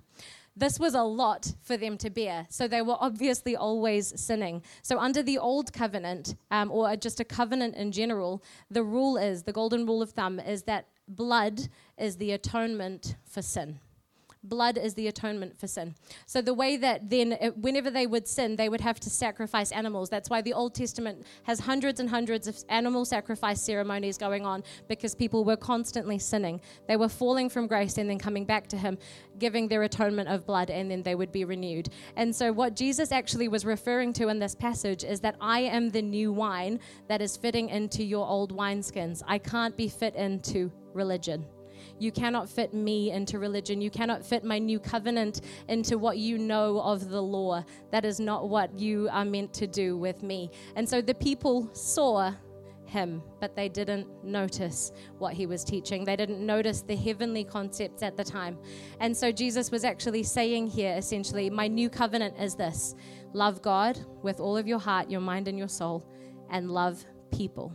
This 0.55 0.79
was 0.79 0.93
a 0.93 1.01
lot 1.01 1.53
for 1.63 1.77
them 1.77 1.97
to 1.97 2.11
bear, 2.11 2.45
so 2.49 2.67
they 2.67 2.83
were 2.83 2.97
obviously 2.99 3.55
always 3.55 4.19
sinning. 4.21 4.61
So, 4.83 4.99
under 4.99 5.23
the 5.23 5.39
old 5.39 5.73
covenant, 5.73 6.35
um, 6.51 6.69
or 6.69 6.95
just 6.95 7.19
a 7.19 7.25
covenant 7.25 7.75
in 7.75 7.91
general, 7.91 8.43
the 8.69 8.83
rule 8.83 9.17
is 9.17 9.43
the 9.43 9.51
golden 9.51 9.87
rule 9.87 10.03
of 10.03 10.11
thumb 10.11 10.39
is 10.39 10.63
that 10.63 10.89
blood 11.07 11.69
is 11.97 12.17
the 12.17 12.31
atonement 12.31 13.15
for 13.25 13.41
sin 13.41 13.79
blood 14.43 14.77
is 14.77 14.93
the 14.93 15.07
atonement 15.07 15.59
for 15.59 15.67
sin. 15.67 15.95
So 16.25 16.41
the 16.41 16.53
way 16.53 16.77
that 16.77 17.09
then, 17.09 17.33
uh, 17.33 17.49
whenever 17.51 17.89
they 17.89 18.07
would 18.07 18.27
sin, 18.27 18.55
they 18.55 18.69
would 18.69 18.81
have 18.81 18.99
to 19.01 19.09
sacrifice 19.09 19.71
animals. 19.71 20.09
That's 20.09 20.29
why 20.29 20.41
the 20.41 20.53
Old 20.53 20.75
Testament 20.75 21.25
has 21.43 21.59
hundreds 21.59 21.99
and 21.99 22.09
hundreds 22.09 22.47
of 22.47 22.57
animal 22.69 23.05
sacrifice 23.05 23.61
ceremonies 23.61 24.17
going 24.17 24.45
on 24.45 24.63
because 24.87 25.15
people 25.15 25.45
were 25.45 25.57
constantly 25.57 26.19
sinning. 26.19 26.61
They 26.87 26.97
were 26.97 27.09
falling 27.09 27.49
from 27.49 27.67
grace 27.67 27.97
and 27.97 28.09
then 28.09 28.19
coming 28.19 28.45
back 28.45 28.67
to 28.67 28.77
Him, 28.77 28.97
giving 29.39 29.67
their 29.67 29.83
atonement 29.83 30.29
of 30.29 30.45
blood, 30.45 30.69
and 30.69 30.91
then 30.91 31.03
they 31.03 31.15
would 31.15 31.31
be 31.31 31.45
renewed. 31.45 31.89
And 32.15 32.35
so 32.35 32.51
what 32.51 32.75
Jesus 32.75 33.11
actually 33.11 33.47
was 33.47 33.65
referring 33.65 34.13
to 34.13 34.27
in 34.27 34.39
this 34.39 34.55
passage 34.55 35.03
is 35.03 35.19
that 35.21 35.35
I 35.39 35.61
am 35.61 35.89
the 35.89 36.01
new 36.01 36.33
wine 36.33 36.79
that 37.07 37.21
is 37.21 37.37
fitting 37.37 37.69
into 37.69 38.03
your 38.03 38.27
old 38.27 38.55
wineskins. 38.55 39.21
I 39.27 39.37
can't 39.37 39.75
be 39.77 39.87
fit 39.87 40.15
into 40.15 40.71
religion. 40.93 41.45
You 41.99 42.11
cannot 42.11 42.49
fit 42.49 42.73
me 42.73 43.11
into 43.11 43.39
religion. 43.39 43.81
You 43.81 43.89
cannot 43.89 44.25
fit 44.25 44.43
my 44.43 44.59
new 44.59 44.79
covenant 44.79 45.41
into 45.67 45.97
what 45.97 46.17
you 46.17 46.37
know 46.37 46.79
of 46.81 47.09
the 47.09 47.21
law. 47.21 47.63
That 47.91 48.05
is 48.05 48.19
not 48.19 48.49
what 48.49 48.77
you 48.77 49.09
are 49.11 49.25
meant 49.25 49.53
to 49.55 49.67
do 49.67 49.97
with 49.97 50.23
me. 50.23 50.51
And 50.75 50.87
so 50.87 51.01
the 51.01 51.13
people 51.13 51.69
saw 51.73 52.33
him, 52.85 53.23
but 53.41 53.55
they 53.55 53.67
didn't 53.67 54.07
notice 54.23 54.91
what 55.17 55.33
he 55.33 55.45
was 55.45 55.63
teaching. 55.63 56.05
They 56.05 56.15
didn't 56.15 56.45
notice 56.45 56.81
the 56.81 56.95
heavenly 56.95 57.43
concepts 57.43 58.03
at 58.03 58.15
the 58.15 58.23
time. 58.23 58.57
And 58.99 59.15
so 59.15 59.31
Jesus 59.31 59.71
was 59.71 59.83
actually 59.83 60.23
saying 60.23 60.67
here 60.67 60.95
essentially, 60.95 61.49
My 61.49 61.67
new 61.67 61.89
covenant 61.89 62.39
is 62.39 62.55
this 62.55 62.95
love 63.33 63.61
God 63.61 63.99
with 64.21 64.39
all 64.39 64.55
of 64.55 64.67
your 64.67 64.79
heart, 64.79 65.09
your 65.09 65.21
mind, 65.21 65.47
and 65.47 65.57
your 65.57 65.67
soul, 65.67 66.07
and 66.49 66.69
love 66.69 67.03
people. 67.31 67.73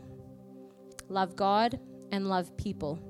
Love 1.09 1.37
God 1.37 1.79
and 2.13 2.29
love 2.29 2.57
people. 2.57 3.08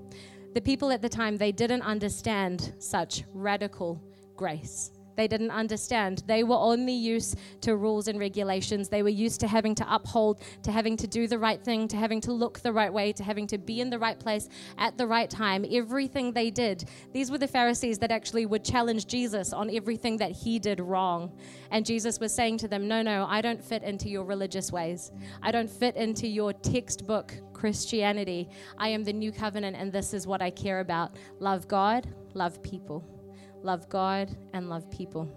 The 0.55 0.61
people 0.61 0.91
at 0.91 1.03
the 1.03 1.09
time, 1.09 1.37
they 1.37 1.53
didn't 1.53 1.83
understand 1.83 2.75
such 2.79 3.25
radical 3.33 4.03
grace. 4.37 4.91
They 5.19 5.27
didn't 5.27 5.51
understand. 5.51 6.23
They 6.29 6.45
were 6.45 6.57
only 6.57 6.93
used 6.93 7.41
to 7.63 7.77
rules 7.77 8.07
and 8.07 8.21
regulations. 8.21 8.89
They 8.89 9.03
were 9.03 9.09
used 9.09 9.41
to 9.41 9.49
having 9.49 9.75
to 9.75 9.93
uphold, 9.93 10.41
to 10.63 10.71
having 10.71 10.97
to 10.97 11.09
do 11.09 11.27
the 11.27 11.41
right 11.41 11.61
thing, 11.61 11.89
to 11.89 11.97
having 11.97 12.21
to 12.21 12.33
look 12.33 12.61
the 12.61 12.73
right 12.73 12.93
way, 12.93 13.13
to 13.15 13.25
having 13.25 13.49
to 13.49 13.59
be 13.59 13.81
in 13.81 13.91
the 13.91 13.99
right 13.99 14.17
place 14.17 14.49
at 14.79 14.97
the 14.97 15.09
right 15.09 15.29
time. 15.29 15.67
Everything 15.69 16.33
they 16.33 16.51
did. 16.51 16.89
These 17.13 17.33
were 17.33 17.39
the 17.39 17.49
Pharisees 17.49 17.99
that 17.99 18.13
actually 18.13 18.47
would 18.47 18.65
challenge 18.65 19.09
Jesus 19.09 19.53
on 19.53 19.75
everything 19.75 20.19
that 20.19 20.31
he 20.31 20.61
did 20.61 20.79
wrong. 20.79 21.33
And 21.73 21.85
Jesus 21.85 22.21
was 22.21 22.33
saying 22.33 22.59
to 22.59 22.69
them, 22.69 22.87
No, 22.87 23.03
no, 23.03 23.27
I 23.29 23.41
don't 23.41 23.63
fit 23.63 23.83
into 23.83 24.09
your 24.09 24.23
religious 24.23 24.71
ways. 24.71 25.11
I 25.43 25.51
don't 25.51 25.69
fit 25.69 25.97
into 25.97 26.29
your 26.29 26.53
textbook 26.53 27.35
Christianity. 27.53 28.51
I 28.79 28.91
am 28.91 29.03
the 29.03 29.13
new 29.13 29.33
covenant, 29.33 29.75
and 29.75 29.93
this 29.93 30.15
is 30.15 30.29
what 30.29 30.41
I 30.41 30.51
care 30.51 30.79
about 30.79 31.17
love 31.41 31.67
God, 31.67 32.07
love 32.35 32.63
people 32.63 33.18
love 33.63 33.89
God, 33.89 34.37
and 34.53 34.69
love 34.69 34.91
people. 34.91 35.31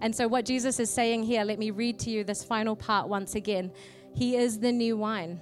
And 0.00 0.14
so, 0.14 0.28
what 0.28 0.44
Jesus 0.44 0.78
is 0.80 0.90
saying 0.90 1.24
here, 1.24 1.44
let 1.44 1.58
me 1.58 1.70
read 1.70 1.98
to 2.00 2.10
you 2.10 2.24
this 2.24 2.44
final 2.44 2.76
part 2.76 3.08
once 3.08 3.34
again. 3.34 3.72
He 4.14 4.36
is 4.36 4.58
the 4.58 4.72
new 4.72 4.96
wine. 4.96 5.40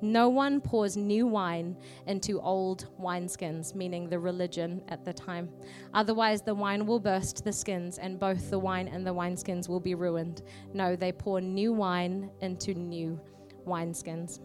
No 0.00 0.28
one 0.28 0.60
pours 0.60 0.96
new 0.96 1.26
wine 1.26 1.76
into 2.06 2.40
old 2.40 2.88
wineskins, 3.00 3.74
meaning 3.74 4.08
the 4.08 4.18
religion 4.18 4.82
at 4.88 5.04
the 5.04 5.12
time. 5.12 5.48
Otherwise, 5.92 6.40
the 6.40 6.54
wine 6.54 6.86
will 6.86 7.00
burst 7.00 7.44
the 7.44 7.52
skins, 7.52 7.98
and 7.98 8.18
both 8.18 8.48
the 8.48 8.58
wine 8.58 8.86
and 8.86 9.04
the 9.04 9.14
wineskins 9.14 9.68
will 9.68 9.80
be 9.80 9.96
ruined. 9.96 10.42
No, 10.72 10.94
they 10.94 11.10
pour 11.10 11.40
new 11.40 11.72
wine 11.72 12.30
into 12.40 12.74
new 12.74 13.20
wineskins. 13.66 14.38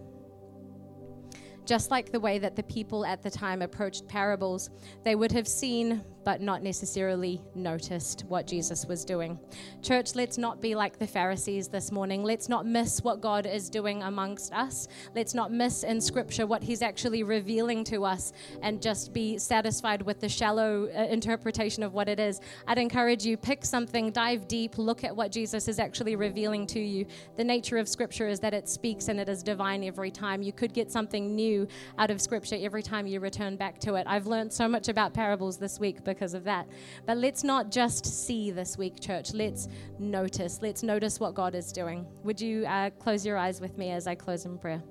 Just 1.66 1.92
like 1.92 2.12
the 2.12 2.20
way 2.20 2.40
that 2.40 2.56
the 2.56 2.64
people 2.64 3.06
at 3.06 3.22
the 3.24 3.30
time 3.30 3.62
approached 3.62 4.08
parables, 4.08 4.70
they 5.04 5.16
would 5.16 5.32
have 5.32 5.48
seen 5.48 6.04
but 6.24 6.42
not 6.42 6.64
necessarily 6.64 7.42
noticed 7.56 8.24
what 8.28 8.48
Jesus 8.48 8.86
was 8.86 9.04
doing. 9.04 9.38
Church, 9.82 10.16
let's 10.16 10.38
not 10.38 10.62
be 10.62 10.76
like 10.76 10.98
the 10.98 11.08
Pharisees 11.08 11.68
this 11.68 11.92
morning. 11.92 12.24
Let's 12.24 12.50
not 12.50 12.66
miss 12.66 13.04
what 13.04 13.22
God 13.22 13.46
is 13.46 13.70
doing 13.70 14.04
amongst 14.04 14.54
us. 14.54 14.88
Let's 15.16 15.34
not 15.34 15.52
miss 15.52 15.84
in 15.84 16.00
Scripture 16.00 16.48
what 16.48 16.64
He's 16.64 16.82
actually 16.82 17.24
revealing 17.24 17.84
to 17.86 18.06
us 18.06 18.32
and 18.62 18.82
just 18.82 19.14
be 19.14 19.38
satisfied 19.38 20.02
with 20.02 20.20
the 20.20 20.30
shallow 20.30 20.90
uh, 20.96 21.04
interpretation 21.06 21.84
of 21.84 21.94
what 21.94 22.08
it 22.08 22.20
is. 22.20 22.40
I'd 22.68 22.78
encourage 22.78 23.26
you, 23.26 23.38
pick 23.38 23.66
something, 23.66 24.12
dive 24.12 24.48
deep, 24.48 24.78
look 24.78 25.04
at 25.04 25.16
what 25.16 25.32
Jesus 25.32 25.68
is 25.68 25.80
actually 25.80 26.16
revealing 26.16 26.66
to 26.68 26.80
you. 26.80 27.06
The 27.36 27.44
nature 27.44 27.78
of 27.78 27.90
Scripture 27.90 28.28
is 28.28 28.40
that 28.40 28.54
it 28.54 28.70
speaks 28.70 29.10
and 29.10 29.20
it 29.20 29.28
is 29.28 29.44
divine 29.44 29.84
every 29.84 30.12
time. 30.12 30.42
You 30.42 30.54
could 30.54 30.74
get 30.74 30.92
something 30.92 31.36
new 31.36 31.53
out 31.98 32.12
of 32.12 32.22
Scripture 32.22 32.58
every 32.60 32.84
time 32.84 33.08
you 33.08 33.20
return 33.20 33.56
back 33.56 33.80
to 33.80 33.96
it. 33.96 34.06
I've 34.08 34.28
learned 34.28 34.52
so 34.52 34.68
much 34.68 34.90
about 34.90 35.14
parables 35.14 35.58
this 35.58 35.80
week 35.80 36.04
because 36.04 36.34
of 36.34 36.44
that. 36.46 36.68
But 37.06 37.18
let's 37.18 37.44
not 37.44 37.72
just 37.72 38.06
see 38.06 38.52
this 38.52 38.78
week, 38.78 39.00
church. 39.00 39.34
Let's 39.34 39.68
notice. 40.00 40.60
Let's 40.62 40.84
notice 40.84 41.20
what 41.20 41.34
God 41.34 41.56
is 41.56 41.72
doing. 41.72 42.06
Would 42.24 42.40
you 42.40 42.66
uh, 42.66 42.90
close 42.92 43.26
your 43.26 43.38
eyes 43.38 43.62
with 43.62 43.78
me 43.78 43.92
as 43.92 44.08
I 44.08 44.16
close 44.16 44.46
in 44.46 44.58
prayer? 44.58 44.84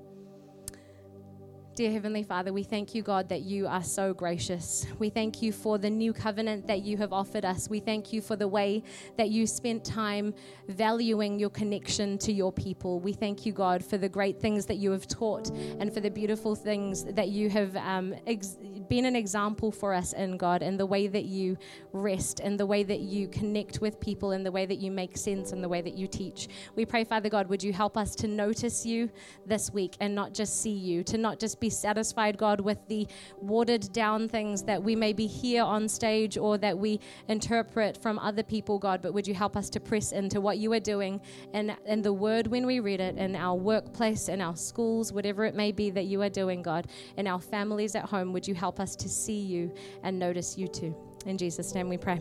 Dear 1.74 1.90
Heavenly 1.90 2.22
Father, 2.22 2.52
we 2.52 2.64
thank 2.64 2.94
you, 2.94 3.02
God, 3.02 3.30
that 3.30 3.40
you 3.40 3.66
are 3.66 3.82
so 3.82 4.12
gracious. 4.12 4.86
We 4.98 5.08
thank 5.08 5.40
you 5.40 5.52
for 5.52 5.78
the 5.78 5.88
new 5.88 6.12
covenant 6.12 6.66
that 6.66 6.82
you 6.82 6.98
have 6.98 7.14
offered 7.14 7.46
us. 7.46 7.70
We 7.70 7.80
thank 7.80 8.12
you 8.12 8.20
for 8.20 8.36
the 8.36 8.46
way 8.46 8.82
that 9.16 9.30
you 9.30 9.46
spent 9.46 9.82
time 9.82 10.34
valuing 10.68 11.40
your 11.40 11.48
connection 11.48 12.18
to 12.18 12.32
your 12.32 12.52
people. 12.52 13.00
We 13.00 13.14
thank 13.14 13.46
you, 13.46 13.54
God, 13.54 13.82
for 13.82 13.96
the 13.96 14.08
great 14.10 14.38
things 14.38 14.66
that 14.66 14.76
you 14.76 14.90
have 14.90 15.08
taught 15.08 15.48
and 15.48 15.90
for 15.94 16.00
the 16.00 16.10
beautiful 16.10 16.54
things 16.54 17.04
that 17.04 17.30
you 17.30 17.48
have 17.48 17.74
um, 17.76 18.14
ex- 18.26 18.58
been 18.90 19.06
an 19.06 19.16
example 19.16 19.72
for 19.72 19.94
us 19.94 20.12
in, 20.12 20.36
God, 20.36 20.60
and 20.60 20.78
the 20.78 20.84
way 20.84 21.06
that 21.06 21.24
you 21.24 21.56
rest 21.94 22.40
and 22.40 22.60
the 22.60 22.66
way 22.66 22.82
that 22.82 23.00
you 23.00 23.28
connect 23.28 23.80
with 23.80 23.98
people 23.98 24.32
and 24.32 24.44
the 24.44 24.52
way 24.52 24.66
that 24.66 24.76
you 24.76 24.90
make 24.90 25.16
sense 25.16 25.52
and 25.52 25.64
the 25.64 25.68
way 25.70 25.80
that 25.80 25.94
you 25.94 26.06
teach. 26.06 26.48
We 26.76 26.84
pray, 26.84 27.04
Father 27.04 27.30
God, 27.30 27.48
would 27.48 27.62
you 27.62 27.72
help 27.72 27.96
us 27.96 28.14
to 28.16 28.28
notice 28.28 28.84
you 28.84 29.08
this 29.46 29.72
week 29.72 29.96
and 30.00 30.14
not 30.14 30.34
just 30.34 30.60
see 30.60 30.74
you, 30.74 31.02
to 31.04 31.16
not 31.16 31.40
just 31.40 31.61
be 31.62 31.70
satisfied, 31.70 32.36
God, 32.36 32.60
with 32.60 32.86
the 32.88 33.06
watered 33.40 33.90
down 33.92 34.28
things 34.28 34.62
that 34.64 34.82
we 34.82 34.94
maybe 34.94 35.26
hear 35.26 35.62
on 35.62 35.88
stage 35.88 36.36
or 36.36 36.58
that 36.58 36.76
we 36.76 37.00
interpret 37.28 37.96
from 38.02 38.18
other 38.18 38.42
people, 38.42 38.78
God, 38.78 39.00
but 39.00 39.14
would 39.14 39.26
you 39.26 39.34
help 39.34 39.56
us 39.56 39.70
to 39.70 39.80
press 39.80 40.12
into 40.12 40.42
what 40.42 40.58
you 40.58 40.70
are 40.74 40.80
doing 40.80 41.20
and, 41.54 41.74
and 41.86 42.04
the 42.04 42.12
word 42.12 42.48
when 42.48 42.66
we 42.66 42.80
read 42.80 43.00
it 43.00 43.16
in 43.16 43.34
our 43.36 43.56
workplace, 43.56 44.28
in 44.28 44.42
our 44.42 44.56
schools, 44.56 45.12
whatever 45.12 45.44
it 45.44 45.54
may 45.54 45.72
be 45.72 45.88
that 45.90 46.04
you 46.04 46.20
are 46.20 46.28
doing, 46.28 46.60
God, 46.60 46.88
in 47.16 47.26
our 47.26 47.40
families 47.40 47.94
at 47.94 48.04
home, 48.04 48.32
would 48.32 48.46
you 48.46 48.54
help 48.54 48.80
us 48.80 48.94
to 48.96 49.08
see 49.08 49.40
you 49.40 49.72
and 50.02 50.18
notice 50.18 50.58
you 50.58 50.66
too? 50.68 50.94
In 51.24 51.38
Jesus' 51.38 51.74
name 51.74 51.88
we 51.88 51.96
pray. 51.96 52.20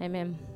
Amen. 0.00 0.53